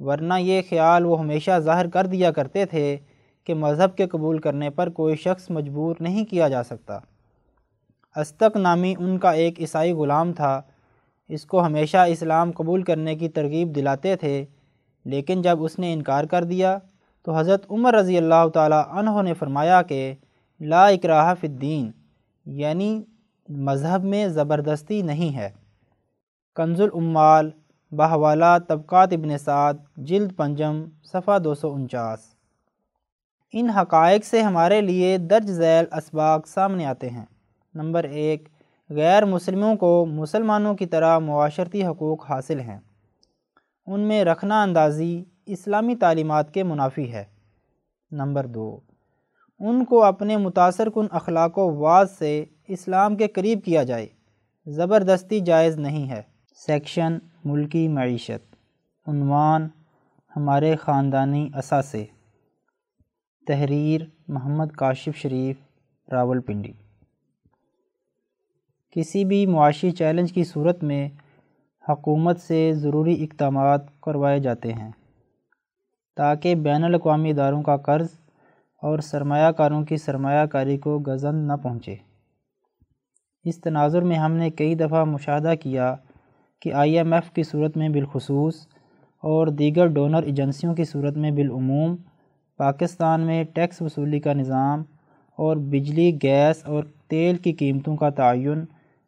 ورنہ 0.00 0.34
یہ 0.38 0.62
خیال 0.70 1.06
وہ 1.06 1.20
ہمیشہ 1.20 1.58
ظاہر 1.58 1.88
کر 1.88 2.06
دیا 2.06 2.30
کرتے 2.30 2.64
تھے 2.64 2.98
کہ 3.44 3.54
مذہب 3.54 3.96
کے 3.96 4.06
قبول 4.06 4.38
کرنے 4.38 4.70
پر 4.70 4.88
کوئی 4.88 5.16
شخص 5.16 5.50
مجبور 5.50 5.96
نہیں 6.00 6.24
کیا 6.24 6.48
جا 6.48 6.62
سکتا۔ 6.62 6.98
استق 8.16 8.56
نامی 8.56 8.94
ان 8.98 9.18
کا 9.18 9.30
ایک 9.30 9.60
عیسائی 9.60 9.92
غلام 9.92 10.32
تھا۔ 10.32 10.62
اس 11.28 11.46
کو 11.46 11.66
ہمیشہ 11.66 11.96
اسلام 11.96 12.50
قبول 12.50 12.82
کرنے 12.82 13.16
کی 13.16 13.28
ترغیب 13.28 13.74
دلاتے 13.74 14.16
تھے، 14.16 14.44
لیکن 15.04 15.42
جب 15.42 15.62
اس 15.62 15.78
نے 15.78 15.92
انکار 15.92 16.24
کر 16.24 16.44
دیا 16.44 16.78
تو 17.22 17.38
حضرت 17.38 17.66
عمر 17.70 17.94
رضی 17.94 18.18
اللہ 18.18 18.48
تعالیٰ 18.54 18.82
عنہ 18.88 19.22
نے 19.22 19.34
فرمایا 19.34 19.82
کہ 19.82 20.14
لا 20.60 20.86
اکراہ 20.86 21.34
فی 21.40 21.46
الدین 21.46 21.90
یعنی 22.46 23.02
مذہب 23.48 24.04
میں 24.04 24.28
زبردستی 24.28 25.02
نہیں 25.02 25.36
ہے۔ 25.36 25.50
کنز 26.54 26.80
العمال 26.80 27.50
بہوالا 27.90 28.58
طبقات 28.58 29.08
ابن 29.12 29.38
سعد، 29.38 29.74
جلد 29.96 30.36
پنجم، 30.36 30.84
صفحہ 31.04 31.38
دو 31.38 31.54
سو 31.54 31.74
انچاس۔ 31.74 32.20
ان 33.52 33.70
حقائق 33.70 34.24
سے 34.24 34.42
ہمارے 34.42 34.80
لیے 34.80 35.18
درج 35.18 35.50
ذیل 35.50 35.84
اسباق 35.92 36.46
سامنے 36.46 36.86
آتے 36.86 37.10
ہیں۔ 37.10 37.24
نمبر 37.74 38.04
ایک، 38.04 38.48
غیر 38.90 39.24
مسلموں 39.24 39.76
کو 39.76 40.06
مسلمانوں 40.06 40.74
کی 40.74 40.86
طرح 40.86 41.18
معاشرتی 41.18 41.86
حقوق 41.86 42.30
حاصل 42.30 42.60
ہیں۔ 42.60 42.80
ان 43.86 44.00
میں 44.00 44.24
رکھنا 44.24 44.62
اندازی 44.62 45.24
اسلامی 45.46 45.96
تعلیمات 45.96 46.54
کے 46.54 46.62
منافی 46.62 47.12
ہے۔ 47.12 47.24
نمبر 48.10 48.46
دو، 48.46 48.80
ان 49.58 49.84
کو 49.84 50.04
اپنے 50.04 50.36
متاثر 50.36 50.90
کن 50.90 51.06
اخلاق 51.10 51.58
و 51.58 51.74
واز 51.74 52.10
سے 52.10 52.44
اسلام 52.68 53.16
کے 53.16 53.28
قریب 53.28 53.64
کیا 53.64 53.82
جائے۔ 53.82 54.06
زبردستی 54.66 55.40
جائز 55.40 55.76
نہیں 55.76 56.10
ہے۔ 56.10 56.31
سیکشن 56.54 57.18
ملکی 57.44 57.88
معیشت، 57.88 58.54
عنوان 59.08 59.68
ہمارے 60.36 60.76
خاندانی 60.76 61.50
اثاثے۔ 61.54 62.04
تحریر 63.46 64.00
محمد 64.28 64.72
کاشف 64.76 65.16
شریف، 65.16 65.56
راول 66.12 66.40
پنڈی۔ 66.40 66.72
کسی 68.90 69.24
بھی 69.24 69.46
معاشی 69.46 69.90
چیلنج 69.90 70.32
کی 70.32 70.44
صورت 70.44 70.82
میں 70.84 71.08
حکومت 71.88 72.40
سے 72.40 72.72
ضروری 72.74 73.24
اقدامات 73.24 74.00
کروائے 74.00 74.40
جاتے 74.40 74.72
ہیں، 74.72 74.90
تاکہ 76.16 76.54
بین 76.54 76.84
الاقوامی 76.84 77.30
اداروں 77.30 77.62
کا 77.62 77.76
قرض 77.76 78.08
اور 78.82 78.98
سرمایہ 78.98 79.52
کاروں 79.52 79.84
کی 79.84 79.96
سرمایہ 79.96 80.46
کاری 80.46 80.78
کو 80.78 80.98
گزند 81.06 81.46
نہ 81.46 81.52
پہنچے۔ 81.62 81.96
اس 83.44 83.60
تناظر 83.60 84.02
میں 84.02 84.16
ہم 84.16 84.32
نے 84.32 84.50
کئی 84.50 84.74
دفعہ 84.74 85.04
مشاہدہ 85.04 85.54
کیا 85.60 85.94
کہ 86.62 86.72
آئی 86.72 86.98
ایم 86.98 87.12
ایف 87.12 87.30
کی 87.30 87.42
صورت 87.42 87.76
میں 87.76 87.88
بالخصوص 87.88 88.66
اور 89.22 89.46
دیگر 89.46 89.86
ڈونر 89.86 90.22
ایجنسیوں 90.22 90.74
کی 90.74 90.84
صورت 90.84 91.16
میں 91.16 91.30
بالعموم 91.30 91.96
پاکستان 92.56 93.20
میں 93.20 93.44
ٹیکس 93.44 93.82
وصولی 93.82 94.20
کا 94.20 94.32
نظام 94.32 94.82
اور 95.38 95.56
بجلی، 95.56 96.18
گیس 96.22 96.64
اور 96.64 96.84
تیل 97.08 97.36
کی 97.36 97.52
قیمتوں 97.52 97.96
کا 97.96 98.10
تعین 98.10 98.64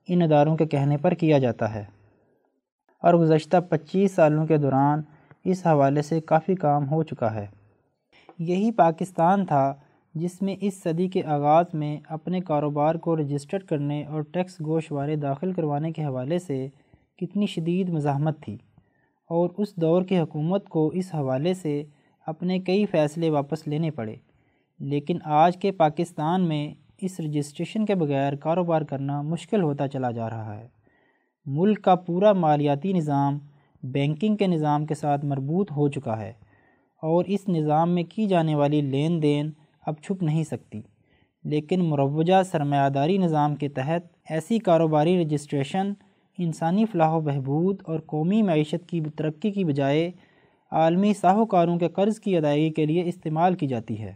ان 0.08 0.22
اداروں 0.22 0.56
کے 0.56 0.66
کہنے 0.66 0.96
پر 0.96 1.14
کیا 1.14 1.38
جاتا 1.38 1.74
ہے۔ 1.74 1.84
اور 3.02 3.14
گزشتہ 3.14 3.56
پچیس 3.68 4.12
سالوں 4.12 4.46
کے 4.46 4.56
دوران 4.56 5.02
اس 5.44 5.66
حوالے 5.66 6.02
سے 6.02 6.20
کافی 6.20 6.54
کام 6.54 6.90
ہو 6.90 7.02
چکا 7.02 7.34
ہے۔ 7.34 7.46
یہی 8.38 8.72
پاکستان 8.72 9.46
تھا 9.46 9.74
جس 10.14 10.42
میں 10.42 10.56
اس 10.60 10.82
صدی 10.82 11.08
کے 11.08 11.24
آغاز 11.24 11.66
میں 11.72 11.96
اپنے 12.08 12.40
کاروبار 12.40 12.94
کو 12.94 13.16
رجسٹر 13.16 13.58
کرنے 13.58 14.04
اور 14.04 14.22
ٹیکس 14.22 14.60
گوشوارے 14.60 15.16
داخل 15.16 15.52
کروانے 15.52 15.92
کے 15.92 16.04
حوالے 16.04 16.38
سے 16.38 16.68
کتنی 17.18 17.46
شدید 17.46 17.88
مزاحمت 17.88 18.42
تھی 18.42 18.54
اور 19.30 19.50
اس 19.58 19.76
دور 19.76 20.02
کی 20.02 20.18
حکومت 20.18 20.68
کو 20.68 20.88
اس 20.88 21.14
حوالے 21.14 21.54
سے 21.54 21.84
اپنے 22.26 22.58
کئی 22.58 22.86
فیصلے 22.86 23.30
واپس 23.30 23.68
لینے 23.68 23.90
پڑے۔ 23.90 24.14
لیکن 24.80 25.18
آج 25.24 25.56
کے 25.56 25.72
پاکستان 25.72 26.48
میں 26.48 26.74
اس 27.00 27.20
رجسٹریشن 27.20 27.86
کے 27.86 27.94
بغیر 27.94 28.34
کاروبار 28.34 28.82
کرنا 28.82 29.22
مشکل 29.22 29.62
ہوتا 29.62 29.88
چلا 29.88 30.10
جا 30.10 30.30
رہا 30.30 30.58
ہے۔ 30.58 30.68
ملک 31.46 31.82
کا 31.82 31.94
پورا 31.94 32.32
مالیاتی 32.32 32.92
نظام 32.92 33.38
بینکنگ 33.82 34.36
کے 34.36 34.46
نظام 34.46 34.86
کے 34.86 34.94
ساتھ 34.94 35.24
مربوط 35.24 35.72
ہو 35.72 35.88
چکا 35.88 36.20
ہے 36.20 36.32
اور 37.02 37.24
اس 37.24 37.48
نظام 37.48 37.90
میں 37.90 38.02
کی 38.02 38.26
جانے 38.26 38.54
والی 38.54 38.80
لین 38.80 39.22
دین 39.22 39.50
اب 39.86 39.94
چھپ 40.02 40.22
نہیں 40.22 40.44
سکتی۔ 40.44 40.82
لیکن 41.44 41.84
مروجہ 41.84 42.42
سرمایہ 42.42 42.88
داری 42.88 43.18
نظام 43.18 43.54
کے 43.54 43.68
تحت 43.68 44.02
ایسی 44.30 44.58
کاروباری 44.58 45.24
رجسٹریشن 45.24 45.92
انسانی 46.38 46.84
فلاح 46.84 47.10
و 47.10 47.20
بہبود 47.20 47.76
اور 47.84 48.00
قومی 48.00 48.42
معیشت 48.42 48.88
کی 48.88 49.00
ترقی 49.00 49.50
کی 49.50 49.64
بجائے 49.64 50.10
عالمی 50.72 51.14
ساہوکاروں 51.14 51.78
کے 51.78 51.88
قرض 51.88 52.20
کی 52.20 52.36
ادائیگی 52.36 52.70
کے 52.70 52.86
لیے 52.86 53.02
استعمال 53.06 53.54
کی 53.54 53.66
جاتی 53.66 54.02
ہے۔ 54.02 54.12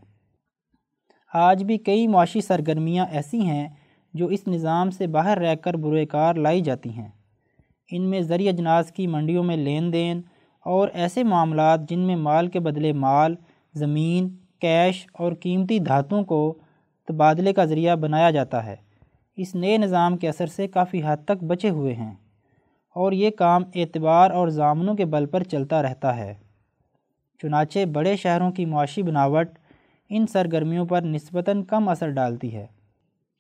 آج 1.35 1.65
بھی 1.65 1.79
کئی 1.79 2.07
معاشی 2.07 2.41
سرگرمیاں 2.41 3.07
ایسی 3.11 3.41
ہیں 3.41 3.69
جو 4.15 4.27
اس 4.27 4.49
نظام 4.49 4.91
سے 4.91 5.07
باہر 5.07 5.39
رہ 5.39 5.55
کر 5.55 5.75
برے 5.75 6.07
کار 6.07 6.35
لائی 6.35 6.61
جاتی 6.61 6.91
ہیں۔ 6.91 7.09
ان 7.93 8.03
میں 8.03 8.21
زرعی 8.21 8.49
اجناس 8.49 8.93
کی 8.93 9.07
منڈیوں 9.07 9.45
میں 9.45 9.57
لین 9.57 9.93
دین 9.93 10.23
اور 10.65 10.89
ایسے 10.93 11.25
معاملات 11.25 11.91
جن 11.91 11.99
میں 11.99 12.17
مال 12.17 12.49
کے 12.49 12.61
بدلے 12.61 12.93
مال، 12.93 13.35
زمین، 13.75 14.29
کیش 14.61 15.07
اور 15.13 15.33
قیمتی 15.33 15.79
دھاتوں 15.79 16.23
کو 16.23 16.59
تبادلے 17.09 17.53
کا 17.53 17.65
ذریعہ 17.65 17.97
بنایا 17.97 18.31
جاتا 18.31 18.67
ہے۔ 18.67 18.88
اس 19.39 19.55
نئے 19.55 19.79
نظام 19.79 20.17
کے 20.17 20.29
اثر 20.29 20.47
سے 20.47 20.69
کافی 20.69 21.01
حد 21.05 21.17
تک 21.25 21.45
بچے 21.45 21.71
ہوئے 21.71 21.95
ہیں 21.95 22.15
اور 22.95 23.13
یہ 23.13 23.31
کام 23.31 23.63
اعتبار 23.75 24.31
اور 24.31 24.49
ضامنوں 24.49 24.95
کے 24.95 25.05
بل 25.05 25.27
پر 25.27 25.43
چلتا 25.43 25.83
رہتا 25.83 26.17
ہے۔ 26.17 26.35
چنانچہ 27.43 27.85
بڑے 27.85 28.17
شہروں 28.17 28.53
کی 28.53 28.65
معاشی 28.65 29.03
بناوٹ 29.03 29.49
ان 30.09 30.27
سرگرمیوں 30.27 30.87
پر 30.87 31.03
نسبتاً 31.03 31.63
کم 31.63 31.89
اثر 31.89 32.09
ڈالتی 32.09 32.55
ہے۔ 32.55 32.67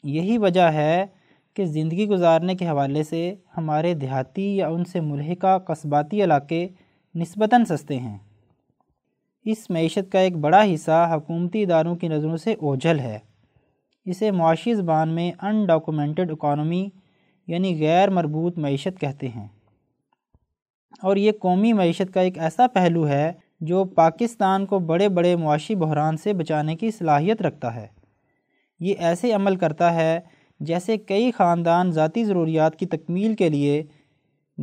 یہی 0.04 0.38
وجہ 0.38 0.60
ہے 0.60 1.06
کہ 1.54 1.64
زندگی 1.64 2.06
گزارنے 2.06 2.54
کے 2.54 2.68
حوالے 2.68 3.02
سے 3.02 3.34
ہمارے 3.56 3.94
دیہاتی 3.94 4.56
یا 4.56 4.68
ان 4.68 4.84
سے 4.84 5.00
ملحقہ 5.00 5.58
قصباتی 5.58 6.24
علاقے 6.24 6.68
نسبتاً 7.14 7.64
سستے 7.64 7.98
ہیں۔ 7.98 8.18
اس 9.44 9.70
معیشت 9.70 10.12
کا 10.12 10.18
ایک 10.18 10.36
بڑا 10.36 10.64
حصہ 10.74 11.08
حکومتی 11.14 11.62
اداروں 11.62 11.96
کی 11.96 12.08
نظروں 12.08 12.36
سے 12.36 12.52
اوجھل 12.52 12.98
ہے۔ 12.98 13.18
اسے 14.08 14.30
معاشی 14.30 14.74
زبان 14.74 15.08
میں 15.08 15.32
ان 15.42 15.66
ڈاکومنٹڈ 15.66 16.30
اکانومی 16.30 16.88
یعنی 17.46 17.80
غیر 17.80 18.10
مربوط 18.10 18.58
معیشت 18.58 19.00
کہتے 19.00 19.28
ہیں۔ 19.28 19.48
اور 21.02 21.16
یہ 21.16 21.32
قومی 21.40 21.72
معیشت 21.72 22.14
کا 22.14 22.20
ایک 22.20 22.38
ایسا 22.38 22.66
پہلو 22.66 23.08
ہے 23.08 23.32
جو 23.60 23.84
پاکستان 23.84 24.66
کو 24.66 24.78
بڑے 24.78 25.08
بڑے 25.08 25.36
معاشی 25.36 25.74
بحران 25.74 26.16
سے 26.16 26.32
بچانے 26.32 26.76
کی 26.76 26.90
صلاحیت 26.90 27.42
رکھتا 27.42 27.74
ہے۔ 27.74 27.86
یہ 28.80 28.94
ایسے 28.98 29.32
عمل 29.32 29.56
کرتا 29.56 29.94
ہے 29.94 30.20
جیسے 30.60 30.96
کئی 30.96 31.30
خاندان 31.30 31.90
ذاتی 31.90 32.24
ضروریات 32.24 32.76
کی 32.76 32.86
تکمیل 32.86 33.34
کے 33.34 33.48
لیے 33.48 33.82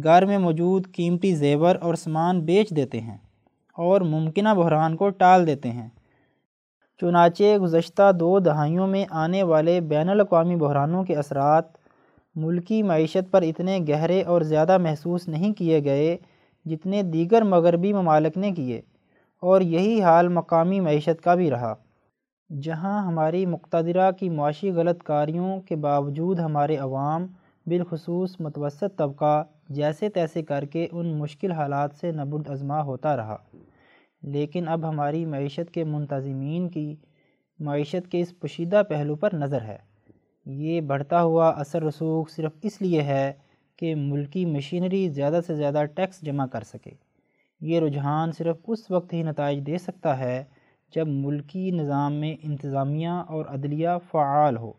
گھر 0.03 0.25
میں 0.25 0.37
موجود 0.37 0.91
قیمتی 0.91 1.35
زیور 1.35 1.75
اور 1.75 1.95
سامان 1.95 2.41
بیچ 2.41 2.69
دیتے 2.69 3.01
ہیں 3.01 3.17
اور 3.77 4.01
ممکنہ 4.01 4.49
بحران 4.49 4.95
کو 4.95 5.09
ٹال 5.09 5.47
دیتے 5.47 5.71
ہیں۔ 5.71 5.89
چنانچہ 7.01 7.57
گزشتہ 7.61 8.11
دو 8.11 8.37
دہائیوں 8.39 8.87
میں 8.87 9.05
آنے 9.23 9.41
والے 9.43 9.79
بین 9.81 10.09
الاقوامی 10.09 10.55
بحرانوں 10.55 11.03
کے 11.03 11.15
اثرات 11.15 11.65
ملکی 12.35 12.81
معیشت 12.83 13.31
پر 13.31 13.41
اتنے 13.41 13.79
گہرے 13.89 14.21
اور 14.23 14.41
زیادہ 14.41 14.77
محسوس 14.77 15.27
نہیں 15.27 15.53
کیے 15.53 15.83
گئے 15.83 16.15
جتنے 16.65 17.01
دیگر 17.03 17.41
مغربی 17.43 17.91
ممالک 17.93 18.37
نے 18.37 18.51
کیے، 18.51 18.81
اور 19.43 19.61
یہی 19.61 20.01
حال 20.01 20.27
مقامی 20.27 20.79
معیشت 20.79 21.21
کا 21.23 21.35
بھی 21.35 21.49
رہا۔ 21.51 21.73
جہاں 22.49 23.01
ہماری 23.05 23.45
مقتدرہ 23.45 24.09
کی 24.11 24.29
معاشی 24.29 24.71
غلط 24.71 25.03
کاریوں 25.03 25.59
کے 25.61 25.75
باوجود 25.75 26.39
ہمارے 26.39 26.77
عوام 26.77 27.27
بالخصوص 27.65 28.35
متوسط 28.39 28.97
طبقہ 28.97 29.43
جیسے 29.69 30.09
تیسے 30.09 30.43
کر 30.43 30.65
کے 30.65 30.87
ان 30.91 31.17
مشکل 31.19 31.51
حالات 31.51 31.95
سے 32.01 32.11
نبرد 32.11 32.49
ازما 32.49 32.81
ہوتا 32.81 33.15
رہا۔ 33.17 33.37
لیکن 34.26 34.67
اب 34.67 34.89
ہماری 34.89 35.26
معیشت 35.26 35.73
کے 35.73 35.84
منتظمین 35.84 36.69
کی 36.69 36.95
معیشت 37.59 38.11
کے 38.11 38.21
اس 38.21 38.39
پشیدہ 38.39 38.82
پہلو 38.89 39.15
پر 39.15 39.30
نظر 39.34 39.61
ہے۔ 39.61 39.78
یہ 40.45 40.82
بڑھتا 40.82 41.21
ہوا 41.21 41.49
اثر 41.49 41.84
رسوخ 41.84 42.30
صرف 42.30 42.51
اس 42.61 42.82
لیے 42.82 43.01
ہے 43.01 43.34
کہ 43.76 43.95
ملکی 43.95 44.45
مشینری 44.45 45.09
زیادہ 45.09 45.39
سے 45.47 45.55
زیادہ 45.55 45.84
ٹیکس 45.95 46.21
جمع 46.21 46.45
کر 46.45 46.63
سکے۔ 46.63 46.91
یہ 47.61 47.80
رجحان 47.80 48.32
صرف 48.32 48.57
اس 48.67 48.91
وقت 48.91 49.13
ہی 49.13 49.23
نتائج 49.23 49.67
دے 49.67 49.78
سکتا 49.78 50.17
ہے 50.17 50.43
جب 50.95 51.07
ملکی 51.07 51.71
نظام 51.71 52.13
میں 52.13 52.36
انتظامیہ 52.43 53.09
اور 53.09 53.45
عدلیہ 53.45 53.89
فعال 54.11 54.57
ہو 54.57 54.69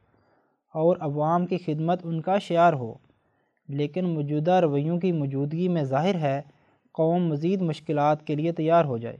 اور 0.74 0.96
عوام 1.00 1.46
کی 1.46 1.58
خدمت 1.58 2.00
ان 2.04 2.20
کا 2.20 2.38
شعار 2.38 2.72
ہو۔ 2.72 2.94
لیکن 3.68 4.04
موجودہ 4.04 4.60
رویوں 4.60 4.98
کی 5.00 5.12
موجودگی 5.12 5.68
میں 5.68 5.82
ظاہر 5.82 6.14
ہے 6.14 6.42
قوم 6.92 7.26
مزید 7.26 7.62
مشکلات 7.62 8.26
کے 8.26 8.34
لیے 8.34 8.52
تیار 8.52 8.84
ہو 8.84 8.98
جائے۔ 8.98 9.16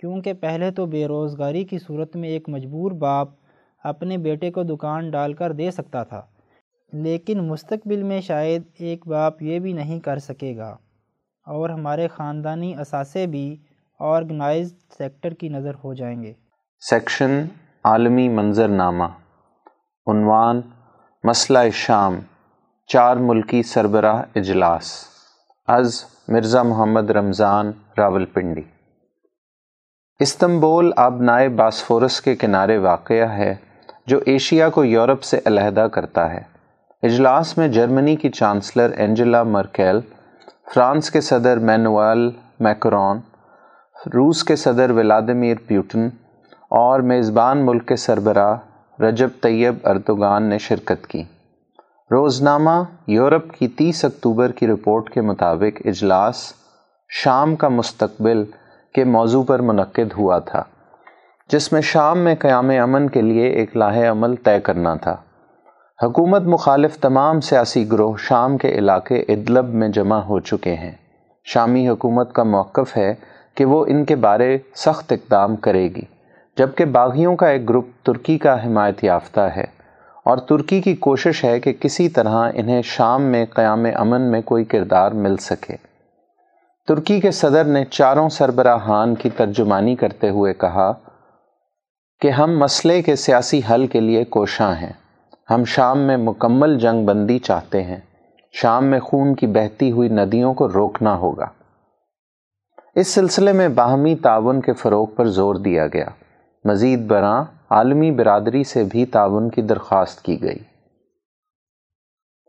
کیونکہ 0.00 0.32
پہلے 0.32 0.70
تو 0.70 0.86
بے 0.86 1.06
روزگاری 1.06 1.64
کی 1.64 1.78
صورت 1.78 2.16
میں 2.16 2.28
ایک 2.28 2.48
مجبور 2.48 2.92
باپ 2.92 3.28
اپنے 3.84 4.16
بیٹے 4.16 4.50
کو 4.50 4.62
دکان 4.62 5.10
ڈال 5.10 5.32
کر 5.32 5.52
دے 5.52 5.70
سکتا 5.70 6.02
تھا، 6.02 6.22
لیکن 6.92 7.48
مستقبل 7.48 8.02
میں 8.02 8.20
شاید 8.20 8.62
ایک 8.78 9.06
باپ 9.08 9.42
یہ 9.42 9.58
بھی 9.58 9.72
نہیں 9.72 10.00
کر 10.00 10.18
سکے 10.18 10.56
گا۔ 10.56 10.76
اور 11.46 11.70
ہمارے 11.70 12.08
خاندانی 12.08 12.74
اثاثے 12.74 13.26
بھی 13.26 13.56
آرگنائزڈ 14.00 14.76
سیکٹر 14.98 15.34
کی 15.34 15.48
نظر 15.48 15.74
ہو 15.84 15.94
جائیں 15.94 16.22
گے۔ 16.22 16.32
سیکشن 16.80 17.44
عالمی 17.84 18.28
منظر 18.28 18.68
نامہ 18.68 19.04
عنوان 20.06 20.60
مسئلہ 21.24 21.58
شام، 21.72 22.18
چار 22.86 23.16
ملکی 23.16 23.62
سربراہ 23.62 24.22
اجلاس، 24.34 25.04
از 25.66 26.04
مرزا 26.28 26.62
محمد 26.62 27.10
رمضان 27.10 27.72
راول 27.98 28.24
پنڈی 28.24 28.62
استنبول 30.20 30.92
آبنائے 30.96 31.48
باسفورس 31.48 32.20
کے 32.20 32.36
کنارے 32.36 32.78
واقع 32.78 33.12
ہے 33.12 33.54
جو 34.06 34.20
ایشیا 34.26 34.68
کو 34.68 34.84
یورپ 34.84 35.22
سے 35.22 35.40
علیحدہ 35.44 35.86
کرتا 35.92 36.32
ہے۔ 36.32 36.40
اجلاس 37.02 37.58
میں 37.58 37.68
جرمنی 37.68 38.16
کی 38.16 38.30
چانسلر 38.30 38.90
اینجلا 38.96 39.42
مرکیل 39.42 40.00
فرانس 40.74 41.10
کے 41.10 41.20
صدر 41.20 41.56
مینوئل 41.56 42.30
میکرون، 42.60 43.18
روس 44.06 44.44
کے 44.44 44.56
صدر 44.56 44.90
ولادمیر 44.90 45.56
پیوٹن 45.66 46.08
اور 46.60 47.00
میزبان 47.00 47.66
ملک 47.66 47.88
کے 47.88 47.96
سربراہ 47.96 48.56
رجب 49.02 49.28
طیب 49.42 49.74
اردوگان 49.84 50.42
نے 50.42 50.58
شرکت 50.58 51.06
کی۔ 51.06 51.24
روزنامہ 52.10 52.82
یورپ 53.06 53.52
کی 53.52 53.68
تیس 53.68 54.04
اکتوبر 54.04 54.52
کی 54.52 54.66
رپورٹ 54.66 55.10
کے 55.10 55.20
مطابق 55.20 55.82
اجلاس 55.84 56.52
شام 57.08 57.56
کا 57.56 57.68
مستقبل 57.68 58.44
کے 58.94 59.04
موضوع 59.04 59.42
پر 59.42 59.58
منعقد 59.58 60.12
ہوا 60.18 60.38
تھا، 60.38 60.64
جس 61.48 61.72
میں 61.72 61.80
شام 61.80 62.18
میں 62.18 62.34
قیام 62.38 62.70
امن 62.70 63.08
کے 63.08 63.22
لیے 63.22 63.46
ایک 63.46 63.76
لاہ 63.76 64.10
عمل 64.10 64.34
طے 64.36 64.60
کرنا 64.60 64.94
تھا۔ 64.94 65.16
حکومت 66.02 66.42
مخالف 66.42 66.98
تمام 66.98 67.40
سیاسی 67.40 67.92
گروہ 67.92 68.14
شام 68.18 68.58
کے 68.58 68.68
علاقے 68.68 69.24
ادلب 69.28 69.68
میں 69.68 69.88
جمع 69.88 70.16
ہو 70.16 70.40
چکے 70.40 70.74
ہیں۔ 70.74 70.92
شامی 71.44 71.88
حکومت 71.88 72.32
کا 72.32 72.42
موقف 72.42 72.96
ہے 72.96 73.14
کہ 73.54 73.64
وہ 73.64 73.84
ان 73.88 74.04
کے 74.04 74.16
بارے 74.16 74.58
سخت 74.74 75.12
اقدام 75.12 75.56
کرے 75.56 75.88
گی، 75.88 76.02
جبکہ 76.58 76.84
باغیوں 76.84 77.36
کا 77.36 77.48
ایک 77.48 77.68
گروپ 77.68 77.86
ترکی 78.02 78.38
کا 78.38 78.66
حمایت 78.66 79.04
یافتہ 79.04 79.40
ہے۔ 79.40 79.64
اور 80.24 80.38
ترکی 80.38 80.80
کی 80.80 80.94
کوشش 80.96 81.44
ہے 81.44 81.60
کہ 81.60 81.72
کسی 81.72 82.08
طرح 82.08 82.50
انہیں 82.54 82.82
شام 82.82 83.22
میں 83.22 83.46
قیام 83.54 83.86
امن 83.94 84.20
میں 84.20 84.42
کوئی 84.42 84.64
کردار 84.64 85.12
مل 85.12 85.36
سکے۔ 85.36 85.93
ترکی 86.88 87.20
کے 87.20 87.30
صدر 87.30 87.64
نے 87.64 87.84
چاروں 87.84 88.28
سربراہان 88.28 89.14
کی 89.14 89.30
ترجمانی 89.30 89.96
کرتے 89.96 90.30
ہوئے 90.30 90.54
کہا 90.54 90.92
کہ 92.20 92.30
ہم 92.30 92.58
مسئلے 92.58 93.02
کے 93.02 93.16
سیاسی 93.16 93.60
حل 93.70 93.86
کے 93.86 94.00
لیے 94.00 94.24
کوشاں 94.24 94.74
ہیں۔ 94.74 94.92
ہم 95.50 95.64
شام 95.64 95.98
میں 95.98 96.16
مکمل 96.16 96.78
جنگ 96.78 97.06
بندی 97.06 97.38
چاہتے 97.38 97.82
ہیں۔ 97.82 97.96
شام 98.52 98.84
میں 98.84 99.00
خون 99.00 99.34
کی 99.34 99.46
بہتی 99.46 99.90
ہوئی 99.90 100.08
ندیوں 100.08 100.54
کو 100.54 100.68
روکنا 100.68 101.16
ہوگا۔ 101.16 101.46
اس 102.94 103.08
سلسلے 103.08 103.52
میں 103.52 103.68
باہمی 103.68 104.14
تعاون 104.14 104.60
کے 104.60 104.72
فروغ 104.72 105.06
پر 105.06 105.26
زور 105.26 105.54
دیا 105.54 105.86
گیا۔ 105.86 106.06
مزید 106.64 107.06
برآں 107.06 107.44
عالمی 107.70 108.10
برادری 108.10 108.64
سے 108.64 108.84
بھی 108.84 109.06
تعاون 109.06 109.50
کی 109.50 109.62
درخواست 109.62 110.22
کی 110.22 110.42
گئی۔ 110.42 110.73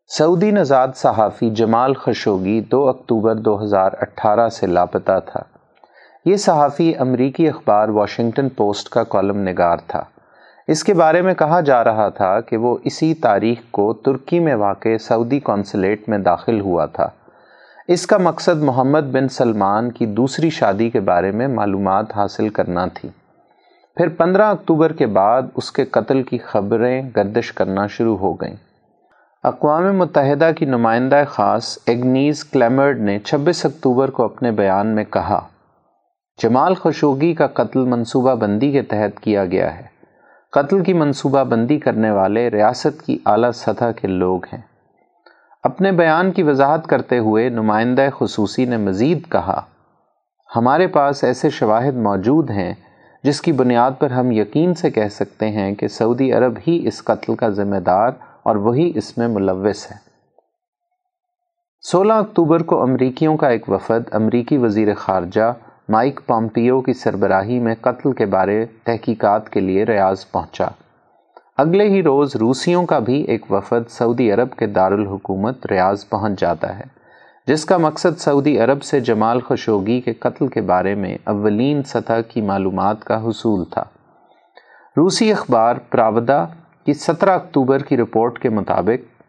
سعودی 0.07 0.51
نژاد 0.51 0.87
صحافی 0.95 1.49
جمال 1.49 1.93
خشوگی 1.93 2.61
دو 2.61 2.89
اکتوبر 2.89 3.35
دو 3.35 3.63
ہزار 3.63 3.91
اٹھارہ 4.01 4.49
سے 4.49 4.67
لاپتہ 4.67 5.19
تھا۔ 5.25 5.39
یہ 6.25 6.35
صحافی 6.35 6.95
امریکی 6.95 7.49
اخبار 7.49 7.89
واشنگٹن 7.89 8.49
پوسٹ 8.49 8.89
کا 8.89 9.03
کالم 9.03 9.37
نگار 9.37 9.77
تھا۔ 9.87 10.03
اس 10.67 10.83
کے 10.83 10.93
بارے 10.93 11.21
میں 11.21 11.33
کہا 11.33 11.59
جا 11.59 11.83
رہا 11.83 12.09
تھا 12.09 12.41
کہ 12.41 12.57
وہ 12.57 12.77
اسی 12.83 13.13
تاریخ 13.13 13.57
کو 13.71 13.93
ترکی 13.93 14.39
میں 14.39 14.55
واقع 14.55 14.97
سعودی 14.99 15.39
کونسلیٹ 15.39 16.09
میں 16.09 16.17
داخل 16.17 16.59
ہوا 16.61 16.85
تھا۔ 16.85 17.09
اس 17.87 18.07
کا 18.07 18.17
مقصد 18.17 18.63
محمد 18.63 19.11
بن 19.11 19.27
سلمان 19.27 19.91
کی 19.91 20.05
دوسری 20.05 20.49
شادی 20.49 20.89
کے 20.89 20.99
بارے 20.99 21.31
میں 21.31 21.47
معلومات 21.47 22.05
حاصل 22.15 22.49
کرنا 22.49 22.85
تھی۔ 22.93 23.09
پھر 23.95 24.09
پندرہ 24.09 24.45
اکتوبر 24.45 24.93
کے 24.93 25.05
بعد 25.05 25.41
اس 25.55 25.71
کے 25.71 25.85
قتل 25.85 26.23
کی 26.23 26.37
خبریں 26.37 27.09
گردش 27.15 27.51
کرنا 27.51 27.87
شروع 27.87 28.17
ہو 28.17 28.33
گئیں۔ 28.33 28.74
اقوام 29.45 29.97
متحدہ 29.97 30.51
کی 30.57 30.65
نمائندہ 30.65 31.23
خاص 31.27 31.77
ایگنیز 31.85 32.43
کلیمرڈ 32.43 32.99
نے 32.99 33.19
چھبیس 33.19 33.65
اکتوبر 33.65 34.09
کو 34.09 34.23
اپنے 34.23 34.51
بیان 34.51 34.87
میں 34.87 35.03
کہا، 35.03 35.47
جمال 36.43 36.73
خشوگی 36.73 37.33
کا 37.33 37.47
قتل 37.47 37.79
منصوبہ 37.79 38.35
بندی 38.35 38.71
کے 38.71 38.81
تحت 38.81 39.19
کیا 39.19 39.45
گیا 39.45 39.77
ہے۔ 39.77 39.83
قتل 40.51 40.83
کی 40.83 40.93
منصوبہ 40.93 41.43
بندی 41.43 41.79
کرنے 41.79 42.11
والے 42.11 42.49
ریاست 42.49 43.05
کی 43.05 43.19
اعلیٰ 43.25 43.51
سطح 43.51 43.91
کے 43.95 44.07
لوگ 44.07 44.39
ہیں۔ 44.53 44.61
اپنے 45.63 45.91
بیان 45.91 46.31
کی 46.31 46.43
وضاحت 46.43 46.87
کرتے 46.87 47.17
ہوئے 47.17 47.49
نمائندہ 47.49 48.07
خصوصی 48.19 48.65
نے 48.65 48.77
مزید 48.77 49.31
کہا، 49.31 49.61
ہمارے 50.55 50.87
پاس 50.87 51.23
ایسے 51.23 51.49
شواہد 51.49 51.95
موجود 51.95 52.49
ہیں 52.49 52.73
جس 53.23 53.41
کی 53.41 53.51
بنیاد 53.51 53.91
پر 53.99 54.11
ہم 54.11 54.31
یقین 54.31 54.73
سے 54.73 54.91
کہہ 54.91 55.07
سکتے 55.11 55.49
ہیں 55.49 55.75
کہ 55.75 55.87
سعودی 55.87 56.33
عرب 56.33 56.53
ہی 56.67 56.87
اس 56.87 57.03
قتل 57.03 57.35
کا 57.35 57.49
ذمہ 57.49 57.79
دار 57.79 58.11
اور 58.45 58.55
وہی 58.55 58.91
اس 58.95 59.17
میں 59.17 59.27
ملوث 59.27 59.91
ہے۔ 59.91 59.95
سولہ 61.81 62.13
اکتوبر 62.13 62.63
کو 62.63 62.81
امریکیوں 62.81 63.37
کا 63.37 63.47
ایک 63.47 63.69
وفد، 63.69 64.09
امریکی 64.11 64.57
وزیر 64.57 64.93
خارجہ 64.95 65.53
مائک 65.89 66.19
پامپیو 66.25 66.81
کی 66.81 66.93
سربراہی 66.93 67.59
میں 67.59 67.75
قتل 67.81 68.11
کے 68.11 68.25
بارے 68.25 68.65
تحقیقات 68.83 69.49
کے 69.49 69.59
لیے 69.59 69.83
ریاض 69.83 70.31
پہنچا۔ 70.31 70.67
اگلے 71.57 71.89
ہی 71.89 72.03
روز 72.03 72.35
روسیوں 72.35 72.85
کا 72.85 72.99
بھی 72.99 73.21
ایک 73.21 73.51
وفد 73.51 73.89
سعودی 73.89 74.31
عرب 74.31 74.51
کے 74.51 74.65
دارالحکومت 74.65 75.65
ریاض 75.71 76.09
پہنچ 76.09 76.39
جاتا 76.39 76.79
ہے، 76.79 76.83
جس 77.47 77.65
کا 77.65 77.77
مقصد 77.77 78.17
سعودی 78.17 78.59
عرب 78.59 78.83
سے 78.83 78.99
جمال 78.99 79.39
خشوگی 79.39 80.01
کے 80.01 80.13
قتل 80.13 80.47
کے 80.47 80.61
بارے 80.61 80.95
میں 80.95 81.17
اولین 81.23 81.83
سطح 81.83 82.21
کی 82.29 82.41
معلومات 82.41 83.03
کا 83.03 83.23
حصول 83.23 83.65
تھا۔ 83.65 83.83
روسی 84.97 85.31
اخبار 85.31 85.75
پراودا 85.89 86.45
کی 86.85 86.93
سترہ 86.93 87.29
اکتوبر 87.29 87.77
کی 87.79 87.97
رپورٹ 87.97 88.39
کے 88.39 88.49
مطابق 88.49 89.23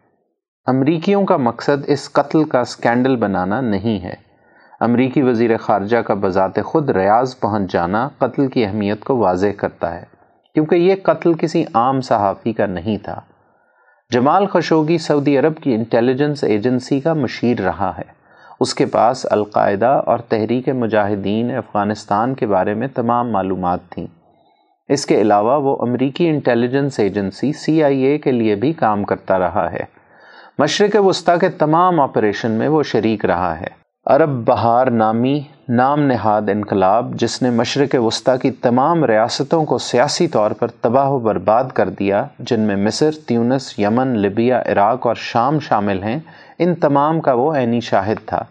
امریکیوں 0.66 1.24
کا 1.24 1.36
مقصد 1.36 1.84
اس 1.86 2.12
قتل 2.12 2.44
کا 2.44 2.64
سکینڈل 2.64 3.16
بنانا 3.16 3.60
نہیں 3.60 4.02
ہے۔ 4.04 4.14
امریکی 4.80 5.22
وزیر 5.22 5.56
خارجہ 5.56 5.96
کا 5.96 6.14
بذات 6.14 6.62
خود 6.64 6.90
ریاض 6.90 7.38
پہنچ 7.40 7.72
جانا 7.72 8.08
قتل 8.18 8.46
کی 8.46 8.64
اہمیت 8.64 9.04
کو 9.04 9.16
واضح 9.16 9.46
کرتا 9.56 9.94
ہے، 9.94 10.04
کیونکہ 10.54 10.74
یہ 10.74 10.94
قتل 11.02 11.34
کسی 11.34 11.64
عام 11.74 12.00
صحافی 12.00 12.52
کا 12.52 12.66
نہیں 12.66 12.98
تھا۔ 13.04 13.20
جمال 14.10 14.46
خشوگی 14.46 14.98
سعودی 14.98 15.38
عرب 15.38 15.56
کی 15.56 15.74
انٹیلیجنس 15.74 16.44
ایجنسی 16.44 17.00
کا 17.00 17.12
مشیر 17.12 17.60
رہا 17.60 17.92
ہے۔ 17.98 18.14
اس 18.60 18.74
کے 18.74 18.86
پاس 18.86 19.26
القاعدہ 19.30 20.02
اور 20.06 20.18
تحریک 20.18 20.68
مجاہدین 20.68 21.56
افغانستان 21.56 22.34
کے 22.34 22.46
بارے 22.46 22.74
میں 22.74 22.88
تمام 22.94 23.32
معلومات 23.32 23.80
تھیں۔ 23.90 24.06
اس 24.88 25.06
کے 25.06 25.20
علاوہ 25.20 25.62
وہ 25.62 25.76
امریکی 25.80 26.28
انٹیلیجنس 26.28 26.98
ایجنسی 26.98 27.52
سی 27.52 27.84
آئی 27.84 28.02
اے 28.02 28.18
کے 28.18 28.32
لیے 28.32 28.54
بھی 28.54 28.72
کام 28.72 29.04
کرتا 29.04 29.38
رہا 29.38 29.72
ہے۔ 29.72 29.84
مشرق 30.58 30.96
وسطی 31.06 31.38
کے 31.40 31.48
تمام 31.48 32.00
آپریشن 32.00 32.50
میں 32.50 32.68
وہ 32.68 32.82
شریک 32.82 33.24
رہا 33.24 33.60
ہے۔ 33.60 33.86
عرب 34.06 34.28
بہار 34.28 34.86
نامی 34.86 35.40
نام 35.68 36.00
نہاد 36.00 36.42
انقلاب، 36.42 37.14
جس 37.14 37.42
نے 37.42 37.50
مشرق 37.50 37.94
وسطی 37.98 38.38
کی 38.42 38.50
تمام 38.50 39.04
ریاستوں 39.04 39.64
کو 39.64 39.78
سیاسی 39.78 40.28
طور 40.28 40.50
پر 40.50 40.68
تباہ 40.68 41.08
و 41.08 41.18
برباد 41.18 41.64
کر 41.74 41.88
دیا، 41.88 42.24
جن 42.38 42.60
میں 42.60 42.76
مصر، 42.76 43.10
تیونس، 43.26 43.78
یمن 43.78 44.18
لبیا 44.18 44.62
عراق 44.66 45.06
اور 45.06 45.14
شام 45.14 45.58
شامل 45.58 46.02
ہیں، 46.02 46.18
ان 46.58 46.74
تمام 46.74 47.20
کا 47.20 47.32
وہ 47.32 47.54
عینی 47.54 47.80
شاہد 47.80 48.26
تھا۔ 48.26 48.44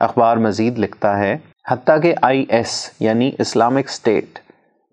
اخبار 0.00 0.36
مزید 0.36 0.78
لکھتا 0.78 1.18
ہے، 1.18 1.36
حتیٰ 1.70 2.02
کہ 2.02 2.14
آئی 2.22 2.44
ایس 2.48 2.90
یعنی 3.00 3.30
اسلامک 3.38 3.84
اسٹیٹ 3.88 4.38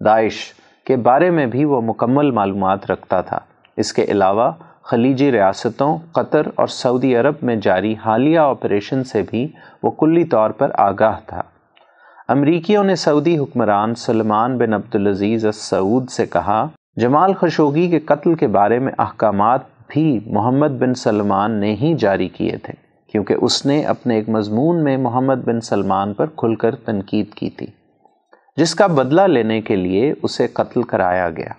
داعش 0.06 0.54
کے 0.92 0.98
بارے 0.98 1.30
میں 1.30 1.46
بھی 1.46 1.66
وہ 1.66 1.82
مکمل 1.82 2.32
معلومات 2.32 2.92
رکھتا 2.92 3.22
تھا۔ 3.22 3.40
اس 3.78 3.94
کے 3.94 4.04
علاوہ، 4.04 4.52
خلیجی 4.84 5.32
ریاستوں، 5.32 5.98
قطر 6.12 6.42
اور 6.56 6.68
سعودی 6.68 7.16
عرب 7.16 7.34
میں 7.42 7.56
جاری 7.56 7.96
حالیہ 8.06 8.40
آپریشن 8.40 9.04
سے 9.04 9.22
بھی 9.30 9.48
وہ 9.84 9.92
کلی 9.92 10.24
طور 10.24 10.50
پر 10.50 10.72
آگاہ 10.74 11.16
تھا۔ 11.26 11.42
امریکیوں 12.28 12.84
نے 12.84 12.96
سعودی 12.96 13.38
حکمران 13.38 13.96
سلمان 13.96 14.58
بن 14.58 14.74
عبدالعزیز 14.74 15.46
السعود 15.46 16.10
سے 16.10 16.26
کہا، 16.26 16.68
جمال 16.96 17.34
خشوگی 17.34 17.90
کے 17.90 18.00
قتل 18.00 18.36
کے 18.36 18.48
بارے 18.48 18.80
میں 18.80 18.94
احکامات 18.98 19.60
بھی 19.88 20.20
محمد 20.26 20.80
بن 20.80 20.94
سلمان 20.94 21.52
نے 21.52 21.76
ہی 21.76 21.94
جاری 21.94 22.28
کیے 22.28 22.58
تھے، 22.58 22.74
کیونکہ 23.12 23.36
اس 23.42 23.66
نے 23.66 23.84
اپنے 23.84 24.16
ایک 24.16 24.30
مضمون 24.30 24.84
میں 24.84 24.98
محمد 24.98 25.46
بن 25.46 25.62
سلمان 25.62 26.14
پر 26.14 26.26
کھل 26.26 26.56
کر 26.56 26.76
تنقید 26.76 27.34
کی 27.34 27.50
تھی۔ 27.50 27.68
جس 28.58 28.76
کا 28.76 28.88
بدلہ 28.88 29.22
لینے 29.22 29.62
کے 29.62 29.76
لیے 29.76 30.14
اسے 30.24 30.48
قتل 30.48 30.84
کرایا 30.84 31.30
گیا۔ 31.30 31.54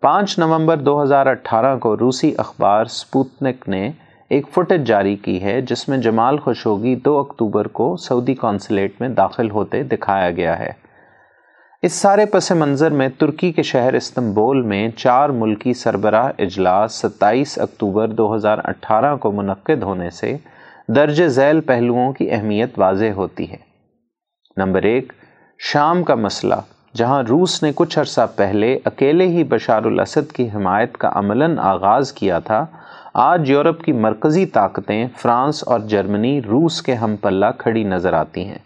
پانچ 0.00 0.38
نومبر 0.38 0.76
دو 0.76 1.02
ہزار 1.02 1.26
اٹھارہ 1.26 1.78
کو 1.78 1.96
روسی 1.96 2.34
اخبار 2.38 2.84
سپوتنک 2.84 3.68
نے 3.68 3.90
ایک 4.30 4.46
فوٹیج 4.48 4.86
جاری 4.86 5.16
کی 5.16 5.42
ہے 5.42 5.60
جس 5.60 5.88
میں 5.88 5.98
جمال 5.98 6.38
خشوگی 6.38 6.94
دو 6.94 7.18
اکتوبر 7.18 7.68
کو 7.68 7.96
سعودی 7.96 8.34
کونسلیٹ 8.34 9.00
میں 9.00 9.08
داخل 9.08 9.50
ہوتے 9.50 9.82
دکھایا 9.82 10.30
گیا 10.30 10.58
ہے۔ 10.58 10.70
اس 11.82 11.92
سارے 11.92 12.26
پس 12.26 12.52
منظر 12.52 12.90
میں 12.90 13.08
ترکی 13.18 13.52
کے 13.52 13.62
شہر 13.62 13.94
استنبول 13.94 14.62
میں 14.62 14.88
چار 14.88 15.28
ملکی 15.28 15.74
سربراہ 15.74 16.32
اجلاس 16.38 16.92
ستائیس 16.92 17.58
اکتوبر 17.58 18.08
دو 18.08 18.34
ہزار 18.34 18.58
اٹھارہ 18.64 19.16
کو 19.16 19.32
منعقد 19.32 19.82
ہونے 19.82 20.10
سے 20.10 20.36
درج 20.88 21.22
ذیل 21.26 21.60
پہلوؤں 21.60 22.12
کی 22.12 22.30
اہمیت 22.30 22.78
واضح 22.78 23.12
ہوتی 23.16 23.50
ہے۔ 23.50 23.56
نمبر 24.56 24.82
ایک 24.82 25.12
شام 25.58 26.02
کا 26.02 26.14
مسئلہ، 26.14 26.54
جہاں 26.94 27.22
روس 27.22 27.62
نے 27.62 27.70
کچھ 27.74 27.98
عرصہ 27.98 28.26
پہلے 28.36 28.78
اکیلے 28.84 29.26
ہی 29.26 29.44
بشار 29.44 29.84
الاسد 29.84 30.32
کی 30.32 30.48
حمایت 30.54 30.96
کا 30.98 31.10
عملاً 31.14 31.58
آغاز 31.58 32.12
کیا 32.12 32.38
تھا، 32.38 32.64
آج 33.14 33.50
یورپ 33.50 33.82
کی 33.82 33.92
مرکزی 33.92 34.46
طاقتیں 34.46 35.06
فرانس 35.16 35.62
اور 35.66 35.80
جرمنی 35.80 36.42
روس 36.42 36.82
کے 36.82 36.94
ہم 36.94 37.16
پلہ 37.16 37.46
کھڑی 37.58 37.84
نظر 37.84 38.12
آتی 38.12 38.44
ہیں۔ 38.44 38.58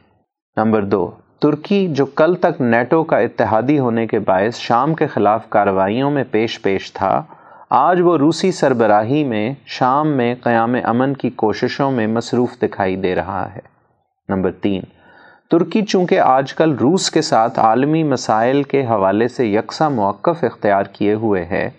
نمبر 0.57 0.85
دو، 0.85 1.11
ترکی، 1.39 1.87
جو 1.89 2.07
کل 2.07 2.35
تک 2.35 2.61
نیٹو 2.61 3.03
کا 3.05 3.19
اتحادی 3.19 3.79
ہونے 3.79 4.07
کے 4.07 4.19
باعث 4.19 4.59
شام 4.59 4.95
کے 4.95 5.07
خلاف 5.07 5.49
کارروائیوں 5.49 6.11
میں 6.11 6.25
پیش 6.31 6.61
پیش 6.63 6.93
تھا، 6.93 7.23
آج 7.71 8.01
وہ 8.01 8.17
روسی 8.19 8.53
سربراہی 8.53 9.25
میں 9.25 9.55
شام 9.67 10.09
میں 10.09 10.35
قیام 10.43 10.77
امن 10.85 11.15
کی 11.15 11.31
کوششوں 11.31 11.91
میں 11.91 12.07
مصروف 12.07 12.61
دکھائی 12.63 12.97
دے 12.97 13.15
رہا 13.15 13.49
ہے۔ 13.55 13.61
نمبر 14.29 14.53
تین 14.53 14.83
ترکی 15.51 15.83
چونکہ 15.83 16.21
آج 16.21 16.55
کل 16.55 16.75
روس 16.75 17.11
کے 17.11 17.23
ساتھ 17.23 17.61
عالمی 17.61 18.03
مسائل 18.03 18.63
کے 18.63 18.87
حوالے 18.87 19.29
سے 19.29 19.47
یکساں 19.47 19.91
موقف 19.91 20.45
اختیار 20.45 20.83
کیے 20.83 21.15
ہوئے 21.15 21.45
ہے 21.45 21.71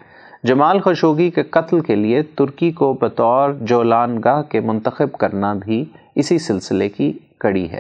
جمال 0.44 0.80
خشوگی 0.80 1.30
کے 1.30 1.44
قتل 1.44 1.80
کے 1.80 1.96
لیے 1.96 2.22
ترکی 2.22 2.72
کو 2.72 2.94
بطور 2.94 3.52
جولان 3.62 4.22
گاہ 4.24 4.42
کے 4.42 4.60
منتخب 4.60 5.12
کرنا 5.12 5.54
بھی 5.54 5.86
اسی 6.16 6.40
سلسلے 6.40 6.90
کی 6.90 7.14
کڑی 7.40 7.72
ہے۔ 7.72 7.80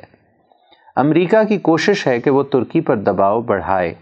امریکہ 0.95 1.43
کی 1.43 1.57
کوشش 1.57 2.07
ہے 2.07 2.19
کہ 2.19 2.29
وہ 2.29 2.43
ترکی 2.43 2.81
پر 2.81 2.95
دباؤ 2.95 3.41
بڑھائے۔ 3.41 3.93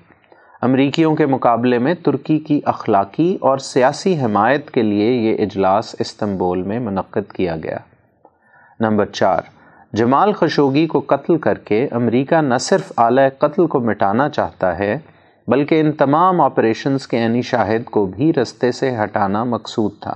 امریکیوں 0.62 1.16
کے 1.16 1.26
مقابلے 1.26 1.78
میں 1.78 1.94
ترکی 1.94 2.40
کی 2.40 2.62
اخلاقی 2.66 3.38
اور 3.42 3.58
سیاسی 3.58 4.20
حمایت 4.22 4.72
کے 4.72 4.82
لیے 4.82 5.12
یہ 5.12 5.44
اجلاس 5.44 5.96
استنبول 6.00 6.62
میں 6.62 6.80
منعقد 6.80 7.32
کیا 7.32 7.56
گیا۔ 7.64 7.78
نمبر 8.80 9.06
چار 9.06 9.42
جمال 9.94 10.32
خشوگی 10.34 10.86
کو 10.88 11.00
قتل 11.00 11.38
کر 11.38 11.58
کے 11.58 11.88
امریکہ 11.92 12.36
نہ 12.36 12.58
صرف 12.60 12.92
اعلی 12.98 13.22
قتل 13.38 13.68
کو 13.68 13.80
مٹانا 13.80 14.30
چاہتا 14.30 14.78
ہے، 14.80 14.98
بلکہ 15.48 15.80
ان 15.80 15.92
تمام 15.92 16.42
آپریشنز 16.42 17.08
کے 17.08 17.18
عینی 17.18 17.42
شاہد 17.42 17.86
کو 17.86 18.06
بھی 18.06 18.34
رستے 18.34 18.72
سے 18.72 18.96
ہٹانا 18.96 19.44
مقصود 19.44 19.92
تھا، 20.02 20.16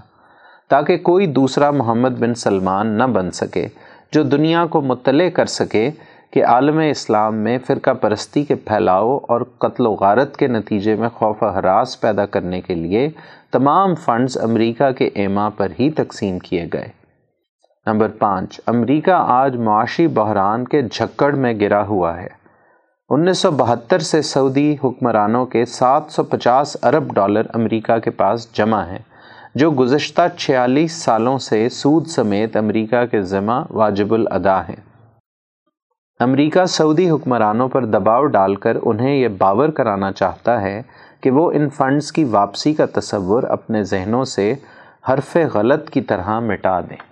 تاکہ 0.69 0.97
کوئی 0.97 1.27
دوسرا 1.27 1.71
محمد 1.71 2.19
بن 2.19 2.33
سلمان 2.33 2.87
نہ 2.87 3.03
بن 3.03 3.31
سکے، 3.31 3.67
جو 4.11 4.23
دنیا 4.23 4.65
کو 4.65 4.81
مطلع 4.81 5.29
کر 5.29 5.45
سکے 5.45 5.89
کہ 6.31 6.45
عالم 6.45 6.79
اسلام 6.79 7.35
میں 7.35 7.57
فرقہ 7.67 7.91
پرستی 7.91 8.43
کے 8.43 8.55
پھیلاؤ 8.55 9.17
اور 9.27 9.41
قتل 9.57 9.87
و 9.87 9.91
غارت 9.91 10.37
کے 10.37 10.47
نتیجے 10.47 10.95
میں 10.95 11.09
خوف 11.09 11.43
و 11.43 11.49
حراس 11.49 11.99
پیدا 12.01 12.25
کرنے 12.25 12.61
کے 12.61 12.75
لیے 12.75 13.09
تمام 13.51 13.95
فنڈز 13.95 14.37
امریکہ 14.37 14.91
کے 14.91 15.09
ایما 15.13 15.49
پر 15.49 15.71
ہی 15.79 15.91
تقسیم 15.91 16.39
کیے 16.39 16.67
گئے۔ 16.73 17.00
نمبر 17.85 18.07
پانچ، 18.07 18.59
امریکہ 18.67 19.11
آج 19.11 19.55
معاشی 19.55 20.07
بحران 20.07 20.65
کے 20.65 20.81
جھکڑ 20.81 21.35
میں 21.35 21.53
گرا 21.59 21.85
ہوا 21.85 22.21
ہے۔ 22.21 22.27
انیس 23.09 23.37
سو 23.37 23.51
بہتر 23.51 23.99
سے 23.99 24.21
سعودی 24.21 24.75
حکمرانوں 24.83 25.45
کے 25.45 25.65
سات 25.65 26.03
سو 26.09 26.23
پچاس 26.23 26.77
ارب 26.83 27.13
ڈالر 27.13 27.41
امریکہ 27.53 27.97
کے 27.97 28.09
پاس 28.09 28.53
جمع 28.53 28.83
ہیں، 28.85 28.99
جو 29.55 29.71
گزشتہ 29.71 30.21
چھیالیس 30.37 30.91
سالوں 30.91 31.37
سے 31.37 31.69
سود 31.69 32.07
سمیت 32.07 32.57
امریکہ 32.57 33.05
کے 33.05 33.21
ذمہ 33.21 33.59
واجب 33.69 34.13
الادا 34.13 34.61
ہیں۔ 34.61 34.79
امریکہ 36.19 36.65
سعودی 36.65 37.09
حکمرانوں 37.09 37.69
پر 37.69 37.85
دباؤ 37.85 38.25
ڈال 38.25 38.55
کر 38.55 38.77
انہیں 38.83 39.15
یہ 39.15 39.27
باور 39.27 39.69
کرانا 39.69 40.11
چاہتا 40.11 40.61
ہے 40.61 40.81
کہ 41.21 41.31
وہ 41.31 41.51
ان 41.51 41.69
فنڈز 41.69 42.11
کی 42.11 42.23
واپسی 42.23 42.73
کا 42.73 42.85
تصور 42.93 43.43
اپنے 43.43 43.83
ذہنوں 43.83 44.25
سے 44.25 44.53
حرف 45.09 45.37
غلط 45.53 45.89
کی 45.89 46.01
طرح 46.01 46.39
مٹا 46.39 46.79
دیں۔ 46.79 47.10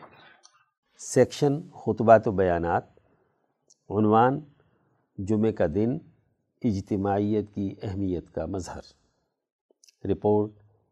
سیکشن، 1.01 1.61
خطبات 1.61 2.27
و 2.27 2.31
بیانات، 2.31 2.83
عنوان، 3.89 4.39
جمعہ 5.17 5.51
کا 5.51 5.65
دن، 5.75 5.97
اجتماعیت 6.63 7.45
کی 7.53 7.75
اہمیت 7.83 8.31
کا 8.31 8.45
مظہر۔ 8.45 8.81
رپورٹ، 10.07 10.51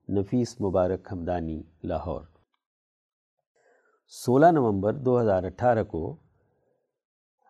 نفیس 0.09 0.61
مبارک 0.61 1.07
ہمدانی، 1.11 1.63
لاہور۔ 1.83 2.21
سولہ 4.07 4.45
نومبر 4.45 4.93
دو 4.93 5.21
ہزار 5.21 5.43
اٹھارہ 5.43 5.83
کو 5.83 6.15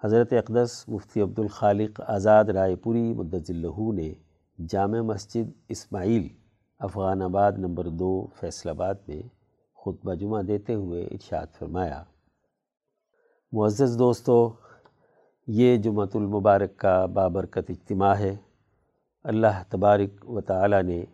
حضرت 0.04 0.34
اقدس 0.34 0.86
مفتی 0.88 1.22
عبد 1.22 1.40
الخالق 1.40 2.02
آزاد 2.08 2.46
رائے 2.46 2.76
پوری 2.76 3.14
مدت 3.14 3.50
اللہ 3.50 3.92
نے 3.94 4.14
جامع 4.68 5.02
مسجد 5.02 5.52
اسماعیل، 5.70 6.28
افغان 6.80 7.22
آباد 7.22 7.52
نمبر 7.52 7.88
دو، 7.88 8.28
فیصل 8.36 8.70
آباد 8.70 8.96
میں 9.08 9.22
خطبہ 9.76 10.14
جمعہ 10.14 10.42
دیتے 10.42 10.74
ہوئے 10.74 11.04
ارشاد 11.04 11.48
فرمایا۔ 11.60 12.04
معزز 13.52 14.00
دوستو، 14.00 14.54
یہ 15.48 15.78
جمعۃ 15.78 16.08
المبارک 16.14 16.78
کا 16.78 17.06
بابرکت 17.06 17.70
اجتماع 17.70 18.14
ہے۔ 18.14 18.36
اللہ 19.24 19.64
تبارک 19.70 20.30
و 20.30 20.42
تعالی 20.42 20.82
نے 20.82 21.06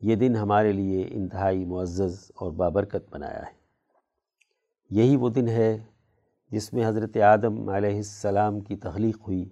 یہ 0.00 0.16
دن 0.16 0.36
ہمارے 0.36 0.72
لیے 0.72 1.08
انتہائی 1.10 1.64
معزز 1.64 2.30
اور 2.34 2.52
بابرکت 2.52 3.10
بنایا 3.10 3.38
ہے۔ 3.38 3.52
یہی 4.90 5.16
وہ 5.16 5.28
دن 5.28 5.48
ہے 5.48 5.78
جس 6.50 6.72
میں 6.72 6.88
حضرت 6.88 7.16
آدم 7.16 7.68
علیہ 7.68 7.96
السلام 7.96 8.60
کی 8.60 8.76
تخلیق 8.76 9.16
ہوئی 9.16 9.48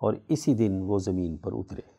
اور 0.00 0.14
اسی 0.28 0.54
دن 0.54 0.80
وہ 0.82 0.98
زمین 0.98 1.36
پر 1.36 1.52
اترے۔ 1.54 1.90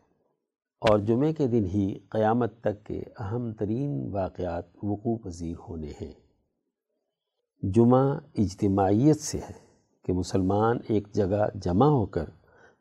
اور 0.81 0.99
جمعے 0.99 1.33
کے 1.33 1.47
دن 1.47 1.65
ہی 1.65 1.99
قیامت 2.09 2.61
تک 2.61 2.83
کے 2.83 3.03
اہم 3.19 3.53
ترین 3.53 4.09
واقعات 4.11 4.65
وقوع 4.83 5.17
پذیر 5.17 5.55
ہونے 5.69 5.91
ہیں۔ 6.01 6.28
جمعہ 7.63 8.19
اجتماعیت 8.37 9.19
سے 9.19 9.37
ہے 9.37 9.53
کہ 10.03 10.13
مسلمان 10.13 10.77
ایک 10.87 11.07
جگہ 11.13 11.47
جمع 11.55 11.85
ہو 11.85 12.05
کر 12.05 12.25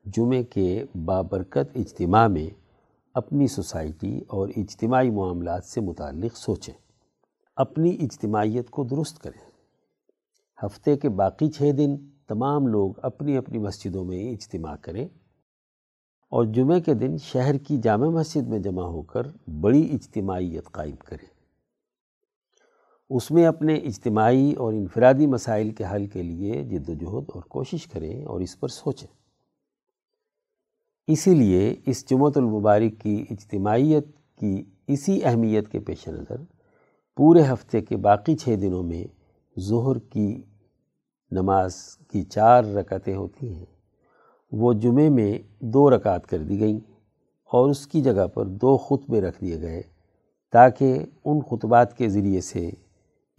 جمعے 0.05 0.43
کے 0.45 0.85
بابرکت 1.05 1.77
اجتماع 1.77 2.27
میں 2.27 2.51
اپنی 3.15 3.47
سوسائٹی 3.47 4.21
اور 4.29 4.49
اجتماعی 4.57 5.11
معاملات 5.11 5.65
سے 5.65 5.81
متعلق 5.81 6.37
سوچیں، 6.37 6.75
اپنی 7.57 7.97
اجتماعیت 8.01 8.71
کو 8.71 8.85
درست 8.85 9.19
کریں۔ 9.19 9.51
ہفتے 10.67 10.97
کے 10.97 11.09
باقی 11.09 11.51
چھ 11.51 11.63
دن 11.79 11.97
تمام 12.29 12.67
لوگ 12.67 12.93
اپنی 13.03 13.37
اپنی 13.37 13.59
مسجدوں 13.59 14.05
میں 14.05 14.31
اجتماع 14.31 14.77
کریں 14.77 15.05
اور 16.33 16.45
جمعہ 16.45 16.79
کے 16.79 16.95
دن 16.95 17.17
شہر 17.19 17.59
کی 17.59 17.77
جامع 17.77 18.07
مسجد 18.07 18.49
میں 18.49 18.59
جمع 18.59 18.83
ہو 18.83 19.03
کر 19.03 19.27
بڑی 19.61 19.89
اجتماعیت 19.93 20.71
قائم 20.71 20.97
کریں۔ 21.05 21.38
اس 23.11 23.31
میں 23.31 23.47
اپنے 23.47 23.75
اجتماعی 23.75 24.53
اور 24.53 24.73
انفرادی 24.73 25.27
مسائل 25.27 25.71
کے 25.71 25.85
حل 25.93 26.07
کے 26.07 26.23
لیے 26.23 26.65
جد 26.65 26.89
و 26.89 26.95
جہد 26.95 27.31
اور 27.35 27.43
کوشش 27.43 27.87
کریں 27.87 28.25
اور 28.25 28.41
اس 28.41 28.61
پر 28.61 28.69
سوچیں۔ 28.69 29.09
اسی 31.07 31.35
لیے 31.35 31.77
اس 31.87 32.11
جمعۃ 32.11 32.31
المبارک 32.37 33.01
کی 33.01 33.25
اجتماعیت 33.31 34.07
کی 34.37 34.65
اسی 34.87 35.25
اہمیت 35.25 35.69
کے 35.69 35.81
پیش 35.81 36.09
نظر 36.09 36.37
پورے 37.17 37.43
ہفتے 37.53 37.81
کے 37.81 37.97
باقی 37.97 38.37
چھ 38.37 38.49
دنوں 38.63 38.83
میں 38.83 39.05
ظہر 39.61 39.99
کی 39.99 40.43
نماز 41.31 41.75
کی 42.11 42.23
چار 42.23 42.65
رکعتیں 42.65 43.17
ہوتی 43.17 43.55
ہیں۔ 43.55 43.67
وہ 44.53 44.73
جمعے 44.73 45.09
میں 45.09 45.39
دو 45.61 45.91
رکعت 45.91 46.27
کر 46.27 46.39
دی 46.39 46.61
گئیں 46.61 46.79
اور 47.45 47.71
اس 47.71 47.87
کی 47.87 48.01
جگہ 48.01 48.27
پر 48.27 48.47
دو 48.47 48.77
خطبے 48.77 49.21
رکھ 49.21 49.41
دیے 49.41 49.61
گئے 49.63 49.83
تاکہ 50.51 50.99
ان 51.25 51.41
خطبات 51.41 51.97
کے 51.99 52.09
ذریعے 52.09 52.41
سے 52.41 52.71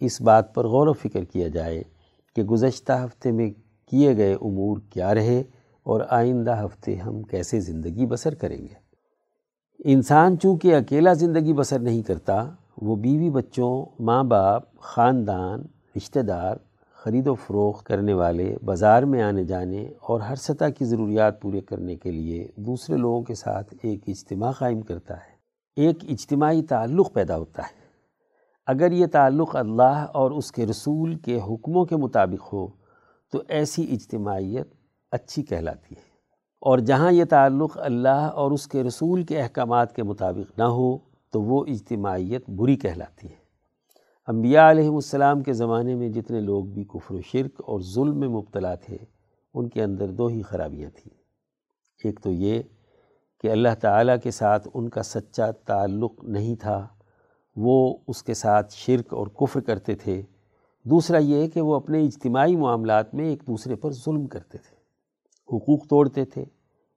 اس 0.00 0.20
بات 0.20 0.54
پر 0.54 0.66
غور 0.66 0.86
و 0.86 0.92
فکر 0.92 1.24
کیا 1.24 1.48
جائے 1.48 1.82
کہ 2.36 2.42
گزشتہ 2.42 2.92
ہفتے 2.92 3.32
میں 3.32 3.50
کیے 3.90 4.16
گئے 4.16 4.34
امور 4.34 4.78
کیا 4.90 5.14
رہے 5.14 5.42
اور 5.82 6.00
آئندہ 6.08 6.64
ہفتے 6.64 6.96
ہم 6.96 7.22
کیسے 7.22 7.60
زندگی 7.60 8.06
بسر 8.06 8.34
کریں 8.34 8.58
گے۔ 8.58 8.90
انسان 9.84 10.38
چونکہ 10.38 10.74
اکیلا 10.74 11.12
زندگی 11.12 11.52
بسر 11.52 11.78
نہیں 11.78 12.02
کرتا، 12.02 12.50
وہ 12.82 12.96
بیوی 12.96 13.30
بچوں، 13.30 14.02
ماں 14.02 14.24
باپ، 14.24 14.78
خاندان، 14.78 15.62
رشتہ 15.96 16.20
دار، 16.20 16.56
خرید 16.94 17.26
و 17.26 17.34
فروخت 17.34 17.86
کرنے 17.86 18.12
والے، 18.12 18.56
بازار 18.64 19.02
میں 19.02 19.22
آنے 19.22 19.44
جانے 19.44 19.88
اور 20.00 20.20
ہر 20.20 20.34
سطح 20.34 20.64
کی 20.64 20.84
ضروریات 20.84 21.42
پورے 21.42 21.60
کرنے 21.60 21.96
کے 21.96 22.10
لیے 22.10 22.48
دوسرے 22.56 22.96
لوگوں 22.96 23.22
کے 23.22 23.34
ساتھ 23.34 23.74
ایک 23.82 24.00
اجتماع 24.06 24.52
قائم 24.52 24.80
کرتا 24.80 25.14
ہے۔ 25.14 25.40
ایک 25.76 25.96
اجتماعی 26.08 26.62
تعلق 26.62 27.12
پیدا 27.12 27.36
ہوتا 27.36 27.62
ہے۔ 27.62 27.79
اگر 28.66 28.92
یہ 28.92 29.06
تعلق 29.06 29.56
اللہ 29.56 30.06
اور 30.14 30.30
اس 30.30 30.52
کے 30.52 30.66
رسول 30.66 31.14
کے 31.14 31.40
حکموں 31.40 31.84
کے 31.84 31.96
مطابق 31.96 32.52
ہو، 32.52 32.68
تو 33.32 33.42
ایسی 33.48 33.94
اجتماعیت 33.94 34.68
اچھی 35.10 35.42
کہلاتی 35.42 35.94
ہے۔ 35.94 36.10
اور 36.60 36.78
جہاں 36.78 37.12
یہ 37.12 37.24
تعلق 37.24 37.78
اللہ 37.80 38.08
اور 38.08 38.50
اس 38.50 38.66
کے 38.66 38.82
رسول 38.82 39.22
کے 39.22 39.40
احکامات 39.40 39.96
کے 39.96 40.02
مطابق 40.02 40.58
نہ 40.58 40.64
ہو، 40.64 40.98
تو 41.30 41.42
وہ 41.42 41.64
اجتماعیت 41.66 42.50
بری 42.50 42.76
کہلاتی 42.76 43.30
ہے۔ 43.30 43.40
انبیاء 44.26 44.70
علیہ 44.70 44.88
السلام 44.88 45.42
کے 45.42 45.52
زمانے 45.52 45.94
میں 45.94 46.08
جتنے 46.08 46.40
لوگ 46.40 46.64
بھی 46.64 46.84
کفر 46.84 47.14
و 47.14 47.20
شرک 47.20 47.62
اور 47.66 47.80
ظلم 47.80 48.20
میں 48.20 48.28
مبتلا 48.28 48.74
تھے، 48.74 48.96
ان 49.54 49.68
کے 49.68 49.82
اندر 49.82 50.08
دو 50.08 50.26
ہی 50.26 50.42
خرابیاں 50.42 50.90
تھیں۔ 50.90 51.20
ایک 52.04 52.20
تو 52.20 52.30
یہ 52.30 52.62
کہ 53.40 53.50
اللہ 53.50 53.68
تعالیٰ 53.80 54.16
کے 54.22 54.30
ساتھ 54.30 54.68
ان 54.74 54.88
کا 54.88 55.02
سچا 55.02 55.50
تعلق 55.50 56.24
نہیں 56.24 56.56
تھا 56.56 56.88
وہ 57.56 57.96
اس 58.08 58.22
کے 58.22 58.34
ساتھ 58.34 58.74
شرک 58.74 59.14
اور 59.14 59.26
کفر 59.26 59.60
کرتے 59.60 59.94
تھے۔ 59.94 60.22
دوسرا 60.84 61.18
یہ 61.18 61.48
کہ 61.48 61.60
وہ 61.60 61.74
اپنے 61.74 62.02
اجتماعی 62.02 62.56
معاملات 62.56 63.14
میں 63.14 63.24
ایک 63.24 63.42
دوسرے 63.46 63.76
پر 63.76 63.92
ظلم 63.92 64.26
کرتے 64.26 64.58
تھے۔ 64.58 64.76
حقوق 65.56 65.86
توڑتے 65.86 66.24
تھے۔ 66.24 66.44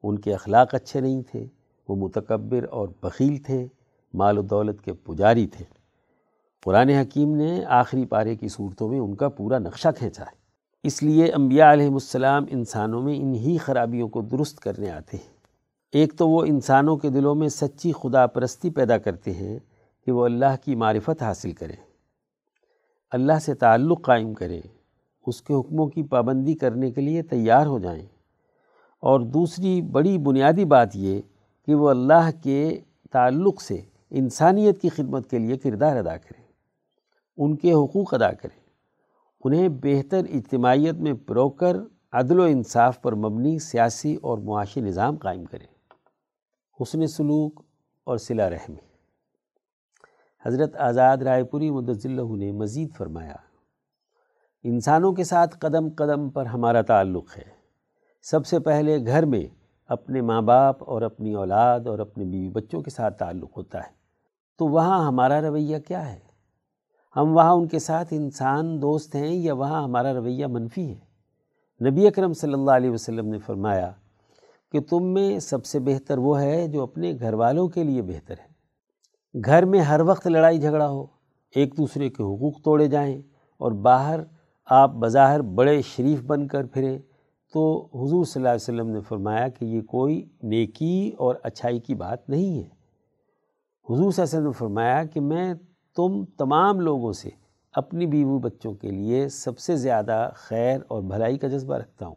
ان 0.04 0.20
کے 0.20 0.34
اخلاق 0.34 0.76
اچھے 0.76 1.00
نہیں 1.00 1.22
تھے۔ 1.32 1.46
وہ 1.88 1.96
متکبر 1.96 2.66
اور 2.72 2.88
بخیل 3.02 3.38
تھے۔ 3.38 3.68
مال 4.14 4.38
و 4.38 4.42
دولت 4.42 4.82
کے 4.82 4.94
پجاری 4.94 5.48
تھے۔ 5.48 5.66
قرآن 6.66 6.90
حکیم 6.90 7.36
نے 7.36 7.66
آخری 7.66 8.06
پارے 8.06 8.36
کی 8.36 8.48
صورتوں 8.48 8.90
میں 8.90 9.00
ان 9.00 9.16
کا 9.16 9.30
پورا 9.30 9.60
نقشہ 9.60 9.88
کھینچا 9.98 10.24
ہے۔ 10.24 10.36
اس 10.84 11.04
لیے 11.04 11.32
انبیاء 11.32 11.74
علیہ 11.74 11.88
السلام 11.88 12.46
انسانوں 12.50 13.02
میں 13.02 13.16
انہی 13.18 13.58
خرابیوں 13.58 14.10
کو 14.10 14.22
درست 14.22 14.60
کرنے 14.60 14.90
آتے 14.90 15.18
ہیں۔ 15.18 15.34
ایک 15.92 16.14
تو 16.18 16.30
وہ 16.30 16.44
انسانوں 16.46 16.98
کے 16.98 17.10
دلوں 17.10 17.36
میں 17.36 17.50
سچی 17.50 17.92
خدا 17.92 18.28
پرستی 18.28 18.70
پیدا 18.70 18.98
کرتے 18.98 19.32
ہیں۔ 19.34 19.60
کہ 20.06 20.12
وہ 20.12 20.26
اللہ 20.26 20.56
کی 20.66 20.76
معرفت 20.76 21.24
حاصل 21.24 21.52
کریں 21.52 21.76
اللہ 23.12 23.40
سے 23.42 23.54
تعلق 23.54 24.02
قائم 24.02 24.34
کریں 24.34 24.62
اس 25.28 25.42
کے 25.42 25.54
حکموں 25.54 25.88
کی 25.88 26.04
پابندی 26.04 26.54
کرنے 26.54 26.92
کے 26.92 27.02
لیے 27.02 27.24
تیار 27.24 27.66
ہو 27.66 27.80
جائیں۔ 27.80 28.06
اور 29.00 29.20
دوسری 29.20 29.82
بڑی 29.82 30.18
بنیادی 30.18 30.66
بات 30.66 30.96
یہ 30.96 31.22
کہ 31.66 31.76
وہ 31.76 31.90
اللہ 31.90 32.30
کے 32.44 32.80
تعلق 33.12 33.62
سے 33.62 33.82
انسانیت 34.10 34.82
کی 34.82 34.90
خدمت 34.90 35.30
کے 35.30 35.40
لیے 35.40 35.58
کردار 35.58 35.96
ادا 35.96 36.18
کریں 36.18 36.44
ان 37.38 37.56
کے 37.56 37.74
حقوق 37.74 38.14
ادا 38.14 38.32
کریں 38.32 38.64
انہیں 39.44 39.70
بہتر 39.70 40.18
اجتماعیت 40.18 40.94
میں 40.94 41.14
پرو 41.14 41.50
کر 41.50 41.78
عدل 42.12 42.40
و 42.40 42.44
انصاف 42.44 43.02
پر 43.02 43.16
مبنی 43.16 43.60
سیاسی 43.60 44.16
اور 44.16 44.38
معاشی 44.38 44.82
نظام 44.82 45.16
قائم 45.16 45.46
کریں 45.46 45.68
حسن 46.82 47.08
سلوک 47.08 47.62
اور 48.04 48.18
صلہ 48.18 48.42
رحمی۔ 48.42 48.93
حضرت 50.46 50.76
آزاد 50.76 51.18
رائے 51.18 51.44
پوری 51.44 51.72
مدض 51.72 52.06
اللہ 52.06 52.36
نے 52.36 52.52
مزید 52.52 52.96
فرمایا، 52.98 53.36
انسانوں 54.64 55.14
کے 55.14 55.24
ساتھ 55.24 55.58
قدم 55.60 55.90
قدم 55.96 56.30
پر 56.30 56.46
ہمارا 56.46 56.82
تعلق 56.82 57.38
ہے۔ 57.38 57.64
سب 58.24 58.46
سے 58.46 58.60
پہلے 58.60 59.06
گھر 59.06 59.26
میں 59.26 59.44
اپنے 59.88 60.22
ماں 60.22 60.42
باپ 60.42 60.90
اور 60.90 61.02
اپنی 61.02 61.34
اولاد 61.34 61.80
اور 61.80 62.00
اپنے 62.00 62.26
بیوی 62.26 62.50
بچوں 62.50 62.82
کے 62.82 62.90
ساتھ 62.90 63.18
تعلق 63.18 63.58
ہوتا 63.58 63.78
ہے۔ 63.78 64.04
تو 64.58 64.68
وہاں 64.68 65.08
ہمارا 65.08 65.42
رویہ 65.42 65.80
کیا 65.80 66.14
ہے؟ 66.14 66.20
ہم 67.16 67.36
وہاں 67.36 67.54
ان 67.54 67.68
کے 67.68 67.80
ساتھ 67.80 68.08
انسان 68.12 68.82
دوست 68.82 69.16
ہیں 69.16 69.34
یا 69.34 69.54
وہاں 69.54 69.84
ہمارا 69.84 70.14
رویہ 70.14 70.46
منفی 70.46 70.94
ہے؟ 70.94 71.14
نبی 71.90 72.08
اکرم 72.08 72.34
صلی 72.34 72.54
اللہ 72.54 72.72
علیہ 72.72 72.90
وسلم 72.90 73.28
نے 73.28 73.40
فرمایا 73.40 73.92
کہ 74.72 74.80
تم 74.80 75.04
میں 75.04 75.40
سب 75.40 75.66
سے 75.66 75.80
بہتر 75.80 76.18
وہ 76.18 76.42
ہے 76.42 76.68
جو 76.68 76.84
اپنے 76.84 77.14
گھر 77.20 77.34
والوں 77.34 77.68
کے 77.68 77.84
لیے 77.84 78.02
بہتر 78.02 78.36
ہے۔ 78.40 78.53
گھر 79.46 79.66
میں 79.66 79.80
ہر 79.80 80.00
وقت 80.00 80.28
لڑائی 80.28 80.62
جھگڑا 80.62 80.90
ہو، 80.90 81.06
ایک 81.56 81.78
دوسرے 81.78 82.10
کے 82.10 82.24
حقوق 82.24 82.62
توڑے 82.62 82.88
جائیں 82.88 83.22
اور 83.58 83.72
باہر 83.72 84.20
آپ 84.66 84.92
بظاہر 84.92 85.42
بڑے 85.42 85.82
شریف 85.82 86.22
بن 86.22 86.48
کر 86.48 86.66
پھریں، 86.66 87.00
تو 87.54 87.86
حضور 87.86 88.26
صلی 88.26 88.40
اللہ 88.40 88.50
علیہ 88.50 88.56
وسلم 88.56 88.90
نے 88.90 89.02
فرمایا 89.02 89.48
کہ 89.48 89.66
یہ 89.66 89.82
کوئی 89.82 90.30
نیکی 90.44 91.12
اور 91.18 91.36
اچھائی 91.44 91.80
کی 91.80 91.96
بات 91.96 92.30
نہیں 92.30 92.64
ہے۔ 92.64 92.70
حضور 93.90 93.98
صلی 93.98 93.98
اللہ 93.98 94.12
علیہ 94.12 94.22
وسلم 94.22 94.46
نے 94.46 94.52
فرمایا 94.52 95.04
کہ 95.04 95.22
میں 95.22 95.54
تم 95.96 96.26
تمام 96.26 96.80
لوگوں 96.80 97.14
سے 97.14 97.30
اپنی 97.74 98.06
بیوی 98.06 98.40
بچوں 98.40 98.74
کے 98.74 98.92
لیے 98.92 99.30
سب 99.30 99.60
سے 99.60 99.76
زیادہ 99.76 100.30
خیر 100.36 100.80
اور 100.88 101.02
بھلائی 101.02 101.38
کا 101.38 101.48
جذبہ 101.48 101.76
رکھتا 101.76 102.08
ہوں۔ 102.08 102.16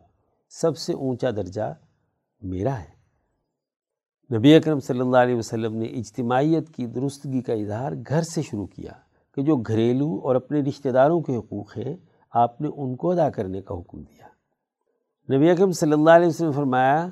سب 0.48 0.76
سے 0.76 0.92
اونچا 0.92 1.30
درجہ 1.30 1.74
میرا 2.42 2.78
ہے۔ 2.78 2.95
نبی 4.30 4.54
اکرم 4.54 4.80
صلی 4.80 5.00
اللہ 5.00 5.16
علیہ 5.16 5.34
وسلم 5.34 5.76
نے 5.76 5.86
اجتماعیت 5.86 6.70
کی 6.70 6.86
درستگی 6.86 7.42
کا 7.42 7.52
اظہار 7.52 7.92
گھر 8.08 8.22
سے 8.22 8.42
شروع 8.42 8.66
کیا 8.66 8.92
کہ 9.36 9.42
جو 9.42 9.56
گھریلو 9.56 10.20
اور 10.22 10.36
اپنے 10.36 10.60
رشتہ 10.60 10.88
داروں 10.88 11.20
کے 11.20 11.36
حقوق 11.36 11.76
ہیں، 11.76 11.96
آپ 12.30 12.60
نے 12.60 12.68
ان 12.76 12.96
کو 12.96 13.10
ادا 13.10 13.30
کرنے 13.30 13.62
کا 13.62 13.74
حکم 13.74 14.02
دیا۔ 14.02 14.26
نبی 15.36 15.50
اکرم 15.50 15.72
صلی 15.72 15.92
اللہ 15.92 16.10
علیہ 16.10 16.26
وسلم 16.26 16.46
نے 16.46 16.52
فرمایا 16.52 17.08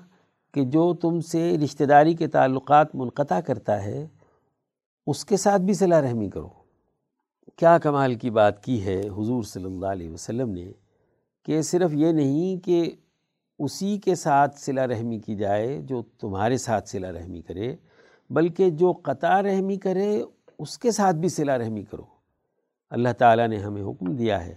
کہ 0.55 0.65
جو 0.65 0.95
تم 0.95 1.21
سے 1.21 1.59
رشتہ 1.65 1.85
داری 1.85 2.15
کے 2.15 2.27
تعلقات 2.27 2.95
منقطع 2.95 3.41
کرتا 3.41 3.85
ہے، 3.85 4.07
اس 5.07 5.25
کے 5.25 5.37
ساتھ 5.37 5.63
بھی 5.63 5.75
صلاح 5.75 6.03
رحمی 6.03 6.31
کرو۔ 6.31 6.49
کیا 7.57 7.79
کمال 7.79 8.15
کی 8.15 8.31
بات 8.31 8.65
کی 8.65 8.85
ہے 8.85 9.01
حضور 9.01 9.43
صلی 9.43 9.65
اللہ 9.65 9.87
علیہ 9.87 10.11
وسلم 10.11 10.51
نے 10.51 10.73
کہ 11.45 11.63
صرف 11.63 11.91
یہ 11.95 12.13
نہیں 12.13 12.65
کہ 12.65 12.97
اسی 13.59 13.99
کے 13.99 14.15
ساتھ 14.15 14.61
صلہ 14.61 14.81
رحمی 14.81 15.19
کی 15.19 15.37
جائے، 15.37 15.83
جو 15.83 16.03
تمہارے 16.03 16.57
ساتھ 16.57 16.89
صلہ 16.89 17.07
رحمی 17.07 17.43
کرے، 17.43 17.77
بلکہ 18.31 18.71
جو 18.71 18.93
قطع 18.93 19.43
رحمی 19.43 19.77
کرے، 19.77 20.23
اس 20.59 20.79
کے 20.79 20.91
ساتھ 20.91 21.17
بھی 21.17 21.29
صلہ 21.29 21.53
رحمی 21.53 21.83
کرو۔ 21.83 22.03
اللہ 22.91 23.09
تعالیٰ 23.19 23.49
نے 23.49 23.57
ہمیں 23.57 23.83
حکم 23.83 24.15
دیا 24.17 24.47
ہے 24.47 24.55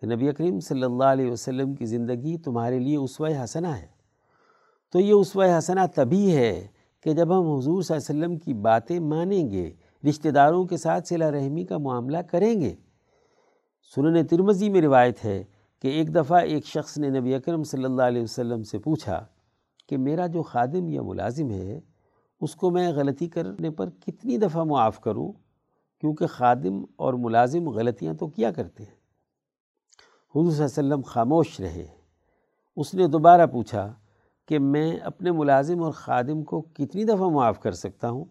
کہ 0.00 0.06
نبی 0.06 0.28
اکریم 0.28 0.60
صلی 0.60 0.82
اللہ 0.82 1.04
علیہ 1.04 1.30
وسلم 1.30 1.74
کی 1.74 1.84
زندگی 1.84 2.38
تمہارے 2.38 2.78
لیے 2.78 2.96
اسوہ 2.96 3.28
حسنہ 3.44 3.66
ہے۔ 3.66 3.86
تو 4.92 5.00
یہ 5.00 5.12
اسوہ 5.12 5.58
حسنہ 5.58 5.80
تبھی 5.94 6.36
ہے 6.36 6.66
کہ 7.00 7.12
جب 7.12 7.38
ہم 7.38 7.56
حضور 7.56 7.82
صلی 7.82 7.96
اللہ 7.96 8.10
علیہ 8.10 8.24
وسلم 8.24 8.36
کی 8.36 8.54
باتیں 8.54 9.00
مانیں 9.00 9.50
گے، 9.50 9.70
رشتہ 10.08 10.28
داروں 10.28 10.64
کے 10.64 10.76
ساتھ 10.76 11.08
صلہ 11.08 11.24
رحمی 11.24 11.64
کا 11.64 11.78
معاملہ 11.78 12.18
کریں 12.18 12.60
گے۔ 12.60 12.74
سنن 13.94 14.26
ترمزی 14.26 14.68
میں 14.68 14.80
روایت 14.80 15.24
ہے 15.24 15.44
کہ 15.82 15.88
ایک 15.88 16.14
دفعہ 16.14 16.38
ایک 16.38 16.66
شخص 16.66 16.98
نے 16.98 17.08
نبی 17.08 17.34
اکرم 17.34 17.62
صلی 17.62 17.84
اللہ 17.84 18.02
علیہ 18.02 18.22
وسلم 18.22 18.62
سے 18.62 18.78
پوچھا 18.78 19.24
کہ 19.88 19.96
میرا 19.96 20.26
جو 20.26 20.42
خادم 20.42 20.88
یا 20.88 21.02
ملازم 21.02 21.50
ہے، 21.50 21.80
اس 22.40 22.54
کو 22.54 22.70
میں 22.70 22.92
غلطی 22.92 23.28
کرنے 23.28 23.70
پر 23.70 23.90
کتنی 23.90 24.38
دفعہ 24.38 24.64
معاف 24.64 25.00
کروں؟ 25.00 25.32
کیونکہ 26.00 26.26
خادم 26.26 26.84
اور 26.96 27.14
ملازم 27.14 27.68
غلطیاں 27.68 28.14
تو 28.14 28.26
کیا 28.26 28.52
کرتے 28.52 28.84
ہیں؟ 28.84 28.90
حضور 30.34 30.52
صلی 30.52 30.64
اللہ 30.64 30.80
علیہ 30.80 30.88
وسلم 30.88 31.00
خاموش 31.00 31.60
رہے۔ 31.60 31.86
اس 32.76 32.94
نے 32.94 33.06
دوبارہ 33.06 33.46
پوچھا 33.46 33.94
کہ 34.48 34.58
میں 34.58 34.96
اپنے 34.96 35.30
ملازم 35.30 35.82
اور 35.82 35.92
خادم 35.92 36.42
کو 36.42 36.60
کتنی 36.60 37.04
دفعہ 37.04 37.28
معاف 37.28 37.60
کر 37.60 37.72
سکتا 37.72 38.10
ہوں 38.10 38.24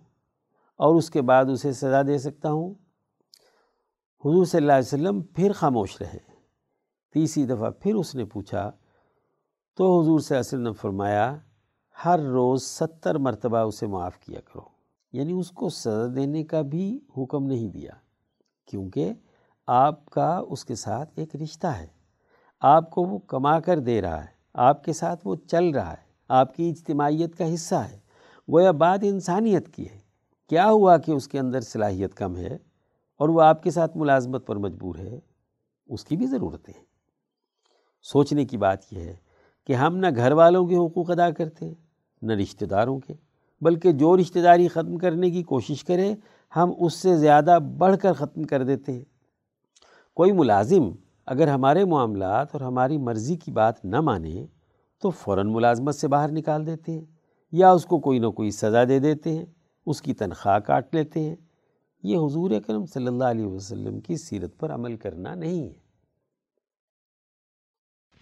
اور 0.78 0.96
اس 0.96 1.10
کے 1.10 1.22
بعد 1.22 1.46
اسے 1.46 1.74
سزا 1.74 2.02
دے 2.02 2.18
سکتا 2.18 2.52
ہوں؟ 2.52 2.74
حضور 4.26 4.46
صلی 4.46 4.58
اللہ 4.58 4.72
علیہ 4.72 4.94
وسلم 4.94 5.22
پھر 5.22 5.52
خاموش 5.52 6.02
رہے۔ 6.02 6.31
تیسری 7.14 7.46
دفعہ 7.46 7.72
پھر 7.72 7.96
اس 7.96 8.16
نے 8.16 8.26
پوچھا، 8.26 8.72
تو 9.78 10.02
حضور 10.02 10.20
صلی 10.20 10.38
اللہ 10.38 10.40
علیہ 10.40 10.60
وسلم 10.60 10.62
نے 10.62 10.74
فرمایا، 10.74 11.38
ہر 12.06 12.20
روز 12.20 12.64
ستر 12.64 13.18
مرتبہ 13.18 13.58
اسے 13.58 13.88
معاف 13.88 14.20
کیا 14.20 14.40
کرو۔ 14.42 14.62
یعنی 15.14 15.34
اس 15.34 15.52
کو 15.52 15.70
سزا 15.70 16.14
دینے 16.16 16.44
کا 16.44 16.62
بھی 16.62 17.00
حکم 17.18 17.46
نہیں 17.46 17.68
دیا، 17.68 17.92
کیونکہ 18.66 19.14
آپ 19.68 20.06
کا 20.06 20.42
اس 20.50 20.66
کے 20.66 20.76
ساتھ 20.76 21.10
ایک 21.16 21.36
رشتہ 21.36 21.68
ہے۔ 21.68 21.88
آپ 22.60 22.92
کو 22.92 23.04
وہ 23.04 23.18
کما 23.18 23.60
کر 23.60 23.80
دے 23.80 24.02
رہا 24.02 24.22
ہے، 24.22 24.30
آپ 24.54 24.84
کے 24.84 24.94
ساتھ 24.94 25.28
وہ 25.28 25.36
چل 25.36 25.70
رہا 25.70 25.92
ہے، 25.92 26.12
آپ 26.28 26.56
کی 26.56 26.70
اجتماعیت 26.70 27.36
کا 27.36 27.54
حصہ 27.54 27.76
ہے۔ 27.76 28.00
گویا 28.52 28.72
بات 28.72 29.00
انسانیت 29.04 29.76
کی 29.76 29.90
ہے۔ 29.90 30.00
کیا 30.50 30.70
ہوا 30.70 30.98
کہ 30.98 31.12
اس 31.12 31.28
کے 31.28 31.40
اندر 31.40 31.62
صلاحیت 31.62 32.14
کم 32.14 32.38
ہے 32.38 32.58
اور 33.18 33.30
وہ 33.30 33.42
آپ 33.42 33.64
کے 33.64 33.72
ساتھ 33.72 33.98
ملازمت 33.98 34.48
پر 34.48 34.56
مجبور 34.56 34.96
ہے؟ 34.96 35.20
اس 35.86 36.06
کی 36.06 36.18
بھی 36.18 36.26
ضرورتیں 36.26 36.74
ہیں۔ 36.78 36.91
سوچنے 38.04 38.46
کی 38.46 38.58
بات 38.58 38.94
یہ 38.94 39.00
ہے 39.00 39.16
کہ 39.68 39.74
ہم 39.74 39.98
نہ 39.98 40.08
گھر 40.16 40.32
والوں 40.32 40.66
کے 40.68 40.76
حقوق 40.76 41.12
ادا 41.12 41.32
کرتے، 41.32 41.74
نہ 42.22 42.34
رشتہ 42.34 42.66
داروں 42.66 43.00
کے، 43.00 43.14
بلکہ 43.62 43.92
جو 43.92 44.18
رشتہ 44.18 44.40
داری 44.40 44.68
ختم 44.68 44.98
کرنے 44.98 45.32
کی 45.32 45.44
کوشش 45.44 45.84
کرے، 45.84 46.14
ہم 46.56 46.72
اس 46.80 46.94
سے 46.94 47.18
زیادہ 47.18 47.60
بڑھ 47.78 47.98
کر 48.02 48.14
ختم 48.14 48.44
کر 48.44 48.64
دیتے۔ 48.64 48.94
ہیں 48.94 49.04
کوئی 50.14 50.32
ملازم 50.32 50.92
اگر 51.26 51.48
ہمارے 51.48 51.86
معاملات 51.86 52.48
اور 52.54 52.62
ہماری 52.62 52.98
مرضی 52.98 53.36
کی 53.36 53.52
بات 53.52 53.86
نہ 53.86 54.02
مانے، 54.02 54.46
تو 55.02 55.10
فوراً 55.10 55.54
ملازمت 55.54 55.96
سے 55.96 56.08
باہر 56.08 56.32
نکال 56.32 56.66
دیتے 56.66 56.92
ہیں، 56.92 57.06
یا 57.52 57.72
اس 57.72 57.86
کو 57.86 58.00
کوئی 58.00 58.20
نہ 58.20 58.28
کوئی 58.28 58.52
سزا 58.52 58.84
دے 58.84 59.00
دیتے 59.00 59.38
ہیں، 59.38 59.46
اس 59.86 60.02
کی 60.02 60.14
تنخواہ 60.14 60.60
کاٹ 60.60 60.96
لیتے 60.96 61.20
ہیں۔ 61.20 61.36
یہ 62.04 62.18
حضور 62.18 62.52
اکرم 62.52 62.86
صلی 62.86 63.08
اللہ 63.08 63.24
علیہ 63.24 63.46
وسلم 63.46 64.00
کی 64.00 64.18
سیرت 64.18 64.60
پر 64.60 64.72
عمل 64.72 64.96
کرنا 64.96 65.36
نہیں 65.36 65.64
ہے۔ 65.64 65.91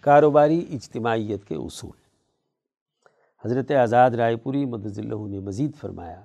کاروباری 0.00 0.66
اجتماعیت 0.70 1.44
کے 1.44 1.54
اصول۔ 1.54 1.98
حضرت 3.44 3.70
آزاد 3.70 4.10
رائے 4.10 4.36
پوری 4.36 4.62
اللہ 4.62 5.26
نے 5.28 5.38
مزید 5.38 5.74
فرمایا، 5.76 6.20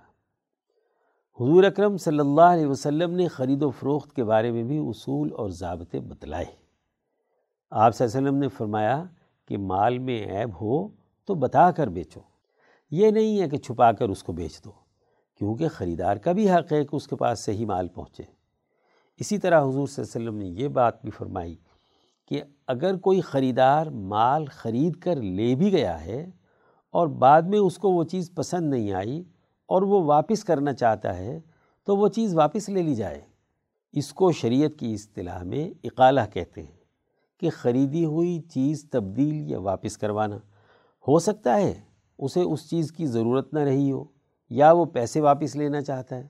حضور 1.40 1.64
اکرم 1.64 1.98
صلی 1.98 2.20
اللہ 2.20 2.42
علیہ 2.42 2.66
وسلم 2.66 3.14
نے 3.14 3.28
خرید 3.28 3.64
و 3.64 3.70
فروخت 3.70 4.16
کے 4.16 4.24
بارے 4.24 4.52
میں 4.52 4.64
بھی 4.64 4.78
اصول 4.78 5.32
اور 5.34 5.50
ضابطے 5.50 6.00
بتلائے۔ 6.00 6.46
آپ 7.72 7.96
صلی 7.96 8.06
اللہ 8.06 8.18
علیہ 8.18 8.28
وسلم 8.28 8.40
نے 8.42 8.48
فرمایا 8.48 9.04
کہ 9.48 9.58
مال 9.58 9.98
میں 9.98 10.24
عیب 10.26 10.56
ہو 10.62 10.88
تو 11.26 11.36
بتا 11.36 11.72
کر 11.72 11.88
بیچو۔ 11.88 12.20
یہ 12.92 13.12
نہیں 13.12 13.42
ہے 13.42 13.50
کہ 13.50 13.58
چھپا 13.58 13.92
کر 13.92 14.10
اس 14.10 14.24
کو 14.24 14.34
بیچ 14.34 14.64
دو، 14.66 14.72
کیونکہ 15.40 15.68
خریدار 15.68 16.18
کا 16.18 16.32
بھی 16.32 16.50
حق 16.52 16.72
ہے 16.72 16.84
کہ 16.86 16.96
اس 16.96 17.08
کے 17.08 17.16
پاس 17.16 17.40
صحیح 17.40 17.66
مال 17.66 17.88
پہنچے۔ 17.88 18.24
اسی 19.20 19.38
طرح 19.38 19.62
حضور 19.62 19.88
صلی 19.88 20.04
اللہ 20.04 20.18
علیہ 20.18 20.30
وسلم 20.30 20.38
نے 20.38 20.62
یہ 20.62 20.68
بات 20.68 21.02
بھی 21.02 21.12
فرمائی 21.12 21.56
کہ 22.28 22.42
اگر 22.68 22.98
کوئی 22.98 23.22
خریدار 23.22 23.86
مال 23.86 24.46
خرید 24.46 24.96
کر 24.96 25.16
لے 25.16 25.56
بھی 25.56 25.72
گیا 25.72 26.06
ہے 26.06 26.30
اور 26.90 27.08
بعد 27.08 27.42
میں 27.42 27.60
اس 27.60 27.78
کو 27.78 27.92
وہ 27.92 28.04
چیز 28.04 28.32
پسند 28.36 28.70
نہیں 28.70 28.92
آئی 28.92 29.24
اور 29.66 29.82
وہ 29.82 30.04
واپس 30.04 30.44
کرنا 30.44 30.74
چاہتا 30.74 31.18
ہے، 31.18 31.40
تو 31.84 31.98
وہ 31.98 32.08
چیز 32.08 32.36
واپس 32.36 32.70
لے 32.70 32.82
لی 32.82 32.96
جائے۔ 32.96 33.22
اس 33.94 34.14
کو 34.14 34.32
شریعت 34.32 34.80
کی 34.80 34.94
اصطلاح 34.94 35.44
میں 35.44 35.70
اقالہ 35.84 36.22
کہتے 36.34 36.62
ہیں 36.64 36.78
کہ 37.40 37.50
خریدی 37.50 38.06
ہوئی 38.06 38.40
چیز 38.40 38.86
تبدیل 38.90 39.52
یا 39.52 39.60
واپس 39.60 39.98
کروانا۔ 39.98 40.36
ہو 41.08 41.20
سکتا 41.20 41.58
ہے 41.58 41.74
اسے 42.18 42.42
اس 42.42 42.70
چیز 42.70 42.92
کی 42.92 43.08
ضرورت 43.08 43.54
نہ 43.54 43.60
رہی 43.60 43.92
ہو 43.92 44.04
یا 44.50 44.72
وہ 44.72 44.86
پیسے 44.86 45.22
واپس 45.22 45.56
لینا 45.56 45.82
چاہتا 45.82 46.16
ہے، 46.16 46.28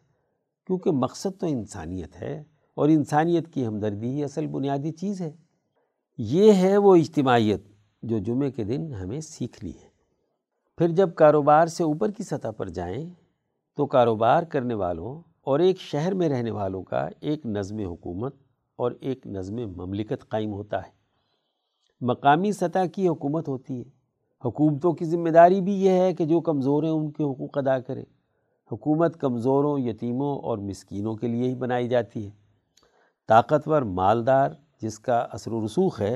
کیونکہ 0.67 0.91
مقصد 0.91 1.39
تو 1.39 1.47
انسانیت 1.47 2.21
ہے 2.21 2.43
اور 2.73 2.89
انسانیت 2.89 3.53
کی 3.53 3.67
ہمدردی 3.67 4.07
ہی 4.07 4.23
اصل 4.23 4.47
بنیادی 4.47 4.91
چیز 4.91 5.21
ہے۔ 5.21 5.31
یہ 6.17 6.53
ہے 6.53 6.77
وہ 6.77 6.95
اجتماعیت 6.95 7.63
جو 8.03 8.19
جمعے 8.19 8.51
کے 8.51 8.63
دن 8.63 8.93
ہمیں 8.93 9.19
سیکھنی 9.19 9.69
ہے۔ 9.69 9.87
پھر 10.77 10.87
جب 10.87 11.15
کاروبار 11.15 11.67
سے 11.67 11.83
اوپر 11.83 12.11
کی 12.11 12.23
سطح 12.23 12.47
پر 12.57 12.69
جائیں 12.69 13.09
تو 13.77 13.85
کاروبار 13.85 14.43
کرنے 14.43 14.73
والوں 14.73 15.21
اور 15.41 15.59
ایک 15.59 15.79
شہر 15.79 16.13
میں 16.13 16.29
رہنے 16.29 16.51
والوں 16.51 16.83
کا 16.83 17.09
ایک 17.19 17.45
نظم 17.45 17.79
حکومت 17.79 18.35
اور 18.75 18.91
ایک 18.99 19.27
نظم 19.27 19.55
مملکت 19.55 20.29
قائم 20.29 20.53
ہوتا 20.53 20.77
ہے۔ 20.77 20.91
مقامی 22.01 22.51
سطح 22.51 22.85
کی 22.93 23.07
حکومت 23.07 23.47
ہوتی 23.47 23.79
ہے۔ 23.79 23.83
حکومتوں 24.45 24.93
کی 24.93 25.05
ذمہ 25.05 25.29
داری 25.29 25.61
بھی 25.61 25.73
یہ 25.73 25.89
ہے 25.89 26.13
کہ 26.13 26.25
جو 26.25 26.41
کمزور 26.41 26.83
ہیں 26.83 26.91
ان 26.91 27.11
کے 27.11 27.23
حقوق 27.23 27.57
ادا 27.57 27.79
کرے۔ 27.79 28.03
حکومت 28.71 29.19
کمزوروں، 29.19 29.79
یتیموں 29.79 30.39
اور 30.39 30.57
مسکینوں 30.57 31.15
کے 31.15 31.27
لیے 31.27 31.49
ہی 31.49 31.55
بنائی 31.55 31.87
جاتی 31.87 32.25
ہے۔ 32.25 32.31
طاقتور 33.27 33.81
مالدار 33.81 34.49
جس 34.85 34.99
کا 34.99 35.17
اثر 35.31 35.51
و 35.51 35.65
رسوخ 35.65 36.01
ہے، 36.01 36.15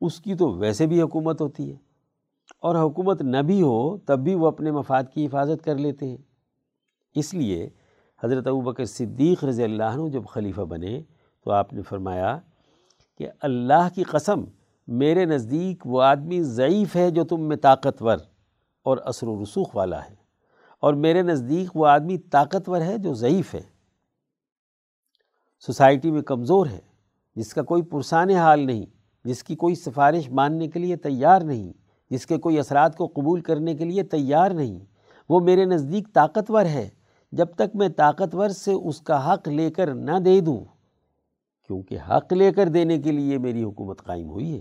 اس 0.00 0.20
کی 0.20 0.34
تو 0.34 0.50
ویسے 0.52 0.86
بھی 0.86 1.02
حکومت 1.02 1.40
ہوتی 1.40 1.70
ہے۔ 1.72 1.76
اور 2.60 2.76
حکومت 2.76 3.22
نہ 3.22 3.42
بھی 3.42 3.62
ہو، 3.62 3.96
تب 3.98 4.18
بھی 4.18 4.34
وہ 4.34 4.46
اپنے 4.46 4.70
مفاد 4.70 5.04
کی 5.14 5.26
حفاظت 5.26 5.64
کر 5.64 5.76
لیتے 5.76 6.06
ہیں۔ 6.06 6.16
اس 7.14 7.34
لیے 7.34 7.68
حضرت 8.20 8.46
ابو 8.46 8.60
بکر 8.60 8.84
صدیق 8.84 9.44
رضی 9.44 9.64
اللہ 9.64 9.94
عنہ 9.94 10.08
جب 10.08 10.24
خلیفہ 10.26 10.60
بنے، 10.60 11.00
تو 11.46 11.50
آپ 11.50 11.72
نے 11.72 11.82
فرمایا 11.82 12.38
کہ 13.18 13.28
اللہ 13.40 13.88
کی 13.94 14.02
قسم، 14.02 14.44
میرے 14.88 15.24
نزدیک 15.24 15.86
وہ 15.86 16.02
آدمی 16.02 16.42
ضعیف 16.42 16.96
ہے 16.96 17.10
جو 17.10 17.24
تم 17.24 17.48
میں 17.48 17.56
طاقتور 17.56 18.18
اور 18.86 18.98
اثر 19.04 19.28
و 19.28 19.42
رسوخ 19.42 19.76
والا 19.76 20.04
ہے، 20.04 20.14
اور 20.82 20.94
میرے 20.94 21.22
نزدیک 21.22 21.76
وہ 21.76 21.86
آدمی 21.86 22.18
طاقتور 22.18 22.80
ہے 22.80 22.98
جو 22.98 23.14
ضعیف 23.14 23.54
ہے۔ 23.54 23.62
سوسائٹی 25.66 26.10
میں 26.10 26.22
کمزور 26.22 26.66
ہے۔ 26.66 26.80
جس 27.36 27.54
کا 27.54 27.62
کوئی 27.62 27.82
پرسان 27.82 28.30
حال 28.30 28.66
نہیں، 28.66 28.86
جس 29.24 29.44
کی 29.44 29.56
کوئی 29.56 29.74
سفارش 29.74 30.30
ماننے 30.30 30.68
کے 30.68 30.78
لیے 30.78 30.96
تیار 30.96 31.40
نہیں، 31.40 31.72
جس 32.10 32.26
کے 32.26 32.38
کوئی 32.38 32.58
اثرات 32.58 32.96
کو 32.96 33.06
قبول 33.06 33.40
کرنے 33.40 33.74
کے 33.74 33.84
لیے 33.84 34.02
تیار 34.02 34.50
نہیں۔ 34.50 34.78
وہ 35.28 35.40
میرے 35.40 35.64
نزدیک 35.64 36.12
طاقتور 36.12 36.64
ہے۔ 36.64 36.88
جب 37.32 37.46
تک 37.54 37.76
میں 37.76 37.88
طاقتور 37.88 38.48
سے 38.48 38.72
اس 38.72 39.00
کا 39.00 39.32
حق 39.32 39.48
لے 39.48 39.70
کر 39.70 39.94
نہ 39.94 40.18
دے 40.18 40.40
دوں، 40.40 40.64
کیونکہ 41.66 41.98
حق 42.10 42.32
لے 42.32 42.52
کر 42.52 42.66
دینے 42.66 42.98
کے 42.98 43.12
لیے 43.12 43.38
میری 43.38 43.62
حکومت 43.62 44.04
قائم 44.04 44.30
ہوئی 44.30 44.54
ہے۔ 44.54 44.60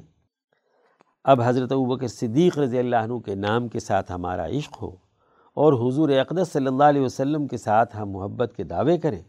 اب 1.24 1.42
حضرت 1.42 1.72
ابوبکر 1.72 2.08
صدیق 2.08 2.60
رضی 2.60 2.80
اللہ 2.80 2.96
عنہ 2.96 3.18
کے 3.18 3.36
نام 3.36 3.68
کے 3.68 3.80
ساتھ 3.80 4.12
ہمارا 4.12 4.48
عشق 4.48 4.82
ہو 4.82 4.92
اور 5.54 5.74
حضور 5.74 6.10
اقدس 6.10 6.48
صلی 6.54 6.68
اللہ 6.68 6.84
علیہ 6.84 7.02
وسلم 7.02 7.48
کے 7.48 7.58
ساتھ 7.58 7.98
ہم 7.98 8.10
محبت 8.10 8.54
کے 8.58 8.64
دعوے 8.64 8.98
کریں۔ 8.98 9.22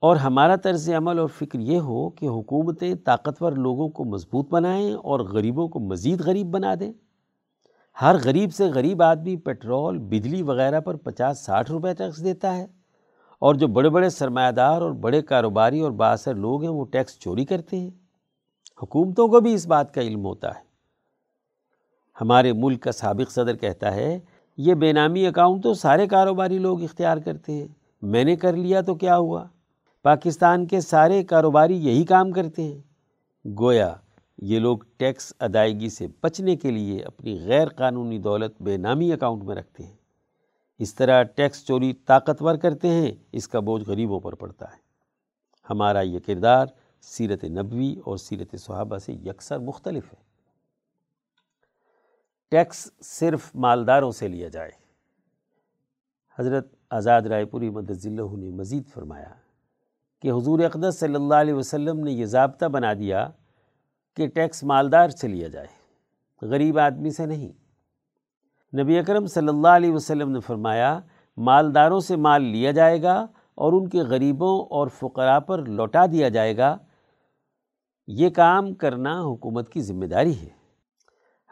اور 0.00 0.16
ہمارا 0.16 0.56
طرز 0.56 0.90
عمل 0.90 1.18
اور 1.18 1.28
فکر 1.28 1.58
یہ 1.58 1.78
ہو 1.78 2.10
کہ 2.10 2.26
حکومتیں 2.26 2.94
طاقتور 2.94 3.52
لوگوں 3.52 3.88
کو 3.88 4.04
مضبوط 4.04 4.48
بنائیں 4.50 4.92
اور 4.92 5.20
غریبوں 5.20 5.68
کو 5.68 5.80
مزید 5.80 6.20
غریب 6.20 6.46
بنا 6.46 6.74
دیں۔ 6.80 6.92
ہر 8.00 8.16
غریب 8.24 8.54
سے 8.54 8.64
غریب 8.66 9.02
آدمی 9.02 9.36
پیٹرول، 9.36 9.98
بجلی 9.98 10.42
وغیرہ 10.42 10.80
پر 10.80 10.94
پچاس، 10.94 11.38
ساٹھ 11.38 11.70
روپے 11.70 11.94
ٹیکس 11.94 12.24
دیتا 12.24 12.56
ہے۔ 12.56 12.66
اور 13.38 13.54
جو 13.54 13.66
بڑے 13.66 13.88
بڑے 13.88 14.10
سرمایہ 14.10 14.52
دار 14.52 14.82
اور 14.82 14.90
بڑے 14.90 15.22
کاروباری 15.22 15.80
اور 15.80 15.90
باثر 15.90 16.34
لوگ 16.34 16.62
ہیں، 16.62 16.70
وہ 16.70 16.84
ٹیکس 16.84 17.18
چوری 17.18 17.44
کرتے 17.44 17.76
ہیں۔ 17.76 17.90
حکومتوں 18.82 19.28
کو 19.28 19.40
بھی 19.40 19.54
اس 19.54 19.66
بات 19.66 19.94
کا 19.94 20.00
علم 20.00 20.24
ہوتا 20.24 20.48
ہے۔ 20.48 20.60
ہمارے 22.20 22.52
ملک 22.52 22.82
کا 22.82 22.92
سابق 22.92 23.30
صدر 23.30 23.56
کہتا 23.56 23.94
ہے، 23.94 24.20
یہ 24.56 24.74
بے 24.74 24.92
نامی 24.92 25.26
اکاؤنٹ 25.26 25.62
تو 25.62 25.74
سارے 25.74 26.06
کاروباری 26.06 26.58
لوگ 26.58 26.82
اختیار 26.82 27.16
کرتے 27.16 27.52
ہیں۔ 27.52 27.66
میں 28.02 28.24
نے 28.24 28.36
کر 28.36 28.52
لیا 28.52 28.80
تو 28.80 28.94
کیا 28.94 29.16
ہوا؟ 29.16 29.44
پاکستان 30.06 30.66
کے 30.66 30.80
سارے 30.80 31.24
کاروباری 31.24 31.86
یہی 31.86 32.04
کام 32.04 32.30
کرتے 32.30 32.62
ہیں۔ 32.62 32.82
گویا 33.58 33.94
یہ 34.38 34.58
لوگ 34.58 34.78
ٹیکس 34.96 35.32
ادائیگی 35.38 35.88
سے 35.88 36.06
بچنے 36.22 36.56
کے 36.56 36.70
لیے 36.70 37.02
اپنی 37.02 37.40
غیر 37.46 37.68
قانونی 37.68 38.18
دولت 38.18 38.62
بے 38.62 38.76
نامی 38.76 39.12
اکاؤنٹ 39.12 39.42
میں 39.42 39.56
رکھتے 39.56 39.84
ہیں۔ 39.84 39.96
اس 40.78 40.94
طرح 40.94 41.22
ٹیکس 41.22 41.66
چوری 41.66 41.92
طاقتور 41.92 42.54
کرتے 42.54 42.88
ہیں، 42.88 43.12
اس 43.32 43.48
کا 43.48 43.60
بوجھ 43.60 43.84
غریبوں 43.86 44.20
پر 44.20 44.34
پڑتا 44.34 44.64
ہے۔ 44.64 44.78
ہمارا 45.70 46.00
یہ 46.00 46.18
کردار 46.26 46.66
سیرت 47.02 47.44
نبوی 47.44 47.96
اور 48.04 48.16
سیرت 48.16 48.60
صحابہ 48.60 48.98
سے 48.98 49.12
یکسر 49.12 49.58
مختلف 49.58 50.12
ہے۔ 50.12 50.22
ٹیکس 52.50 52.90
صرف 53.02 53.50
مالداروں 53.54 54.10
سے 54.10 54.28
لیا 54.28 54.48
جائے۔ 54.48 54.70
حضرت 56.38 56.74
آزاد 56.90 57.22
رائے 57.22 57.44
پوری 57.44 57.70
مدد 57.70 58.06
اللہ 58.06 58.36
نے 58.36 58.50
مزید 58.50 58.88
فرمایا۔ 58.88 59.28
کہ 60.22 60.32
حضور 60.32 60.60
اقدس 60.60 60.98
صلی 61.00 61.14
اللہ 61.14 61.34
علیہ 61.34 61.54
وسلم 61.54 62.00
نے 62.00 62.12
یہ 62.12 62.24
ضابطہ 62.24 62.66
بنا 62.66 62.92
دیا 62.92 63.28
کہ 64.16 64.26
ٹیکس 64.26 64.64
مالدار 64.64 65.08
سے 65.08 65.28
لیا 65.28 65.48
جائے، 65.48 65.66
غریب 66.42 66.78
آدمی 66.78 67.10
سے 67.10 67.26
نہیں۔ 67.26 67.52
نبی 68.82 68.98
اکرم 68.98 69.26
صلی 69.26 69.48
اللہ 69.48 69.68
علیہ 69.68 69.92
وسلم 69.92 70.30
نے 70.30 70.40
فرمایا، 70.40 71.00
مالداروں 71.36 72.00
سے 72.00 72.16
مال 72.16 72.42
لیا 72.42 72.70
جائے 72.70 73.02
گا 73.02 73.26
اور 73.54 73.72
ان 73.72 73.88
کے 73.88 73.98
غریبوں 73.98 74.66
اور 74.66 74.88
فقراء 74.88 75.38
پر 75.38 75.64
لوٹا 75.66 76.06
دیا 76.06 76.28
جائے 76.28 76.56
گا۔ 76.56 76.76
یہ 78.06 78.30
کام 78.30 78.74
کرنا 78.74 79.20
حکومت 79.20 79.68
کی 79.68 79.80
ذمہ 79.80 80.04
داری 80.04 80.40
ہے۔ 80.40 80.48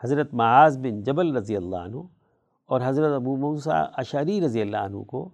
حضرت 0.05 0.35
معاذ 0.35 0.79
بن 0.79 1.03
جبل 1.03 1.37
رضی 1.37 1.57
اللہ 1.57 1.77
عنہ 1.77 1.97
اور 2.67 2.81
حضرت 2.85 3.13
ابو 3.13 3.37
موسیٰ 3.37 3.85
اشاری 3.97 4.41
رضی 4.41 4.61
اللہ 4.61 4.77
عنہ 4.77 5.03
کو 5.03 5.31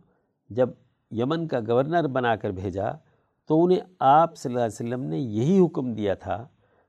جب 0.51 0.69
یمن 1.11 1.47
کا 1.49 1.61
گورنر 1.69 2.07
بنا 2.07 2.37
کر 2.37 2.51
بھیجا 2.51 2.91
تو 3.51 3.65
انہیں 3.65 3.81
آپ 3.99 4.37
صلی 4.37 4.55
اللہ 4.55 4.65
علیہ 4.65 4.87
وسلم 4.87 5.03
نے 5.05 5.19
یہی 5.19 5.65
حکم 5.65 5.93
دیا 5.93 6.15
تھا 6.15 6.49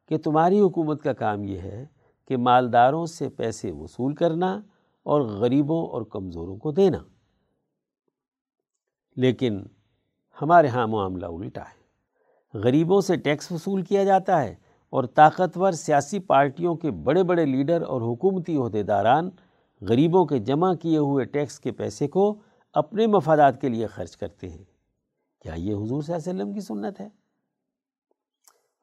کہ 0.09 0.17
تمہاری 0.17 0.59
حکومت 0.59 1.01
کا 1.01 1.13
کام 1.13 1.43
یہ 1.43 1.59
ہے 1.59 1.85
کہ 2.27 2.37
مالداروں 2.37 3.05
سے 3.05 3.29
پیسے 3.29 3.71
وصول 3.71 4.15
کرنا 4.15 4.61
اور 5.03 5.21
غریبوں 5.21 5.87
اور 5.87 6.01
کمزوروں 6.01 6.57
کو 6.57 6.71
دینا۔ 6.71 6.97
لیکن 9.15 9.63
ہمارے 10.41 10.67
ہاں 10.67 10.87
معاملہ 10.87 11.25
الٹا 11.25 11.61
ہے۔ 11.61 11.81
غریبوں 12.57 13.01
سے 13.01 13.15
ٹیکس 13.15 13.51
وصول 13.51 13.81
کیا 13.81 14.03
جاتا 14.03 14.43
ہے 14.43 14.55
اور 14.89 15.03
طاقتور 15.03 15.71
سیاسی 15.71 16.19
پارٹیوں 16.19 16.75
کے 16.75 16.91
بڑے 16.91 17.23
بڑے 17.23 17.45
لیڈر 17.45 17.81
اور 17.81 18.01
حکومتی 18.01 18.57
عہدے 18.57 18.83
داران 18.83 19.29
غریبوں 19.81 20.25
کے 20.25 20.39
جمع 20.39 20.73
کیے 20.73 20.97
ہوئے 20.97 21.25
ٹیکس 21.25 21.59
کے 21.59 21.71
پیسے 21.71 22.07
کو 22.07 22.35
اپنے 22.73 23.07
مفادات 23.07 23.61
کے 23.61 23.69
لیے 23.69 23.87
خرچ 23.87 24.17
کرتے 24.17 24.49
ہیں۔ 24.49 24.70
کیا 25.41 25.53
یہ 25.53 25.73
حضور 25.73 26.01
صلی 26.01 26.13
اللہ 26.15 26.29
علیہ 26.29 26.41
وسلم 26.41 26.53
کی 26.53 26.59
سنت 26.59 27.01
ہے؟ 27.01 27.09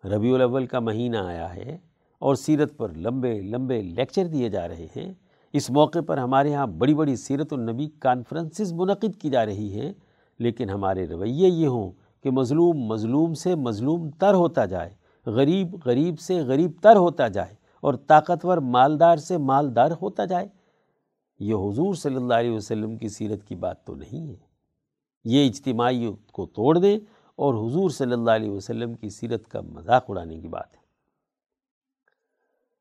ربیع 0.08 0.34
الاول 0.34 0.66
کا 0.66 0.80
مہینہ 0.80 1.16
آیا 1.16 1.54
ہے 1.54 1.78
اور 2.18 2.34
سیرت 2.34 2.76
پر 2.76 2.92
لمبے 2.96 3.40
لمبے 3.40 3.82
لیکچر 3.82 4.26
دیے 4.26 4.48
جا 4.48 4.68
رہے 4.68 4.86
ہیں۔ 4.96 5.12
اس 5.52 5.70
موقع 5.70 5.98
پر 6.06 6.18
ہمارے 6.18 6.54
ہاں 6.54 6.66
بڑی 6.66 6.94
بڑی 6.94 7.16
سیرت 7.16 7.52
النبی 7.52 7.88
کانفرنسز 7.88 8.72
منعقد 8.72 9.20
کی 9.22 9.30
جا 9.30 9.46
رہی 9.46 9.80
ہیں۔ 9.80 9.92
لیکن 10.38 10.70
ہمارے 10.70 11.06
رویے 11.06 11.48
یہ 11.48 11.66
ہوں 11.66 11.92
کہ 12.22 12.30
مظلوم 12.30 12.76
مظلوم 12.76 13.34
سے 13.34 13.54
مظلوم 13.54 14.10
تر 14.10 14.34
ہوتا 14.34 14.64
جائے، 14.64 14.90
غریب 15.26 15.76
غریب 15.84 16.20
سے 16.20 16.34
غریب 16.40 16.70
تر 16.82 16.96
ہوتا 16.96 17.28
جائے 17.28 17.54
اور 17.80 17.94
طاقتور 17.94 18.58
مالدار 18.58 19.16
سے 19.16 19.36
مالدار 19.36 19.90
ہوتا 20.02 20.24
جائے۔ 20.24 20.48
یہ 21.38 21.54
حضور 21.54 21.94
صلی 21.94 22.16
اللہ 22.16 22.34
علیہ 22.34 22.50
وسلم 22.50 22.96
کی 22.96 23.08
سیرت 23.08 23.44
کی 23.44 23.54
بات 23.54 23.84
تو 23.84 23.94
نہیں 23.94 24.30
ہے۔ 24.30 24.47
یہ 25.24 25.46
اجتماعی 25.46 26.10
کو 26.32 26.46
توڑ 26.46 26.78
دیں 26.78 26.98
اور 27.38 27.54
حضور 27.54 27.90
صلی 27.90 28.12
اللہ 28.12 28.30
علیہ 28.30 28.50
وسلم 28.50 28.94
کی 28.94 29.08
سیرت 29.10 29.46
کا 29.48 29.60
مذاق 29.62 30.04
اڑانے 30.08 30.40
کی 30.40 30.48
بات 30.48 30.76
ہے۔ 30.76 30.80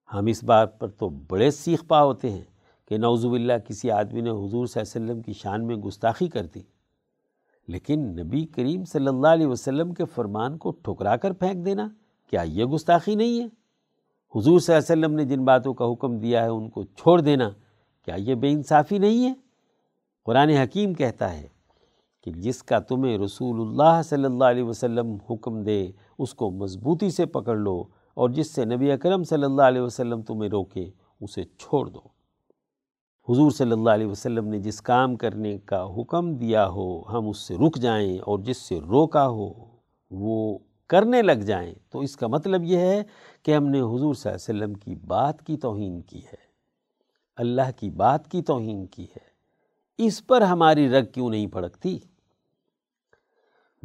ہم 0.09 0.25
اس 0.25 0.43
بات 0.43 0.79
پر 0.79 0.89
تو 0.89 1.09
بڑے 1.29 1.49
سیخ 1.51 1.85
پا 1.87 2.03
ہوتے 2.03 2.29
ہیں 2.31 2.43
کہ 2.91 2.97
نوز 2.97 3.25
باللہ 3.25 3.57
کسی 3.67 3.91
آدمی 3.91 4.21
نے 4.21 4.29
حضور 4.29 4.65
صلی 4.65 4.81
اللہ 4.81 4.95
علیہ 4.95 5.05
وسلم 5.05 5.21
کی 5.21 5.33
شان 5.33 5.65
میں 5.67 5.75
گستاخی 5.85 6.27
کر 6.27 6.45
دی، 6.53 6.61
لیکن 7.67 8.05
نبی 8.19 8.45
کریم 8.55 8.83
صلی 8.85 9.07
اللہ 9.07 9.27
علیہ 9.27 9.47
وسلم 9.47 9.93
کے 9.93 10.05
فرمان 10.15 10.57
کو 10.57 10.71
ٹھکرا 10.83 11.15
کر 11.17 11.33
پھینک 11.33 11.65
دینا 11.65 11.87
کیا 12.33 12.41
یہ 12.41 12.65
گستاخی 12.65 13.15
نہیں 13.15 13.39
ہے؟ 13.39 13.45
حضور 14.35 14.59
صلی 14.59 14.75
اللہ 14.75 14.83
علیہ 14.83 14.99
وسلم 14.99 15.15
نے 15.15 15.25
جن 15.25 15.43
باتوں 15.45 15.73
کا 15.73 15.91
حکم 15.91 16.17
دیا 16.19 16.43
ہے 16.43 16.49
ان 16.49 16.69
کو 16.69 16.83
چھوڑ 16.83 17.19
دینا 17.21 17.49
کیا 18.07 18.15
یہ 18.17 18.35
بے 18.35 18.51
انصافی 18.51 18.97
نہیں 18.97 19.25
ہے؟ 19.25 19.33
قرآن 20.25 20.49
حکیم 20.51 20.93
کہتا 20.93 21.33
ہے 21.33 21.47
کہ 22.27 22.41
جس 22.41 22.63
کا 22.63 22.79
تمہیں 22.79 23.17
رسول 23.17 23.61
اللہ 23.61 24.01
صلی 24.01 24.25
اللہ 24.25 24.43
علیہ 24.43 24.63
وسلم 24.63 25.17
حکم 25.29 25.63
دے، 25.63 25.87
اس 26.19 26.33
کو 26.33 26.51
مضبوطی 26.51 27.09
سے 27.09 27.25
پکڑ 27.25 27.55
لو 27.55 27.83
اور 28.13 28.29
جس 28.29 28.55
سے 28.55 28.65
نبی 28.65 28.91
اکرم 28.91 29.23
صلی 29.23 29.43
اللہ 29.43 29.61
علیہ 29.61 29.81
وسلم 29.81 30.21
تمہیں 30.21 30.49
روکے، 30.49 30.89
اسے 31.21 31.43
چھوڑ 31.43 31.89
دو۔ 31.89 31.99
حضور 33.29 33.51
صلی 33.51 33.71
اللہ 33.71 33.89
علیہ 33.89 34.05
وسلم 34.05 34.47
نے 34.47 34.59
جس 34.59 34.81
کام 34.81 35.15
کرنے 35.15 35.57
کا 35.57 35.87
حکم 35.97 36.35
دیا 36.35 36.67
ہو، 36.67 37.01
ہم 37.09 37.29
اس 37.29 37.37
سے 37.37 37.55
رک 37.55 37.77
جائیں 37.77 38.17
اور 38.17 38.39
جس 38.39 38.57
سے 38.57 38.79
روکا 38.79 39.27
ہو، 39.27 39.53
وہ 40.11 40.57
کرنے 40.87 41.21
لگ 41.21 41.31
جائیں۔ 41.31 41.73
تو 41.89 41.99
اس 41.99 42.17
کا 42.17 42.27
مطلب 42.27 42.63
یہ 42.63 42.77
ہے 42.77 43.03
کہ 43.43 43.55
ہم 43.55 43.67
نے 43.67 43.79
حضور 43.79 44.13
صلی 44.13 44.31
اللہ 44.31 44.51
علیہ 44.51 44.63
وسلم 44.63 44.73
کی 44.73 44.95
بات 44.95 45.43
کی 45.43 45.57
توہین 45.57 46.01
کی 46.01 46.19
ہے۔ 46.19 46.47
اللہ 47.35 47.71
کی 47.75 47.89
بات 47.89 48.31
کی 48.31 48.41
توہین 48.41 48.85
کی 48.85 49.03
ہے۔ 49.03 49.37
اس 49.97 50.27
پر 50.27 50.41
ہماری 50.41 50.89
رگ 50.89 51.05
کیوں 51.13 51.29
نہیں 51.29 51.47
پھڑکتی؟ 51.47 51.99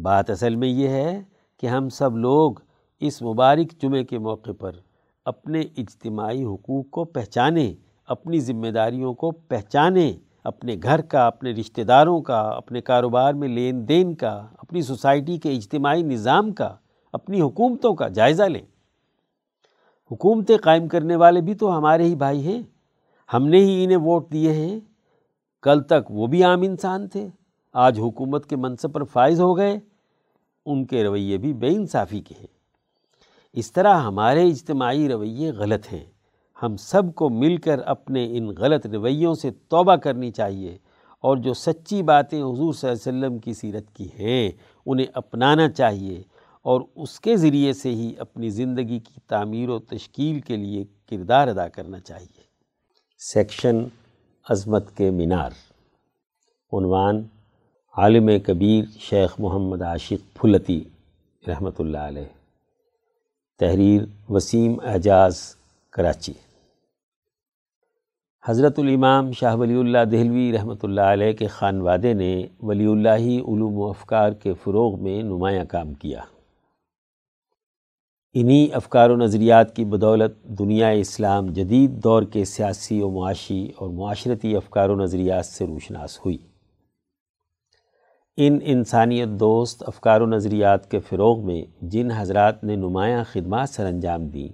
بات 0.03 0.31
اصل 0.31 0.57
میں 0.57 0.69
یہ 0.69 0.89
ہے 0.89 1.23
کہ 1.61 1.67
ہم 1.67 1.89
سب 1.89 2.17
لوگ 2.17 2.53
اس 3.01 3.23
مبارک 3.23 3.83
جمعے 3.83 4.05
کے 4.05 4.19
موقع 4.19 4.51
پر 4.59 4.73
اپنے 5.25 5.61
اجتماعی 5.61 6.45
حقوق 6.45 6.91
کو 6.91 7.05
پہچانیں، 7.05 7.75
اپنی 8.07 8.41
ذمہ 8.41 8.69
داریوں 8.69 9.15
کو 9.15 9.31
پہچانیں، 9.31 10.13
اپنے 10.45 10.77
گھر 10.83 11.01
کا، 11.01 11.27
اپنے 11.27 11.51
رشتہ 11.51 11.81
داروں 11.81 12.23
کا، 12.23 12.41
اپنے 12.41 12.81
کاروبار 12.81 13.35
میں 13.35 13.49
لین 13.49 13.89
دین 13.89 14.15
کا، 14.15 14.47
اپنی 14.59 14.83
سوسائٹی 14.83 15.39
کے 15.39 15.53
اجتماعی 15.53 16.03
نظام 16.03 16.53
کا، 16.53 16.77
اپنی 17.13 17.41
حکومتوں 17.41 17.95
کا 17.95 18.09
جائزہ 18.09 18.43
لیں۔ 18.43 18.67
حکومتیں 20.11 20.59
قائم 20.59 20.89
کرنے 20.89 21.17
والے 21.17 21.41
بھی 21.41 21.55
تو 21.55 21.79
ہمارے 21.79 22.03
ہی 22.03 22.15
بھائی 22.15 22.47
ہیں۔ 22.47 22.63
ہم 23.35 23.47
نے 23.47 23.59
ہی 23.59 23.85
انہیں 23.85 23.99
ووٹ 23.99 24.33
دیے 24.33 24.53
ہیں۔ 24.53 24.81
کل 25.63 25.83
تک 25.83 26.11
وہ 26.11 26.27
بھی 26.27 26.45
عام 26.45 26.63
انسان 26.63 27.09
تھے۔ 27.09 27.29
آج 27.73 28.01
حکومت 28.01 28.47
کے 28.47 28.57
منصب 28.57 28.93
پر 28.93 29.05
فائز 29.05 29.41
ہو 29.41 29.57
گئے۔ 29.57 29.92
ان 30.67 30.85
کے 30.85 31.05
رویے 31.05 31.39
بھی 31.39 31.53
بے 31.53 31.69
انصافی 31.69 32.21
کے 32.21 32.35
ہیں۔ 32.41 32.47
اس 33.53 33.73
طرح 33.73 33.95
ہمارے 33.95 34.49
اجتماعی 34.49 35.09
رویے 35.09 35.51
غلط 35.51 35.93
ہیں۔ 35.93 36.05
ہم 36.63 36.77
سب 36.77 37.15
کو 37.15 37.29
مل 37.29 37.57
کر 37.57 37.79
اپنے 37.79 38.39
ان 38.39 38.49
غلط 38.49 38.87
رویوں 38.87 39.35
سے 39.35 39.51
توبہ 39.51 39.97
کرنی 39.97 40.31
چاہیے 40.31 40.79
اور 41.21 41.37
جو 41.37 41.55
سچی 41.55 42.03
باتیں 42.03 42.43
حضور 42.43 42.73
صلی 42.73 42.91
اللہ 42.91 43.09
علیہ 43.09 43.27
وسلم 43.27 43.39
کی 43.39 43.53
سیرت 43.53 43.95
کی 43.95 44.09
ہیں، 44.19 44.51
انہیں 44.87 45.07
اپنانا 45.15 45.71
چاہیے 45.71 46.23
اور 46.63 46.81
اس 46.97 47.21
کے 47.21 47.37
ذریعے 47.37 47.73
سے 47.73 47.91
ہی 47.91 48.15
اپنی 48.19 48.51
زندگی 48.51 48.99
کی 48.99 49.21
تعمیر 49.29 49.69
و 49.69 49.79
تشکیل 49.79 50.41
کے 50.41 50.57
لیے 50.57 50.85
کردار 51.11 51.49
ادا 51.49 51.69
کرنا 51.69 52.01
چاہیے۔ 52.01 52.41
سیکشن 53.19 53.85
عظمت 54.51 54.97
کے 54.97 55.11
مینار۔ 55.11 55.51
عنوان 56.73 57.23
عالم 57.97 58.31
کبیر 58.47 58.85
شیخ 59.01 59.41
محمد 59.41 59.83
عاشق 59.83 60.37
پھلتی 60.37 60.85
رحمۃ 61.49 61.71
اللہ 61.79 61.99
علیہ۔ 61.99 62.25
تحریر 63.59 64.03
وسیم 64.31 64.77
اعجاز 64.85 65.57
کراچی۔ 65.91 66.33
حضرت 68.49 68.79
الامام 68.79 69.33
شاہ 69.33 69.57
ولی 69.57 69.81
اللہ 69.81 70.05
دہلوی 70.05 70.53
رحمۃ 70.53 70.83
اللہ 70.83 71.01
علیہ 71.01 71.33
کے 71.33 71.47
خانوادے 71.47 72.13
نے 72.13 72.47
ولی 72.63 72.87
اللہ 72.87 73.27
علوم 73.49 73.79
و 73.79 73.89
افکار 73.89 74.33
کے 74.33 74.55
فروغ 74.55 75.03
میں 75.03 75.23
نمایاں 75.23 75.65
کام 75.65 75.95
کیا۔ 75.95 76.21
انہی 78.35 78.73
افکار 78.73 79.11
و 79.11 79.17
نظریات 79.17 79.77
کی 79.77 79.85
بدولت 79.85 80.43
دنیا 80.45 80.89
اسلام 80.89 81.47
جدید 81.47 81.91
دور 82.05 82.23
کے 82.23 82.45
سیاسی 82.45 83.03
و 83.03 83.11
معاشی 83.11 83.73
اور 83.77 83.91
معاشرتی 83.91 84.57
افکار 84.57 84.89
و 84.89 84.97
نظریات 84.97 85.47
سے 85.47 85.67
روشناس 85.67 86.19
ہوئی۔ 86.19 86.39
ان 88.39 88.59
انسانیت 88.63 89.29
دوست 89.41 89.83
افکار 89.87 90.21
و 90.21 90.27
نظریات 90.27 90.91
کے 90.91 90.99
فروغ 90.99 91.45
میں 91.47 91.61
جن 91.83 92.11
حضرات 92.11 92.63
نے 92.65 92.77
نمایاں 92.77 93.25
خدمات 93.25 93.69
سر 93.69 93.87
انجام 93.87 94.27
دیں، 94.29 94.49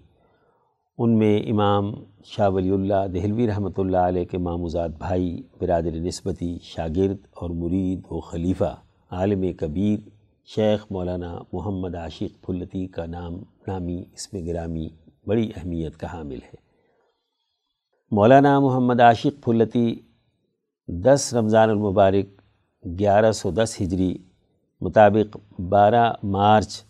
ان 0.98 1.18
میں 1.18 1.38
امام 1.50 1.92
شاہ 2.24 2.48
ولی 2.50 2.70
اللہ 2.70 3.06
دہلوی 3.14 3.46
رحمۃ 3.46 3.76
اللہ 3.76 4.06
علیہ 4.08 4.24
کے 4.24 4.38
ماموزاد 4.38 4.88
بھائی، 4.98 5.30
برادر 5.60 6.00
نسبتی 6.00 6.58
شاگرد 6.62 7.18
اور 7.32 7.50
مرید 7.50 8.00
و 8.10 8.20
خلیفہ 8.20 8.74
عالم 9.10 9.44
کبیر 9.58 9.98
شیخ 10.48 10.86
مولانا 10.90 11.32
محمد 11.52 11.94
عاشق 11.94 12.42
پھلتی 12.46 12.86
کا 12.86 13.06
نام، 13.06 13.36
نامی، 13.66 14.02
اس 14.14 14.32
میں 14.32 14.46
گرامی 14.46 14.88
بڑی 15.26 15.48
اہمیت 15.56 15.96
کا 15.96 16.12
حامل 16.12 16.38
ہے۔ 16.42 16.56
مولانا 18.12 18.58
محمد 18.60 19.00
عاشق 19.00 19.42
پھلتی 19.44 19.94
دس 20.88 21.32
رمضان 21.34 21.70
المبارک 21.70 22.37
گیارہ 22.98 23.32
سو 23.32 23.50
دس 23.50 23.76
ہجری 23.80 24.18
مطابق 24.80 25.36
بارہ 25.60 26.12
مارچ 26.22 26.84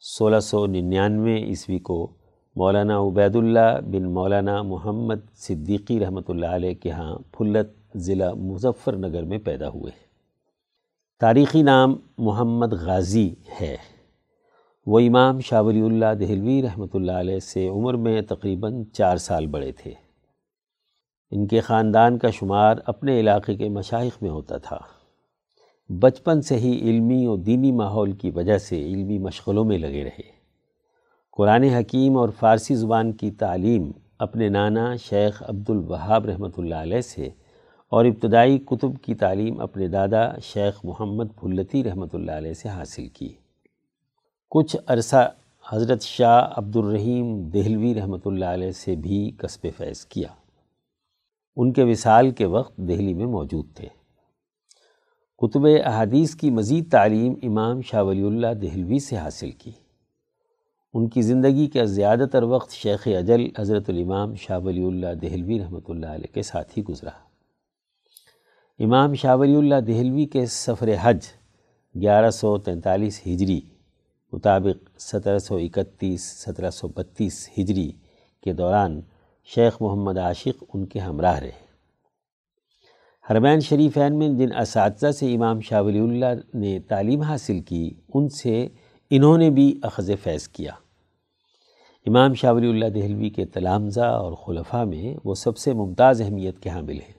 سولہ 0.00 0.40
سو 0.40 0.66
ننانوے 0.66 1.36
عیسوی 1.36 1.78
کو 1.78 2.12
مولانا 2.56 2.98
عبید 2.98 3.36
اللہ 3.36 3.80
بن 3.86 4.12
مولانا 4.14 4.62
محمد 4.62 5.34
صدیقی 5.34 6.00
رحمۃ 6.00 6.28
اللہ 6.28 6.46
علیہ 6.46 6.74
کے 6.74 6.90
ہاں 6.90 7.18
پھلت 7.32 7.68
ضلع 7.94 8.32
مظفر 8.32 8.96
نگر 8.96 9.22
میں 9.22 9.38
پیدا 9.38 9.68
ہوئے۔ 9.68 9.92
تاریخی 11.20 11.62
نام 11.62 11.96
محمد 12.18 12.72
غازی 12.72 13.34
ہے۔ 13.60 13.76
وہ 14.86 15.00
امام 15.00 15.40
شاہ 15.40 15.62
ولی 15.62 15.82
اللہ 15.82 16.14
دہلوی 16.20 16.62
رحمۃ 16.62 16.94
اللہ 16.94 17.12
علیہ 17.12 17.38
سے 17.38 17.68
عمر 17.68 17.94
میں 17.94 18.22
تقریباً 18.22 18.84
چار 18.84 19.16
سال 19.16 19.46
بڑے 19.46 19.72
تھے۔ 19.72 19.92
ان 21.30 21.46
کے 21.46 21.60
خاندان 21.60 22.18
کا 22.18 22.30
شمار 22.30 22.76
اپنے 22.86 23.20
علاقے 23.20 23.54
کے 23.54 23.68
مشائق 23.68 24.22
میں 24.22 24.30
ہوتا 24.30 24.58
تھا۔ 24.58 24.78
بچپن 25.90 26.42
سے 26.42 26.56
ہی 26.56 26.78
علمی 26.80 27.26
و 27.26 27.36
دینی 27.36 27.72
ماحول 27.72 28.12
کی 28.12 28.30
وجہ 28.30 28.58
سے 28.58 28.84
علمی 28.84 29.18
مشغلوں 29.18 29.64
میں 29.64 29.78
لگے 29.78 30.04
رہے۔ 30.04 30.30
قرآن 31.32 31.62
حکیم 31.62 32.16
اور 32.16 32.28
فارسی 32.28 32.74
زبان 32.74 33.12
کی 33.12 33.30
تعلیم 33.30 33.90
اپنے 34.18 34.48
نانا 34.48 34.96
شیخ 34.96 35.42
عبد 35.48 35.70
الوہاب 35.70 36.24
رحمۃ 36.24 36.56
اللہ 36.58 36.74
علیہ 36.74 37.00
سے 37.00 37.28
اور 37.88 38.04
ابتدائی 38.04 38.58
کتب 38.58 38.90
کی 39.02 39.14
تعلیم 39.14 39.60
اپنے 39.60 39.88
دادا 39.88 40.38
شیخ 40.38 40.84
محمد 40.84 41.24
پھلتی 41.40 41.84
رحمۃ 41.84 42.06
اللہ 42.12 42.32
علیہ 42.32 42.52
سے 42.52 42.68
حاصل 42.68 43.08
کی۔ 43.08 43.28
کچھ 44.50 44.76
عرصہ 44.86 45.28
حضرت 45.72 46.02
شاہ 46.02 46.48
عبد 46.56 46.76
الرحیم 46.76 47.48
دہلوی 47.48 47.94
رحمۃ 47.94 48.24
اللہ 48.24 48.44
علیہ 48.44 48.70
سے 48.70 48.94
بھی 48.94 49.30
قصب 49.30 49.66
فیض 49.76 50.04
کیا۔ 50.04 50.28
ان 51.56 51.72
کے 51.72 51.84
وصال 51.84 52.30
کے 52.30 52.44
وقت 52.44 52.76
دہلی 52.76 53.14
میں 53.14 53.26
موجود 53.26 53.66
تھے۔ 53.74 53.88
کتب 55.38 55.66
احادیث 55.84 56.34
کی 56.34 56.50
مزید 56.50 56.90
تعلیم 56.90 57.34
امام 57.42 57.80
شاہ 57.80 58.02
ولی 58.02 58.22
اللہ 58.22 58.52
دہلوی 58.54 58.98
سے 58.98 59.16
حاصل 59.16 59.50
کی۔ 59.50 59.70
ان 60.94 61.08
کی 61.08 61.22
زندگی 61.22 61.66
کا 61.66 61.84
زیادہ 61.84 62.24
تر 62.32 62.42
وقت 62.42 62.72
شیخ 62.72 63.08
اجل 63.18 63.46
حضرت 63.58 63.90
الامام 63.90 64.34
شاہ 64.34 64.58
ولی 64.58 64.84
اللہ 64.84 65.14
دہلوی 65.22 65.58
رحمۃ 65.60 65.88
اللہ 65.88 66.06
علیہ 66.06 66.34
کے 66.34 66.42
ساتھ 66.42 66.78
ہی 66.78 66.82
گزرا۔ 66.84 67.10
امام 68.78 69.14
شاہ 69.14 69.36
ولی 69.36 69.56
اللہ 69.56 69.80
دہلوی 69.86 70.26
کے 70.26 70.46
سفر 70.46 70.90
حج 71.00 71.26
گیارہ 71.94 72.30
سو 72.30 72.56
تینتالیس 72.58 73.20
ہجری 73.26 73.60
مطابق 74.32 75.00
سترہ 75.00 75.38
سو 75.38 75.56
اکتیس، 75.56 76.22
سترہ 76.22 76.70
سو 76.70 76.88
بتیس 76.88 77.48
ہجری 77.58 77.90
کے 78.42 78.52
دوران 78.52 79.00
شیخ 79.44 79.82
محمد 79.82 80.18
عاشق 80.18 80.64
ان 80.74 80.86
کے 80.86 80.98
ہمراہ 80.98 81.38
رہے۔ 81.38 81.63
حرمین 83.30 83.60
شریفین 83.60 84.18
میں 84.18 84.28
جن 84.28 84.56
اساتذہ 84.56 85.10
سے 85.10 85.34
امام 85.34 85.60
شاہ 85.60 85.82
ولی 85.82 86.00
اللہ 86.00 86.56
نے 86.56 86.80
تعلیم 86.80 87.20
حاصل 87.20 87.60
کی، 87.60 87.90
ان 88.14 88.28
سے 88.28 88.68
انہوں 89.10 89.38
نے 89.38 89.50
بھی 89.50 89.78
اخذ 89.82 90.10
فیض 90.22 90.48
کیا۔ 90.48 90.72
امام 92.06 92.34
شاہ 92.34 92.52
ولی 92.52 92.68
اللہ 92.70 92.84
دہلوی 92.84 93.30
کے 93.30 93.44
تلامزہ 93.44 94.00
اور 94.00 94.32
خلفہ 94.32 94.84
میں 94.84 95.14
وہ 95.24 95.34
سب 95.34 95.56
سے 95.56 95.72
ممتاز 95.72 96.22
اہمیت 96.22 96.60
کے 96.60 96.70
حامل 96.70 96.94
ہیں۔ 96.94 97.14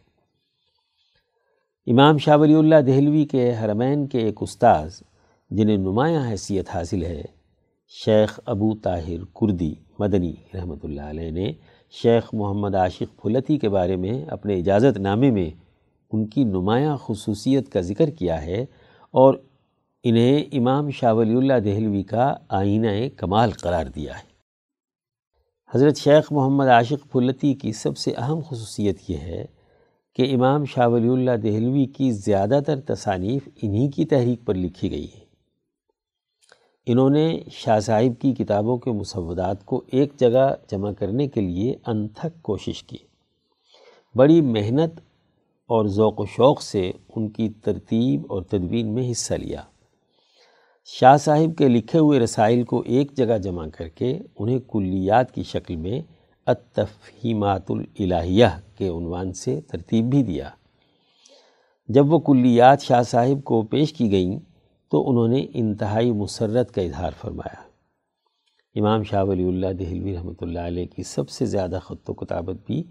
امام 1.88 2.18
شاہ 2.18 2.38
ولی 2.38 2.56
اللہ 2.56 2.82
دہلوی 2.88 3.26
کے 3.26 3.53
حرمین 3.64 4.08
کے 4.08 4.20
ایک 4.20 4.38
استاذ، 4.41 5.01
جنہیں 5.49 5.78
نمایاں 5.78 6.32
حیثیت 6.32 6.70
حاصل 6.74 7.03
ہے، 7.03 7.24
شیخ 8.06 8.39
ابو 8.45 8.76
طاہر 8.76 9.26
کردی 9.36 9.74
مدنی 9.99 10.34
رحمۃ 10.53 10.82
اللہ 10.84 11.01
علیہ 11.01 11.32
نے 11.32 11.51
شیخ 11.91 12.34
محمد 12.34 12.76
عاشق 12.76 13.22
پھلتی 13.22 13.58
کے 13.58 13.70
بارے 13.70 13.95
میں 13.95 14.26
اپنے 14.26 14.56
اجازت 14.56 14.97
نامے 14.97 15.32
میں 15.32 15.49
ان 16.16 16.26
کی 16.26 16.43
نمایاں 16.43 16.97
خصوصیت 16.97 17.70
کا 17.70 17.82
ذکر 17.82 18.09
کیا 18.09 18.41
ہے 18.41 18.66
اور 19.11 19.34
انہیں 20.03 20.43
امام 20.51 20.89
شاہ 20.89 21.13
ولی 21.13 21.36
اللہ 21.36 21.59
دہلوی 21.63 22.03
کا 22.03 22.34
آئینہ 22.49 22.88
کمال 23.18 23.51
قرار 23.51 23.86
دیا 23.86 24.18
ہے۔ 24.20 24.36
حضرت 25.74 25.97
شیخ 25.97 26.32
محمد 26.32 26.68
عاشق 26.68 27.11
پھلتی 27.11 27.53
کی 27.53 27.74
سب 27.74 27.97
سے 27.97 28.11
اہم 28.18 28.39
خصوصیت 28.49 29.09
یہ 29.09 29.18
ہے 29.18 29.45
کہ 30.16 30.36
امام 30.36 30.66
شاہ 30.66 30.88
ولی 30.88 31.09
اللہ 31.09 31.32
دہلوی 31.32 31.86
کی 31.86 32.11
زیادہ 32.11 32.59
تر 32.68 32.80
تصانیف 32.80 33.49
انہی 33.61 33.89
کی 33.91 34.05
تحریک 34.05 34.45
پر 34.45 34.53
لکھی 34.53 34.91
گئی 34.91 35.05
ہے 35.05 35.26
انہوں 36.86 37.09
نے 37.09 37.39
شاہ 37.51 37.80
صاحب 37.80 38.22
کی 38.22 38.34
کتابوں 38.34 38.78
کے 38.78 38.91
مسودات 38.91 39.66
کو 39.66 39.84
ایک 39.88 40.13
جگہ 40.18 40.53
جمع 40.72 40.91
کرنے 40.91 41.28
کے 41.28 41.41
لیے 41.41 41.76
انتھک 41.86 42.41
کوشش 42.41 42.84
کی۔ 42.84 42.97
بڑی 44.16 44.41
محنت 44.41 45.05
اور 45.68 45.86
ذوق 45.86 46.20
و 46.20 46.26
شوق 46.26 46.61
سے 46.61 46.91
ان 47.16 47.30
کی 47.30 47.49
ترتیب 47.49 48.22
اور 48.30 48.41
تدوین 48.41 48.93
میں 48.93 49.11
حصہ 49.11 49.34
لیا۔ 49.34 49.61
شاہ 50.86 51.18
صاحب 51.18 51.57
کے 51.57 51.68
لکھے 51.68 51.99
ہوئے 51.99 52.20
رسائل 52.20 52.63
کو 52.63 52.84
ایک 52.86 53.18
جگہ 53.18 53.38
جمع 53.38 53.68
کر 53.68 53.88
کے 53.88 54.20
انہیں 54.39 54.59
کلیات 54.59 55.32
کی 55.32 55.43
شکل 55.43 55.76
میں 55.76 56.01
التفہیمات 56.45 57.72
الہیہ 57.72 58.45
کے 58.78 58.88
عنوان 58.88 59.34
سے 59.34 59.61
ترتیب 59.61 60.05
بھی 60.05 60.24
دیا۔ 60.24 60.49
جب 61.88 62.13
وہ 62.13 62.20
کلیات 62.20 62.82
شاہ 62.82 63.03
صاحب 63.03 63.43
کو 63.43 63.61
پیش 63.61 63.93
کی 63.93 64.11
گئیں 64.11 64.39
تو 64.91 65.09
انہوں 65.09 65.28
نے 65.28 65.45
انتہائی 65.53 66.11
مسرت 66.11 66.72
کا 66.72 66.82
اظہار 66.82 67.11
فرمایا۔ 67.22 67.61
امام 68.76 69.03
شاہ 69.03 69.24
ولی 69.24 69.47
اللہ 69.47 69.74
دہلوی 69.80 70.16
رحمۃ 70.16 70.41
اللہ 70.41 70.59
علیہ 70.59 70.86
کی 70.86 71.03
سب 71.03 71.30
سے 71.30 71.45
زیادہ 71.45 71.80
خط 71.84 72.09
و 72.09 72.13
کتابت 72.13 72.55
بھی 72.66 72.84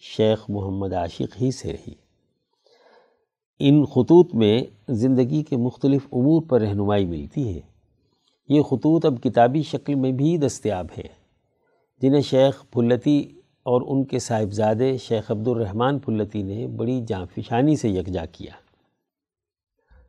شیخ 0.00 0.38
محمد 0.48 0.92
عاشق 0.92 1.42
ہی 1.42 1.50
سے 1.50 1.72
رہی۔ 1.72 2.01
ان 3.64 3.84
خطوط 3.84 4.34
میں 4.34 4.62
زندگی 4.88 5.42
کے 5.42 5.56
مختلف 5.56 6.06
امور 6.12 6.42
پر 6.42 6.60
رہنمائی 6.60 7.04
ملتی 7.04 7.54
ہے۔ 7.54 7.60
یہ 8.48 8.62
خطوط 8.62 9.06
اب 9.06 9.22
کتابی 9.22 9.62
شکل 9.62 9.94
میں 9.94 10.12
بھی 10.12 10.38
دستیاب 10.38 10.86
ہیں۔ 10.98 11.08
جنہیں 12.00 12.20
شیخ 12.20 12.64
پھلتی 12.70 13.20
اور 13.62 13.82
ان 13.86 14.04
کے 14.04 14.18
صاحبزادے 14.18 14.96
شیخ 14.96 15.30
عبد 15.30 15.48
الرحمن 15.48 15.98
پھلتی 15.98 16.42
نے 16.42 16.66
بڑی 16.66 17.04
جانفشانی 17.06 17.76
سے 17.76 17.88
یکجا 17.88 18.24
کیا۔ 18.24 18.52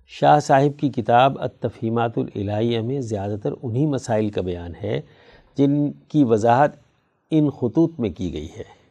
شاہ 0.08 0.40
صاحب 0.40 0.80
کی 0.80 0.90
کتاب 0.90 1.34
التفہیمات 1.40 2.18
الہیہ 2.18 2.80
میں 2.80 3.00
زیادہ 3.00 3.36
تر 3.44 3.54
انہی 3.64 3.86
مسائل 3.86 4.30
کا 4.30 4.42
بیان 4.42 4.72
ہے 4.84 5.02
جن 5.58 5.92
کی 5.92 6.24
وضاحت 6.24 6.72
ان 7.32 7.50
خطوط 7.50 8.00
میں 8.00 8.10
کی 8.10 8.34
گئی 8.34 8.48
ہے۔ 8.58 8.84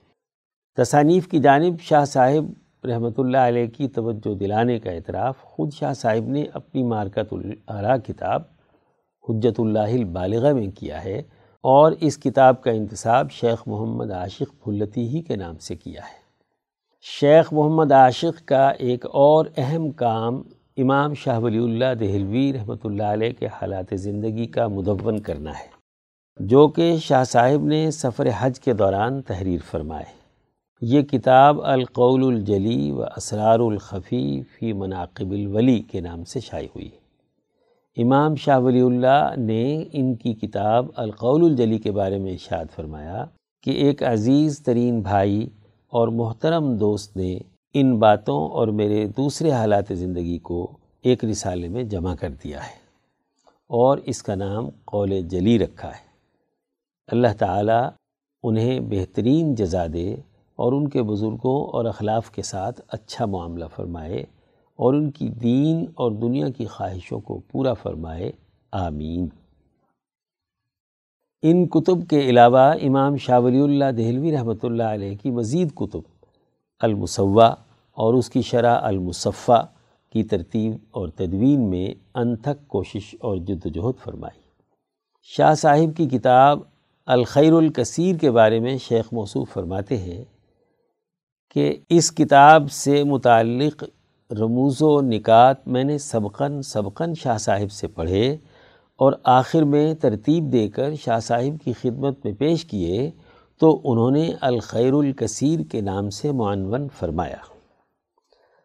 تصانیف 0.76 1.28
کی 1.28 1.38
جانب 1.38 1.80
شاہ 1.80 2.04
صاحب 2.04 2.61
رحمۃ 2.84 3.18
اللہ 3.18 3.38
علیہ 3.38 3.66
کی 3.66 3.86
توجہ 3.88 4.34
دلانے 4.34 4.78
کا 4.78 4.90
اعتراف، 4.90 5.42
خود 5.42 5.72
شاہ 5.72 5.92
صاحب 5.92 6.28
نے 6.28 6.44
اپنی 6.52 6.82
مارکت 6.82 7.32
العرا 7.32 7.96
کتاب 7.96 8.42
حجت 9.24 9.60
اللہ 9.60 9.92
البالغہ 9.94 10.52
میں 10.52 10.66
کیا 10.70 11.02
ہے 11.04 11.18
اور 11.64 11.92
اس 12.00 12.16
کتاب 12.18 12.62
کا 12.62 12.70
انتصاب 12.70 13.30
شیخ 13.32 13.62
محمد 13.66 14.10
عاشق 14.10 14.52
پھلتی 14.64 15.06
ہی 15.08 15.20
کے 15.22 15.36
نام 15.36 15.58
سے 15.58 15.76
کیا 15.76 16.00
ہے۔ 16.02 16.20
شیخ 17.06 17.52
محمد 17.52 17.92
عاشق 17.92 18.44
کا 18.48 18.68
ایک 18.68 19.06
اور 19.06 19.46
اہم 19.56 19.90
کام 19.92 20.40
امام 20.76 21.14
شاہ 21.14 21.38
ولی 21.38 21.58
اللہ 21.58 21.94
دہلوی 22.00 22.52
رحمۃ 22.52 22.84
اللہ 22.84 23.12
علیہ 23.12 23.32
کے 23.38 23.46
حالات 23.52 23.94
زندگی 23.98 24.46
کا 24.46 24.66
مدون 24.68 25.20
کرنا 25.20 25.50
ہے، 25.50 25.68
جو 26.40 26.66
کہ 26.68 26.96
شاہ 26.96 27.24
صاحب 27.24 27.64
نے 27.64 27.90
سفر 27.90 28.28
حج 28.38 28.60
کے 28.60 28.72
دوران 28.72 29.20
تحریر 29.22 29.60
فرمائے۔ 29.70 30.21
یہ 30.84 31.02
کتاب 31.02 31.62
القول 31.62 32.24
الجلی 32.24 32.90
و 32.90 33.02
اسرار 33.16 33.58
الخفی 33.58 34.42
فی 34.42 34.72
مناقب 34.72 35.30
الولی 35.30 35.80
کے 35.80 36.00
نام 36.00 36.24
سے 36.24 36.40
شائع 36.40 36.66
ہوئی 36.66 36.90
امام 37.96 38.34
شاہ 38.34 38.58
ولی 38.58 38.80
اللہ 38.80 39.34
نے 39.36 39.84
ان 39.92 40.14
کی 40.14 40.34
کتاب 40.34 40.86
القول 40.96 41.44
الجلی 41.44 41.78
کے 41.78 41.92
بارے 41.92 42.18
میں 42.18 42.32
اشاد 42.32 42.64
فرمایا 42.74 43.24
کہ 43.62 43.70
ایک 43.70 44.02
عزیز 44.02 44.58
ترین 44.58 45.00
بھائی 45.00 45.48
اور 45.88 46.08
محترم 46.08 46.76
دوست 46.76 47.16
نے 47.16 47.38
ان 47.74 47.98
باتوں 47.98 48.48
اور 48.48 48.68
میرے 48.68 49.06
دوسرے 49.16 49.50
حالات 49.50 49.84
زندگی 49.90 50.38
کو 50.38 50.76
ایک 51.02 51.24
رسالے 51.24 51.68
میں 51.68 51.84
جمع 51.84 52.14
کر 52.14 52.30
دیا 52.44 52.58
ہے 52.58 52.76
اور 53.68 53.98
اس 53.98 54.22
کا 54.22 54.34
نام 54.34 54.68
قول 54.84 55.20
جلی 55.20 55.58
رکھا 55.58 55.88
ہے۔ 55.88 56.12
اللہ 57.06 57.32
تعالیٰ 57.38 57.90
انہیں 58.42 58.80
بہترین 58.80 59.54
جزا 59.54 59.86
دے 59.92 60.16
اور 60.56 60.72
ان 60.72 60.88
کے 60.88 61.02
بزرگوں 61.02 61.66
اور 61.66 61.84
اخلاف 61.84 62.30
کے 62.30 62.42
ساتھ 62.42 62.80
اچھا 62.88 63.26
معاملہ 63.26 63.64
فرمائے 63.76 64.24
اور 64.76 64.94
ان 64.94 65.10
کی 65.10 65.28
دین 65.28 65.84
اور 65.94 66.12
دنیا 66.12 66.48
کی 66.48 66.66
خواہشوں 66.66 67.20
کو 67.20 67.40
پورا 67.52 67.74
فرمائے، 67.74 68.32
آمین۔ 68.72 69.28
ان 71.42 71.66
کتب 71.66 72.08
کے 72.10 72.20
علاوہ 72.20 72.72
امام 72.82 73.16
شاہ 73.16 73.40
ولی 73.40 73.60
اللہ 73.60 73.90
دہلوی 73.96 74.32
رحمۃ 74.32 74.60
اللہ 74.62 74.82
علیہ 74.82 75.16
کی 75.22 75.30
مزید 75.30 75.74
کتب 75.74 76.00
المصوع 76.80 77.42
اور 77.92 78.14
اس 78.14 78.30
کی 78.30 78.42
شرح 78.42 78.78
المصفہ 78.82 79.66
کی 80.12 80.24
ترتیب 80.24 80.76
اور 80.90 81.08
تدوین 81.08 81.60
میں 81.70 81.94
انتھک 82.14 82.68
کوشش 82.68 83.16
اور 83.20 83.36
جد 83.36 83.66
وجہد 83.66 84.04
فرمائی۔ 84.04 84.40
شاہ 85.22 85.54
صاحب 85.54 85.96
کی 85.96 86.08
کتاب 86.08 86.60
الخیر 87.06 87.52
الکثیر 87.52 88.16
کے 88.16 88.30
بارے 88.30 88.60
میں 88.60 88.78
شیخ 88.78 89.04
موصوف 89.12 89.52
فرماتے 89.52 89.96
ہیں 89.96 90.24
کہ 91.52 91.76
اس 91.88 92.14
کتاب 92.14 92.72
سے 92.72 93.04
متعلق 93.04 93.84
رموز 94.30 94.82
و 94.82 95.00
نکات 95.00 95.68
میں 95.68 95.84
نے 95.84 95.98
سبقاً 95.98 96.60
سبقاً 96.60 97.14
شاہ 97.14 97.38
صاحب 97.38 97.72
سے 97.72 97.86
پڑھے 97.86 98.36
اور 98.96 99.12
آخر 99.22 99.62
میں 99.62 99.94
ترتیب 99.94 100.52
دے 100.52 100.68
کر 100.68 100.94
شاہ 100.94 101.18
صاحب 101.18 101.64
کی 101.64 101.72
خدمت 101.72 102.24
میں 102.24 102.32
پیش 102.32 102.64
کیے 102.64 103.10
تو 103.60 103.80
انہوں 103.84 104.10
نے 104.10 104.32
الخیر 104.40 104.92
الکثیر 104.92 105.60
کے 105.72 105.80
نام 105.80 106.10
سے 106.10 106.32
معنون 106.32 106.88
فرمایا۔ 106.98 107.36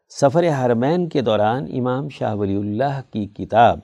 سفر 0.09 0.43
حرمین 0.43 1.09
کے 1.09 1.21
دوران 1.21 1.65
امام 1.73 2.09
شاہ 2.09 2.35
ولی 2.35 2.55
اللہ 2.55 3.01
کی 3.11 3.25
کتاب 3.25 3.79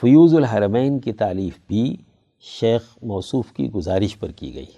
فیوز 0.00 0.34
الحرمین 0.34 0.98
کی 0.98 1.12
تعلیف 1.12 1.58
بھی 1.66 1.96
شیخ 2.40 2.82
موصوف 3.02 3.52
کی 3.52 3.70
گزارش 3.70 4.18
پر 4.18 4.30
کی 4.30 4.54
گئی۔ 4.54 4.72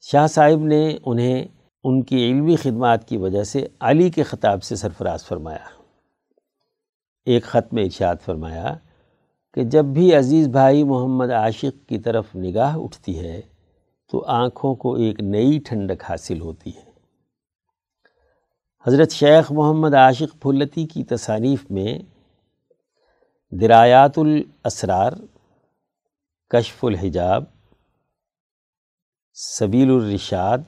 شاہ 0.00 0.26
صاحب 0.26 0.64
نے 0.64 0.96
انہیں 1.06 1.44
ان 1.84 2.02
کی 2.02 2.30
علمی 2.30 2.56
خدمات 2.56 3.08
کی 3.08 3.16
وجہ 3.16 3.42
سے 3.42 3.66
علی 3.80 4.10
کے 4.10 4.22
خطاب 4.22 4.62
سے 4.62 4.76
سرفراز 4.76 5.24
فرمایا۔ 5.24 5.82
ایک 7.24 7.44
خط 7.44 7.72
میں 7.72 7.84
ارشاد 7.84 8.16
فرمایا 8.24 8.76
کہ 9.54 9.64
جب 9.64 9.84
بھی 9.84 10.14
عزیز 10.14 10.48
بھائی 10.48 10.84
محمد 10.84 11.30
عاشق 11.30 11.88
کی 11.88 11.98
طرف 11.98 12.36
نگاہ 12.36 12.76
اٹھتی 12.76 13.18
ہے 13.18 13.40
تو 14.12 14.24
آنکھوں 14.26 14.74
کو 14.74 14.94
ایک 14.94 15.20
نئی 15.20 15.58
ٹھنڈک 15.58 16.04
حاصل 16.08 16.40
ہوتی 16.40 16.70
ہے۔ 16.76 16.88
حضرت 18.86 19.10
شیخ 19.10 19.52
محمد 19.52 19.94
عاشق 19.94 20.42
پھلتی 20.42 20.86
کی 20.86 21.04
تصانیف 21.04 21.70
میں 21.70 21.98
درایات 23.50 24.18
الاسرار، 24.18 25.12
کشف 26.48 26.84
الحجاب، 26.84 27.44
سبیل 29.34 29.90
الرشاد 29.90 30.58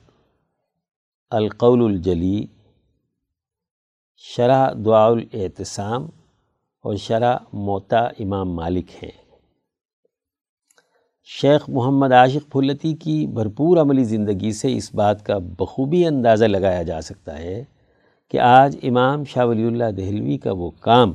القول 1.32 1.84
الجلی، 1.84 2.46
شرح 4.16 4.72
دعا 4.84 5.06
الاعتصام 5.06 6.08
اور 6.84 6.96
شرح 6.96 7.36
موتا 7.52 7.98
امام 7.98 8.54
مالک 8.54 8.90
ہیں۔ 9.02 9.10
شیخ 11.24 11.68
محمد 11.68 12.12
عاشق 12.12 12.52
پھلتی 12.52 12.94
کی 12.94 13.26
بھرپور 13.26 13.76
عملی 13.76 14.04
زندگی 14.04 14.52
سے 14.52 14.76
اس 14.76 14.94
بات 14.94 15.26
کا 15.26 15.38
بخوبی 15.38 16.06
اندازہ 16.06 16.44
لگایا 16.44 16.82
جا 16.82 17.00
سکتا 17.00 17.38
ہے 17.38 17.64
کہ 18.28 18.38
آج 18.38 18.76
امام 18.82 19.24
شاہ 19.24 19.46
ولی 19.46 19.64
اللہ 19.64 19.90
دہلوی 19.96 20.38
کا 20.38 20.52
وہ 20.52 20.70
کام 20.70 21.14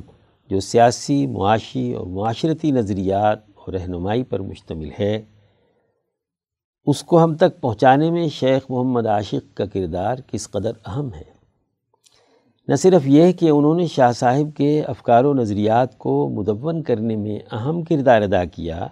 جو 0.50 0.60
سیاسی، 0.60 1.26
معاشی 1.26 1.92
اور 1.92 2.06
معاشرتی 2.06 2.70
نظریات 2.70 3.38
اور 3.54 3.72
رہنمائی 3.72 4.22
پر 4.22 4.40
مشتمل 4.40 4.90
ہے 4.98 5.22
اس 6.86 7.02
کو 7.02 7.24
ہم 7.24 7.34
تک 7.34 7.60
پہنچانے 7.60 8.10
میں 8.10 8.28
شیخ 8.28 8.70
محمد 8.70 9.06
عاشق 9.06 9.56
کا 9.56 9.64
کردار 9.64 10.16
کس 10.26 10.50
قدر 10.50 10.70
اہم 10.86 11.14
ہے۔ 11.14 11.22
نہ 12.68 12.74
صرف 12.74 13.02
یہ 13.04 13.32
کہ 13.32 13.50
انہوں 13.50 13.74
نے 13.74 13.86
شاہ 13.86 14.12
صاحب 14.12 14.56
کے 14.56 14.82
افکار 14.82 15.24
و 15.24 15.34
نظریات 15.34 15.98
کو 15.98 16.28
مدون 16.28 16.82
کرنے 16.82 17.16
میں 17.16 17.38
اہم 17.52 17.82
کردار 17.82 18.22
ادا 18.22 18.44
کیا، 18.44 18.86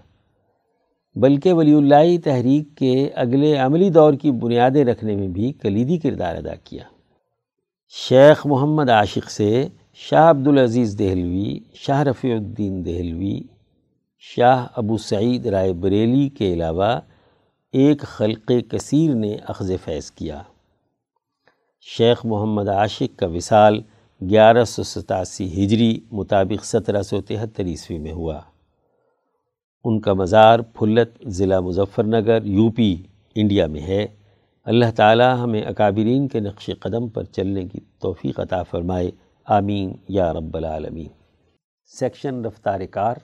بلکہ 1.15 1.53
ولی 1.53 1.75
اللہ 1.75 2.25
تحریک 2.25 2.77
کے 2.77 3.11
اگلے 3.15 3.57
عملی 3.57 3.91
دور 3.91 4.13
کی 4.13 4.31
بنیادیں 4.31 4.85
رکھنے 4.85 5.17
میں 5.17 5.29
بھی 5.29 5.53
کلیدی 5.53 5.99
کردار 5.99 6.37
ادا 6.37 6.55
کیا۔ 6.55 6.83
شیخ 8.09 8.47
محمد 8.47 8.91
عاشق 8.91 9.31
سے 9.31 9.69
شاہ 9.95 10.31
عبدالعزیز 10.31 10.99
دہلوی، 10.99 11.59
شاہ 11.75 12.03
رفیع 12.03 12.37
الدین 12.37 12.85
دہلوی، 12.85 13.41
شاہ 14.21 14.67
ابو 14.77 14.97
سعید 14.97 15.47
رائے 15.47 15.73
بریلی 15.73 16.29
کے 16.29 16.53
علاوہ 16.53 17.01
ایک 17.75 18.01
خلق 18.01 18.53
کثیر 18.71 19.15
نے 19.15 19.37
اخذ 19.49 19.71
فیض 19.85 20.11
کیا۔ 20.11 20.43
شیخ 21.81 22.27
محمد 22.27 22.69
عاشق 22.69 23.19
کا 23.19 23.27
وصال 23.27 23.83
گیارہ 24.31 24.65
سو 24.65 24.83
ستاسی 24.83 25.65
ہجری 25.65 26.01
مطابق 26.13 26.65
سترہ 26.65 27.03
سو 27.03 27.21
تہتر 27.21 27.65
عیسوی 27.65 27.99
میں 27.99 28.13
ہوا۔ 28.13 28.41
ان 29.85 30.01
کا 30.01 30.13
مزار 30.13 30.59
پھلت 30.59 31.23
ضلع 31.27 31.61
Muzaffar 31.61 32.05
Nagar, 32.05 32.45
U 32.45 32.71
P, 32.71 32.97
India 33.35 33.67
میں 33.67 33.81
ہے۔ 33.81 34.07
اللہ 34.65 34.87
تعالی 34.97 35.25
ہمیں 35.41 35.63
اکابرین 35.63 36.29
کے 36.29 36.41
نقش 36.41 36.71
قدم 36.81 37.09
پر 37.09 37.25
چلنے 37.25 37.65
کی 37.65 37.81
توفیق 37.99 38.41
عطا 38.41 38.63
فرمائے۔ 38.63 39.11
آمین۔ 39.45 39.93
یا 40.09 40.33
رب 40.33 40.57
العالمین۔ 40.57 41.09
سیکشن 41.87 42.45
رفتار 42.45 42.81
کار۔ 42.91 43.17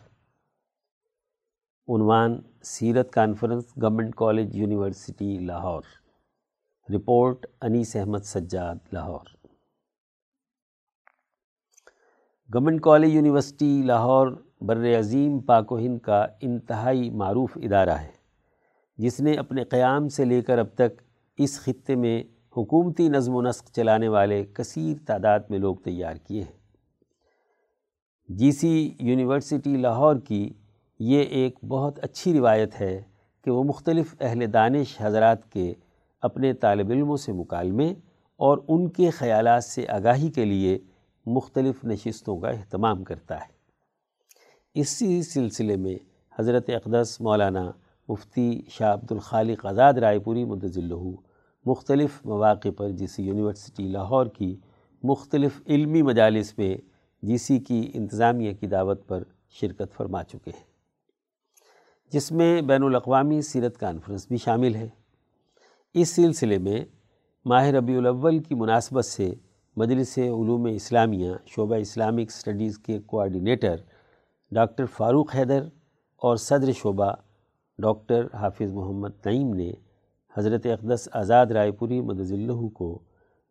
عنوان 1.88 2.40
سیرت 2.62 3.12
conference 3.12 3.64
government 3.82 4.14
college 4.14 4.56
university 4.56 5.38
Lahore. 5.38 5.82
Report 6.88 7.46
Anees 7.60 7.96
Ahmad 7.96 8.18
Sajjad, 8.18 8.74
Lahore. 8.92 9.26
Government 12.54 12.80
college 12.80 13.14
university 13.14 13.82
Lahore 13.84 14.28
بر 14.60 14.98
عظیم 14.98 15.38
پاک 15.38 15.72
و 15.72 15.78
ہند 15.78 15.98
کا 15.98 16.26
انتہائی 16.40 17.10
معروف 17.10 17.50
ادارہ 17.56 17.96
ہے، 17.98 18.12
جس 18.98 19.20
نے 19.20 19.34
اپنے 19.34 19.64
قیام 19.64 20.08
سے 20.08 20.24
لے 20.24 20.42
کر 20.42 20.58
اب 20.58 20.66
تک 20.74 21.02
اس 21.38 21.60
خطے 21.60 21.94
میں 21.94 22.22
حکومتی 22.56 23.08
نظم 23.08 23.34
و 23.34 23.42
نسق 23.42 23.70
چلانے 23.72 24.08
والے 24.08 24.44
کثیر 24.44 24.96
تعداد 25.06 25.40
میں 25.50 25.58
لوگ 25.58 25.76
تیار 25.76 26.14
کیے 26.14 26.42
ہیں۔ 26.42 26.58
جی 28.28 28.52
سی 28.52 28.94
یونیورسٹی 29.00 29.76
لاہور 29.76 30.16
کی 30.16 30.52
یہ 31.02 31.22
ایک 31.22 31.58
بہت 31.68 31.98
اچھی 32.02 32.38
روایت 32.38 32.80
ہے 32.80 33.02
کہ 33.44 33.50
وہ 33.50 33.64
مختلف 33.64 34.14
اہل 34.20 34.52
دانش 34.52 34.96
حضرات 35.00 35.52
کے 35.52 35.74
اپنے 36.22 36.52
طالب 36.52 36.90
علموں 36.90 37.16
سے 37.16 37.32
مکالمے 37.32 37.94
اور 38.36 38.58
ان 38.68 38.88
کے 38.88 39.10
خیالات 39.10 39.64
سے 39.64 39.84
آگاہی 39.88 40.30
کے 40.30 40.44
لیے 40.44 40.78
مختلف 41.26 41.84
نشستوں 41.84 42.38
کا 42.38 42.48
اہتمام 42.48 43.04
کرتا 43.04 43.36
ہے۔ 43.36 43.48
اسی 44.74 45.22
سلسلے 45.22 45.76
میں 45.76 45.94
حضرت 46.38 46.70
اقدس 46.70 47.20
مولانا 47.20 47.70
مفتی 48.08 48.62
شاہ 48.68 48.92
عبد 48.92 49.12
الخالق 49.12 49.66
آزاد 49.66 49.94
رائے 49.94 50.18
پوری 50.18 50.44
مدضلہ 50.44 51.10
مختلف 51.66 52.26
مواقع 52.26 52.68
پر 52.76 52.88
جی 52.88 53.06
یونیورسٹی 53.18 53.88
لاہور 53.88 54.26
کی 54.26 54.56
مختلف 55.02 55.62
علمی 55.66 56.02
مجالس 56.02 56.58
میں 56.58 56.76
جی 57.22 57.36
سی 57.36 57.58
کی 57.58 57.90
انتظامیہ 57.94 58.52
کی 58.52 58.66
دعوت 58.66 59.08
پر 59.08 59.22
شرکت 59.50 59.92
فرما 59.96 60.24
چکے 60.24 60.50
ہیں۔ 60.54 60.69
جس 62.12 62.32
میں 62.32 62.62
بین 62.62 62.82
الاقوامی 62.82 63.40
سیرت 63.42 63.78
کانفرنس 63.78 64.26
بھی 64.28 64.36
شامل 64.36 64.74
ہے۔ 64.74 64.88
اس 65.94 66.08
سلسلے 66.08 66.58
میں 66.58 66.84
ماہ 67.44 67.66
ربیع 67.66 67.98
الاول 67.98 68.38
کی 68.38 68.54
مناسبت 68.54 69.04
سے 69.04 69.34
مجلس 69.76 70.18
علوم 70.18 70.64
اسلامیہ، 70.64 71.32
شعبہ 71.46 71.74
اسلامک 71.74 72.30
سٹڈیز 72.30 72.78
کے 72.78 72.98
کوآرڈینیٹر 73.00 73.76
ڈاکٹر 74.52 74.86
فاروق 74.86 75.34
حیدر 75.34 75.62
اور 76.22 76.36
صدر 76.36 76.72
شعبہ 76.72 77.12
ڈاکٹر 77.78 78.26
حافظ 78.34 78.72
محمد 78.72 79.26
نعیم 79.26 79.54
نے 79.54 79.70
حضرت 80.36 80.66
اقدس 80.66 81.08
آزاد 81.12 81.46
رائے 81.46 81.72
پوری 81.72 82.00
مدض 82.00 82.32
اللہ 82.32 82.66
کو 82.68 83.02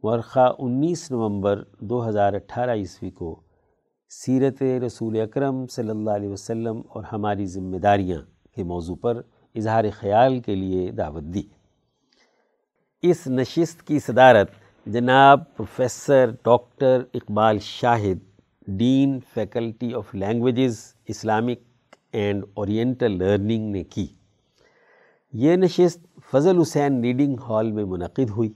ورخہ 0.03 0.51
انیس 0.59 1.11
نومبر 1.11 1.63
دو 1.79 2.07
ہزار 2.09 2.33
اٹھارہ 2.33 2.75
عیسوی 2.75 3.09
کو 3.09 3.43
سیرت 4.09 4.63
رسول 4.85 5.19
اکرم 5.19 5.65
صلی 5.67 5.89
اللہ 5.89 6.11
علیہ 6.11 6.29
وسلم 6.29 6.81
اور 6.89 7.03
ہماری 7.03 7.45
ذمہ 7.45 7.77
داریاں 7.77 8.38
کے 8.59 8.63
موضوع 8.63 8.95
پر 9.01 9.21
اظہار 9.55 9.83
خیال 9.93 10.39
کے 10.39 10.55
لیے 10.55 10.91
دعوت 10.91 11.23
دی۔ 11.23 11.43
اس 13.01 13.27
نشست 13.27 13.87
کی 13.87 13.99
صدارت 13.99 14.49
جناب 14.85 15.55
professor 15.55 16.29
doctor 16.43 17.01
Iqbal 17.13 17.59
Shahid, 17.59 18.17
dean 18.67 19.19
faculty 19.33 19.93
of 19.93 20.15
languages, 20.15 20.93
Islamic 21.07 21.59
and 22.11 22.43
oriental 22.53 23.11
learning 23.11 23.71
نے 23.71 23.83
کی۔ 23.83 24.07
یہ 25.33 25.55
نشست 25.55 26.19
فضل 26.31 26.61
حسین 26.61 27.01
ریڈنگ 27.01 27.35
ہال 27.49 27.71
میں 27.71 27.85
منعقد 27.85 28.29
ہوئی، 28.29 28.53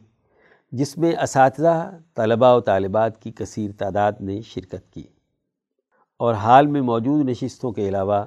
جس 0.72 0.98
میں 0.98 1.12
اساتذہ 1.22 1.98
طلباء 2.16 2.56
و 2.56 2.60
طالبات 2.60 3.22
کی 3.22 3.32
کثیر 3.32 3.72
تعداد 3.78 4.14
نے 4.20 4.42
شرکت 4.42 4.94
کی۔ 4.94 5.04
اور 6.18 6.34
حال 6.34 6.68
میں 6.68 6.82
موجود 6.82 7.30
نشستوں 7.30 7.72
کے 7.72 7.90
علاوہ 7.90 8.26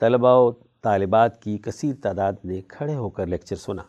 طلباء 0.00 0.34
و 0.34 0.50
طالبات 0.82 1.42
کی 1.42 1.58
کثیر 1.58 1.94
تعداد 2.02 2.32
نے 2.44 2.60
کھڑے 2.60 2.94
ہو 2.94 3.10
کر 3.10 3.26
لیکچر 3.26 3.56
سنا۔ 3.56 3.82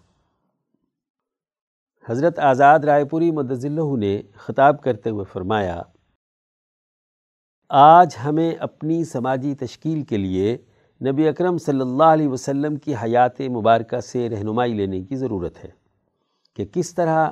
حضرت 2.09 2.39
آزاد 2.39 2.79
رائے 2.79 3.05
پوری 3.05 3.31
مدض 3.31 3.65
اللہ 3.65 3.97
نے 3.97 4.21
خطاب 4.35 4.81
کرتے 4.81 5.09
ہوئے 5.09 5.25
فرمایا، 5.33 5.81
آج 7.69 8.15
ہمیں 8.25 8.51
اپنی 8.51 9.03
سماجی 9.03 9.55
تشکیل 9.55 10.03
کے 10.03 10.17
لیے 10.17 10.57
نبی 11.01 11.27
اکرم 11.27 11.57
صلی 11.57 11.81
اللہ 11.81 12.03
علیہ 12.03 12.27
وسلم 12.27 12.75
کی 12.75 12.95
حیات 12.95 13.41
مبارکہ 13.41 13.99
سے 13.99 14.29
رہنمائی 14.29 14.73
لینے 14.73 15.01
کی 15.01 15.15
ضرورت 15.15 15.63
ہے 15.63 15.69
کہ 16.55 16.65
کس 16.65 16.93
طرح 16.95 17.29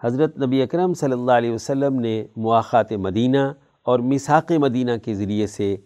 حضرت 0.00 0.38
نبی 0.38 0.62
اکرم 0.62 0.94
صلی 0.94 1.12
اللہ 1.12 1.32
علیہ 1.32 1.52
وسلم 1.52 2.00
نے 2.00 2.26
مواخات 2.36 2.92
مدینہ 2.92 3.52
اور 3.82 3.98
مساق 3.98 4.52
مدینہ 4.52 4.96
کے 5.04 5.14
ذریعے 5.14 5.46
سے 5.46 5.76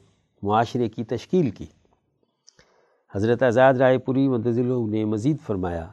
معاشرے 0.42 0.88
کی 0.88 1.04
تشکیل 1.04 1.50
کی۔ 1.50 1.66
حضرت 3.14 3.42
آزاد 3.42 3.74
رائے 3.74 3.98
پوری 3.98 4.28
مدضلع 4.28 4.74
نے 4.86 5.04
مزید 5.04 5.36
فرمایا 5.46 5.86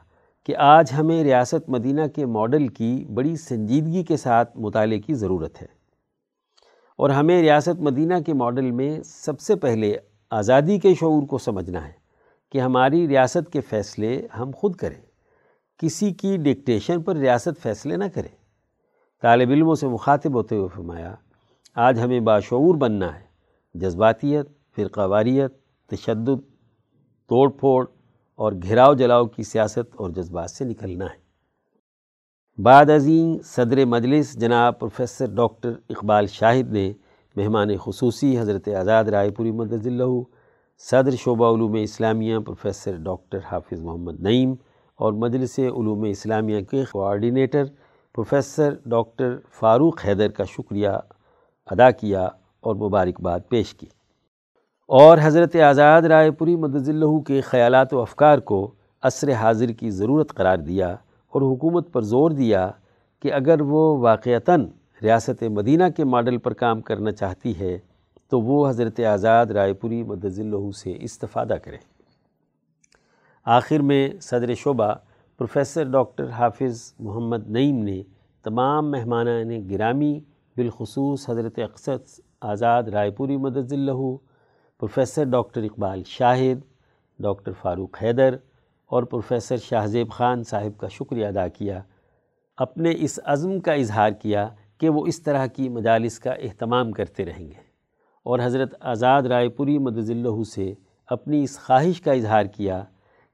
کہ 0.45 0.56
آج 0.56 0.91
ہمیں 0.99 1.23
ریاست 1.23 1.69
مدینہ 1.69 2.02
کے 2.15 2.26
ماڈل 2.26 2.68
کی 2.68 3.06
بڑی 3.14 3.35
سنجیدگی 3.35 4.03
کے 4.03 4.18
ساتھ 4.18 4.57
مطالعے 4.57 4.99
کی 4.99 5.14
ضرورت 5.14 5.61
ہے 5.61 5.68
اور 6.98 7.10
ہمیں 7.10 7.41
ریاست 7.41 7.81
مدینہ 7.81 8.14
کے 8.26 8.34
ماڈل 8.34 8.72
میں 8.72 8.99
سب 9.06 9.40
سے 9.40 9.56
پہلے 9.56 9.98
آزادی 10.31 10.80
کے 10.80 10.94
شعور 10.94 11.27
کو 11.27 11.38
سمجھنا 11.38 11.88
ہے 11.88 11.91
کہ 12.52 12.61
ہماری 12.61 13.07
ریاست 13.07 13.52
کے 13.53 13.61
فیصلے 13.61 14.27
ہم 14.40 14.52
خود 14.56 14.76
کریں۔ 14.76 15.02
کسی 15.77 16.11
کی 16.11 16.38
ڈکٹیشن 16.38 17.02
پر 17.02 17.15
ریاست 17.15 17.64
فیصلے 17.64 17.98
نہ 17.98 18.03
کرے 18.14 18.27
طالب 19.22 19.49
علموں 19.49 19.76
سے 19.76 19.88
مخاطب 19.88 20.34
ہوتے 20.34 20.56
ہوئے 20.56 20.68
فرمایا، 20.68 21.15
آج 21.76 21.99
ہمیں 21.99 22.19
باشعور 22.19 22.76
بننا 22.76 23.15
ہے۔ 23.15 23.23
جذباتیت، 23.76 24.48
فرقہ 24.76 25.07
واریت، 25.07 25.53
تشدد 25.90 26.53
توڑ 27.34 27.50
پھوڑ 27.50 27.86
اور 28.36 28.54
گھراؤ 28.64 28.94
جلاؤ 28.94 29.26
کی 29.26 29.44
سیاست 29.44 29.96
اور 29.96 30.10
جذبات 30.10 30.52
سے 30.52 30.66
نکلنا 30.66 31.06
ہے۔ 31.06 32.62
بعد 32.62 32.90
عظیم 32.90 33.38
صدر 33.46 33.86
مجلس 33.86 34.34
جناب 34.34 34.80
پروفیسر 34.80 35.26
ڈاکٹر 35.36 35.72
اقبال 35.90 36.28
شاہد 36.28 36.72
نے 36.72 36.94
مہمان 37.36 37.78
خصوصی 37.78 38.40
حضرت 38.40 38.68
آزاد 38.68 39.04
رائے 39.04 39.30
پوری 39.30 39.52
مدض 39.52 39.88
اللہ 39.88 40.22
صدر 40.78 41.16
شعبہ 41.16 41.56
علوم 41.56 41.74
اسلامیہ 41.74 42.40
پروفیسر 42.40 42.96
ڈاکٹر 42.96 43.40
حافظ 43.52 43.84
محمد 43.84 44.20
نعیم 44.20 44.54
اور 44.96 45.14
مجلس 45.14 45.60
علوم 45.60 46.04
اسلامیہ 46.04 46.62
کے 46.62 46.84
coordinator 46.92 47.64
professor 48.14 48.74
doctor 48.86 49.36
Farooq 49.52 50.06
Haider 50.06 50.28
کا 50.28 50.44
شکریہ 50.44 50.90
ادا 51.66 51.92
کیا 51.92 52.26
اور 52.60 52.76
مبارکباد 52.76 53.40
پیش 53.50 53.74
کی۔ 53.74 53.88
اور 54.88 55.18
حضرت 55.22 55.56
آزاد 55.56 56.02
رائے 56.02 56.32
پوری 56.32 56.56
مدض 56.56 56.90
اللہ 56.90 57.20
کے 57.20 57.42
خیالات 57.42 57.94
و 57.94 58.02
افکار 58.02 58.38
کو 58.38 58.72
عصر 59.02 59.32
حاضر 59.32 59.70
کی 59.70 59.90
ضرورت 59.90 60.34
قرار 60.34 60.58
دیا 60.58 60.96
اور 61.34 61.42
حکومت 61.42 61.92
پر 61.94 62.02
زور 62.02 62.32
دیا 62.32 62.70
کہ 63.22 63.34
اگر 63.34 63.62
وہ 63.62 63.98
واقعتاً 63.98 64.66
ریاست 65.04 65.44
مدینہ 65.44 65.84
کے 65.98 66.04
ماڈل 66.04 66.38
پر 66.38 66.54
کام 66.54 66.82
کرنا 66.82 67.12
چاہتی 67.12 67.60
ہے، 67.60 67.78
تو 68.30 68.42
وہ 68.42 68.70
حضرت 68.70 69.00
آزاد 69.00 69.46
رائے 69.46 69.74
پوری 69.74 70.04
مدض 70.04 70.40
اللہ 70.40 70.72
سے 70.72 70.94
استفادہ 71.00 71.54
کرے۔ 71.54 71.78
آخر 73.46 73.80
میں 73.80 74.10
صدر 74.22 74.54
شعبہ 74.54 74.94
پروفیسر 75.38 75.84
ڈاکٹر 75.84 76.30
حافظ 76.30 76.94
محمد 77.00 77.50
نعیم 77.50 77.78
نے 77.78 78.02
تمام 78.44 78.92
مہمانان 78.92 79.70
گرامی، 79.70 80.20
بالخصوص 80.58 81.30
حضرت 81.30 81.60
اقصد 81.60 82.20
آزاد 82.42 82.84
رائے 82.84 83.12
پوری 83.12 83.38
مدض 83.38 83.74
اللہ 83.74 84.16
professor 84.84 85.24
doctor 85.24 85.64
Iqbal 85.64 86.04
Shahid, 86.06 86.60
doctor 87.20 87.52
Farooq 87.62 88.04
Haider 88.04 88.36
اور 88.86 89.04
پروفیسر 89.04 89.58
شاہزیب 89.58 90.12
خان 90.12 90.44
صاحب 90.44 90.80
کا 90.80 90.88
شکریہ 90.88 91.28
ادا 91.28 91.48
کیا۔ 91.48 91.82
اپنے 92.58 92.94
اس 92.98 93.20
عزم 93.26 93.60
کا 93.60 93.74
اظہار 93.74 94.12
کیا 94.12 94.48
کہ 94.78 94.90
وہ 94.90 95.06
اس 95.06 95.22
طرح 95.22 95.46
کی 95.46 95.70
مجالس 95.70 96.20
کا 96.20 96.32
اہتمام 96.32 96.92
کرتے 96.92 97.26
رہیں 97.26 97.46
گے۔ 97.46 97.60
اور 98.24 98.40
حضرت 98.44 98.76
آزاد 98.80 99.22
رائے 99.22 99.50
پوری 99.50 99.78
مدض 99.78 100.12
اللہ 100.12 100.44
سے 100.44 100.74
اپنی 101.08 101.44
اس 101.44 101.60
خواہش 101.60 102.02
کا 102.02 102.12
اظہار 102.12 102.46
کیا 102.46 102.84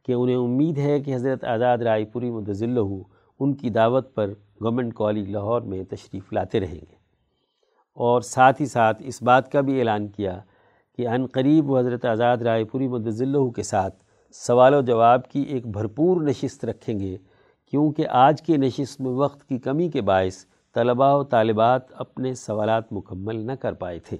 کہ 0.06 0.14
انہیں 0.14 0.36
امید 0.36 0.78
ہے 0.78 1.00
کہ 1.00 1.16
حضرت 1.16 1.44
آزاد 1.44 1.78
رائے 1.78 2.06
پوری 2.06 2.32
مدض 2.32 2.64
اللہ 2.64 3.02
ان 3.40 3.54
کی 3.54 3.70
دعوت 3.70 4.16
پر 4.16 4.28
گورنمنٹ 4.62 4.94
کالج 4.94 5.30
لاہور 5.30 5.62
میں 5.62 5.84
تشریف 5.84 6.34
لاتے 6.34 6.60
رہیں 6.60 6.82
گے۔ 6.90 6.96
اور 7.94 8.22
ساتھ 8.22 8.62
ہی 8.62 8.66
ساتھ 8.66 9.02
اس 9.06 9.22
بات 9.22 9.52
کا 9.52 9.62
بھی 9.62 9.80
اعلان 9.80 10.08
کیا 10.08 10.42
کہ 11.00 11.08
ان 11.08 11.26
قریب 11.26 11.72
وہ 11.72 11.80
حضرت 11.80 12.06
آزاد 12.06 12.38
رائے 12.38 12.64
پوری 12.64 12.88
مدض 12.88 13.22
اللہ 13.22 13.50
کے 13.50 13.64
ساتھ 13.64 13.96
سوال 14.32 14.74
و 14.74 14.82
جواب 14.82 15.30
کی 15.30 15.42
ایک 15.42 15.68
بھرپور 15.68 16.22
نشست 16.22 16.66
رکھیں 16.66 17.00
گے، 17.00 17.18
کیونکہ 17.66 18.08
آج 18.08 18.42
کے 18.42 18.58
نشست 18.58 19.02
میں 19.02 19.12
وقت 19.12 19.50
کی 19.50 19.58
کمی 19.58 19.90
کے 19.90 20.02
باعث 20.02 20.46
طلباء 20.76 21.16
و 21.16 21.24
طالبات 21.24 21.82
اپنے 21.92 22.34
سوالات 22.34 22.94
مکمل 22.94 23.36
نہ 23.36 23.52
کر 23.52 23.74
پائے 23.74 24.00
تھے۔ 24.00 24.18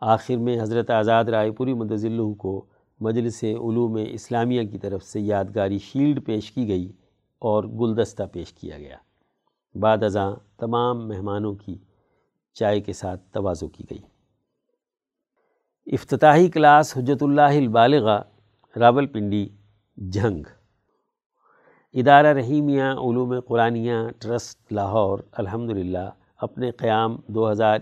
آخر 0.00 0.36
میں 0.36 0.62
حضرت 0.62 0.90
آزاد 0.90 1.24
رائے 1.24 1.50
پوری 1.50 1.74
مدض 1.74 2.04
اللہ 2.04 2.34
کو 2.34 2.64
مجلس 3.00 3.44
علوم 3.44 3.98
اسلامیہ 4.08 4.62
کی 4.62 4.78
طرف 4.78 5.02
سے 5.02 5.20
یادگاری 5.20 5.78
شیلڈ 5.78 6.26
پیش 6.26 6.52
کی 6.52 6.68
گئی 6.68 6.92
اور 7.38 7.64
گلدستہ 7.64 8.22
پیش 8.32 8.52
کیا 8.52 8.78
گیا۔ 8.78 8.96
بعد 9.74 10.02
ازاں 10.02 10.32
تمام 10.58 11.08
مہمانوں 11.08 11.54
کی 11.54 11.78
چائے 12.54 12.80
کے 12.80 12.92
ساتھ 12.92 13.22
توازو 13.32 13.68
کی 13.68 13.84
گئی۔ 13.90 14.11
افتتاحی 15.86 16.48
کلاس 16.48 16.96
حجت 16.96 17.22
اللہ 17.22 17.40
البالغہ 17.40 18.22
راول 18.78 19.06
پنڈی 19.06 19.48
جھنگ۔ 20.10 20.42
ادارہ 21.94 22.26
رحیمیہ، 22.26 22.82
علوم 22.82 23.40
قرآنیہ، 23.40 23.92
ٹرسٹ، 24.18 24.72
لاہور، 24.72 25.18
الحمدللہ، 25.32 26.10
اپنے 26.40 26.70
قیام 26.70 27.16
دو 27.26 27.50
ہزار 27.50 27.78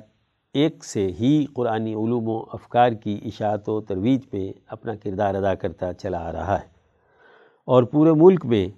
ایک 0.55 0.85
سے 0.85 1.13
ہی 1.21 1.47
قرآنی 1.55 1.95
علوم 1.95 2.29
و 2.29 2.39
افکار 2.53 2.93
کی 2.93 3.21
اشاعت 3.25 3.69
و 3.69 3.81
ترویج 3.81 4.21
میں 4.33 4.53
اپنا 4.67 4.95
کردار 4.95 5.35
ادا 5.35 5.55
کرتا 5.55 5.93
چلا 5.93 6.29
آ 6.29 6.33
رہا 6.33 6.55
ہے۔ 6.55 6.67
اور 7.65 7.83
پورے 7.83 8.13
ملک 8.13 8.47
میں 8.47 8.69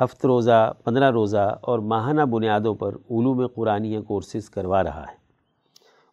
ہفت 0.00 0.26
روزہ، 0.26 0.72
پندرہ 0.84 1.10
روزہ 1.10 1.58
اور 1.60 1.78
ماہانہ 1.78 2.22
بنیادوں 2.22 2.74
پر 2.74 2.94
علوم 2.94 3.46
قرآنیہ 3.46 4.00
کورسز 4.00 4.50
کروا 4.50 4.84
رہا 4.84 5.00
ہے۔ 5.00 5.25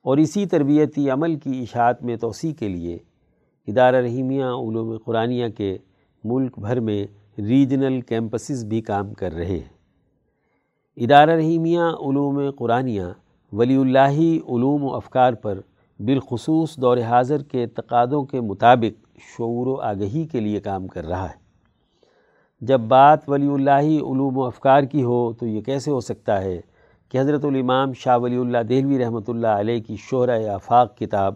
اور 0.04 0.18
اسی 0.18 0.46
تربیتی 0.46 1.10
عمل 1.10 1.36
کی 1.36 1.60
اشاعت 1.62 2.04
میں 2.04 2.16
توسیع 2.16 2.54
کے 2.54 2.68
لیے 2.68 2.98
ادارہ 3.68 3.96
رحیمیہ 3.96 4.44
علوم 4.44 4.98
قرآنیہ 5.06 5.48
کے 5.48 5.78
ملک 6.24 6.60
بھر 6.60 6.80
میں 6.80 7.08
ریجنل 7.38 8.02
کیمپسز 8.02 8.66
بھی 8.66 8.82
کام 8.82 9.14
کر 9.14 9.34
رہے 9.34 9.46
ہیں۔ 9.46 9.74
ادارہ 10.98 11.32
رحیمیہ 11.32 11.80
علوم 11.80 12.52
قرآنیہ 12.52 13.04
ولی 13.52 13.76
اللہ 13.76 14.20
علوم 14.56 14.84
و 14.84 14.96
افکار 14.96 15.34
پر 15.34 15.60
بالخصوص 16.00 16.78
دور 16.78 16.98
حاضر 16.98 17.44
کے 17.44 17.68
تقادوں 17.68 18.24
کے 18.24 18.42
مطابق 18.42 19.18
شعور 19.18 19.68
و 19.68 19.76
آگہی 19.76 20.28
کے 20.28 20.40
لیے 20.40 20.60
کام 20.60 20.88
کر 20.88 21.06
رہا 21.06 21.30
ہے۔ 21.30 21.44
جب 22.62 22.80
بات 22.80 23.30
ولی 23.30 23.48
اللہ 23.48 23.82
علوم 23.82 24.38
و 24.38 24.44
افکار 24.44 24.84
کی 24.84 25.04
ہو 25.04 25.34
تو 25.34 25.48
یہ 25.48 25.62
کیسے 25.62 25.92
ہو 25.92 26.00
سکتا 26.00 26.42
ہے؟ 26.42 26.62
کہ 27.14 27.20
حضرت 27.20 27.44
الامام 27.46 27.92
شاہ 27.94 28.18
ولی 28.18 28.38
اللہ 28.38 28.62
دہلوی 28.70 28.98
رحمۃ 29.00 29.28
اللہ 29.28 29.60
علیہ 29.60 29.82
کی 29.82 29.96
شہرہ 30.02 30.38
آفاق 30.50 30.96
کتاب 30.98 31.34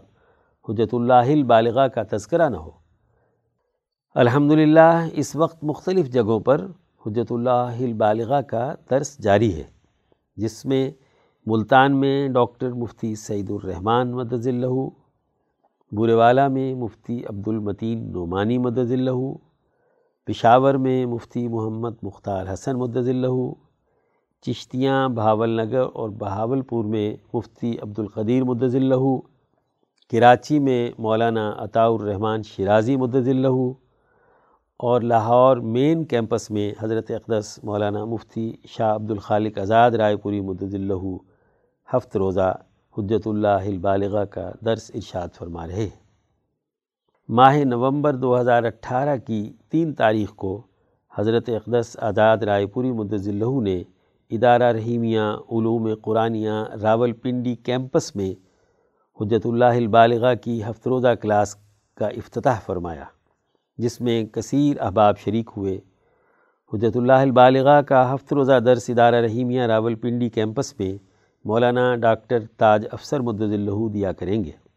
حجت 0.68 0.94
اللہ 0.94 1.28
البالغہ 1.32 1.86
کا 1.88 2.02
تذکرہ 2.10 2.48
نہ 2.48 2.56
ہو۔ 2.56 2.70
الحمدللہ، 4.16 5.06
اس 5.20 5.34
وقت 5.36 5.62
مختلف 5.64 6.10
جگہوں 6.12 6.38
پر 6.48 6.64
حجت 7.06 7.30
اللہ 7.32 7.78
البالغہ 7.80 8.40
کا 8.48 8.64
درس 8.90 9.16
جاری 9.18 9.54
ہے، 9.54 9.62
جس 10.36 10.64
میں 10.66 10.90
ملتان 11.46 12.00
میں 12.00 12.16
ڈاکٹر 12.28 12.72
مفتی 12.72 13.14
سعید 13.16 13.50
الرحمن 13.50 14.12
مدض 14.12 14.48
اللہ 14.48 14.74
بورے 15.92 16.14
والا 16.14 16.48
میں 16.56 16.74
مفتی 16.74 17.22
عبد 17.28 17.48
المتین 17.48 18.02
نعمانی 18.12 18.58
مدض 18.66 18.92
اللہ 18.92 19.22
پشاور 20.28 20.74
میں 20.86 21.04
مفتی 21.06 21.46
محمد 21.48 22.02
مختار 22.02 22.52
حسن 22.52 22.78
مدض 22.78 23.08
اللہ 23.08 23.40
چشتیاں 24.44 25.08
بہاول 25.10 25.50
نگر 25.56 25.84
اور 25.94 26.10
بہاول 26.18 26.62
پور 26.62 26.84
میں 26.84 27.08
مفتی 27.34 27.74
عبد 27.82 27.98
القدیر 27.98 28.44
مدض 28.44 28.74
اللہ 28.76 29.04
کراچی 30.12 30.58
میں 30.58 30.90
مولانا 30.98 31.50
عطاء 31.58 31.88
الرحمن 31.88 32.42
شیرازی 32.46 32.96
مدد 32.96 33.28
اللہ 33.28 33.58
اور 34.80 35.00
لاہور 35.02 35.56
مین 35.66 36.04
کیمپس 36.04 36.50
میں 36.50 36.70
حضرت 36.80 37.10
اقدس 37.10 37.58
مولانا 37.64 38.04
مفتی 38.04 38.50
شاہ 38.68 38.94
عبد 38.94 39.10
الخالق 39.10 39.58
آزاد 39.58 39.90
رائے 39.92 40.16
پوری 40.16 40.40
مدد 40.42 40.74
اللہ 40.74 41.06
ہفت 41.88 42.16
روزہ 42.16 42.52
حجت 42.94 43.26
اللہ 43.26 43.66
البالغہ 43.66 44.24
کا 44.30 44.50
درس 44.66 44.90
ارشاد 44.94 45.36
فرما 45.38 45.66
رہے 45.66 45.88
ماہ 47.28 47.56
نومبر 47.64 48.14
دو 48.16 48.38
ہزار 48.40 48.64
اٹھارہ 48.64 49.16
کی 49.26 49.40
تین 49.70 49.94
تاریخ 49.94 50.34
کو 50.36 50.60
حضرت 51.12 51.48
اقدس 51.50 51.96
آزاد 52.02 52.42
رائے 52.42 52.66
پوری 52.66 52.92
مدض 52.94 53.28
اللہ 53.28 53.60
نے 53.62 53.82
ادارہ 54.30 54.72
رحیمیہ، 54.72 55.20
علوم 55.50 55.88
قرآنیہ 56.02 56.50
راول 56.82 57.12
پنڈی 57.12 57.54
کیمپس 57.54 58.16
میں 58.16 58.32
حجت 59.20 59.46
اللہ 59.46 59.76
البالغہ 59.76 60.34
کی 60.34 60.64
ہفت 60.64 60.88
روزہ 60.88 61.14
کلاس 61.14 61.56
کا 61.94 62.06
افتتاح 62.06 62.58
فرمایا، 62.66 63.04
جس 63.78 64.00
میں 64.00 64.24
کثیر 64.24 64.80
احباب 64.80 65.18
شریک 65.18 65.50
ہوئے۔ 65.56 65.78
حجت 66.72 66.96
اللہ 66.96 67.12
البالغہ 67.12 67.80
کا 67.80 68.14
ہفت 68.14 68.32
روزہ 68.32 68.58
درس 68.60 68.90
ادارہ 68.90 69.16
رحیمیہ 69.16 69.62
راول 69.62 69.94
پنڈی 69.94 70.28
کیمپس 70.28 70.78
میں 70.78 70.96
مولانا 71.44 71.94
ڈاکٹر 71.96 72.38
تاج 72.56 72.86
افسر 72.92 73.20
مدد 73.20 73.52
اللہ 73.52 73.88
دیا 73.88 74.12
کریں 74.12 74.44
گے۔ 74.44 74.67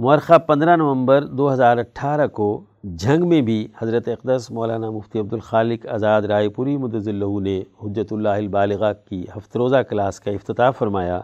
مورخہ 0.00 0.38
پندرہ 0.38 0.76
نومبر 0.76 1.24
دو 1.24 1.52
ہزار 1.52 1.76
اٹھارہ 1.76 2.26
کو 2.26 2.64
جھنگ 2.96 3.28
میں 3.28 3.40
بھی 3.40 3.68
حضرت 3.82 4.08
اقدس 4.08 4.50
مولانا 4.50 4.90
مفتی 4.90 5.18
عبد 5.18 5.32
الخالق 5.32 5.86
آزاد 5.86 6.22
رائے 6.22 6.48
پوری 6.48 6.76
مدض 6.76 7.08
اللہ 7.08 7.40
نے 7.40 7.62
حجت 7.82 8.12
اللہ 8.12 8.28
البالغہ 8.28 8.92
کی 9.08 9.24
ہفت 9.36 9.56
روزہ 9.56 9.76
کلاس 9.76 10.20
کا 10.20 10.30
افتتاح 10.30 10.70
فرمایا۔ 10.70 11.20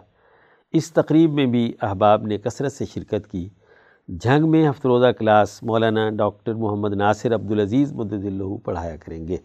اس 0.73 0.93
تقریب 0.93 1.33
میں 1.33 1.45
بھی 1.45 1.73
احباب 1.81 2.23
نے 2.23 2.37
کثرت 2.37 2.71
سے 2.71 2.85
شرکت 2.85 3.31
کی۔ 3.31 3.49
جھنگ 4.09 4.49
میں 4.49 4.69
ہفت 4.69 4.85
روزہ 4.85 5.07
کلاس 5.07 5.63
مولانا 5.63 6.09
ڈاکٹر 6.09 6.53
محمد 6.53 6.93
ناصر 6.93 7.35
عبدالعزیز 7.35 7.93
مدد 7.93 8.25
اللہ 8.25 8.57
پڑھایا 8.63 8.95
کریں 8.95 9.27
گے۔ 9.27 9.37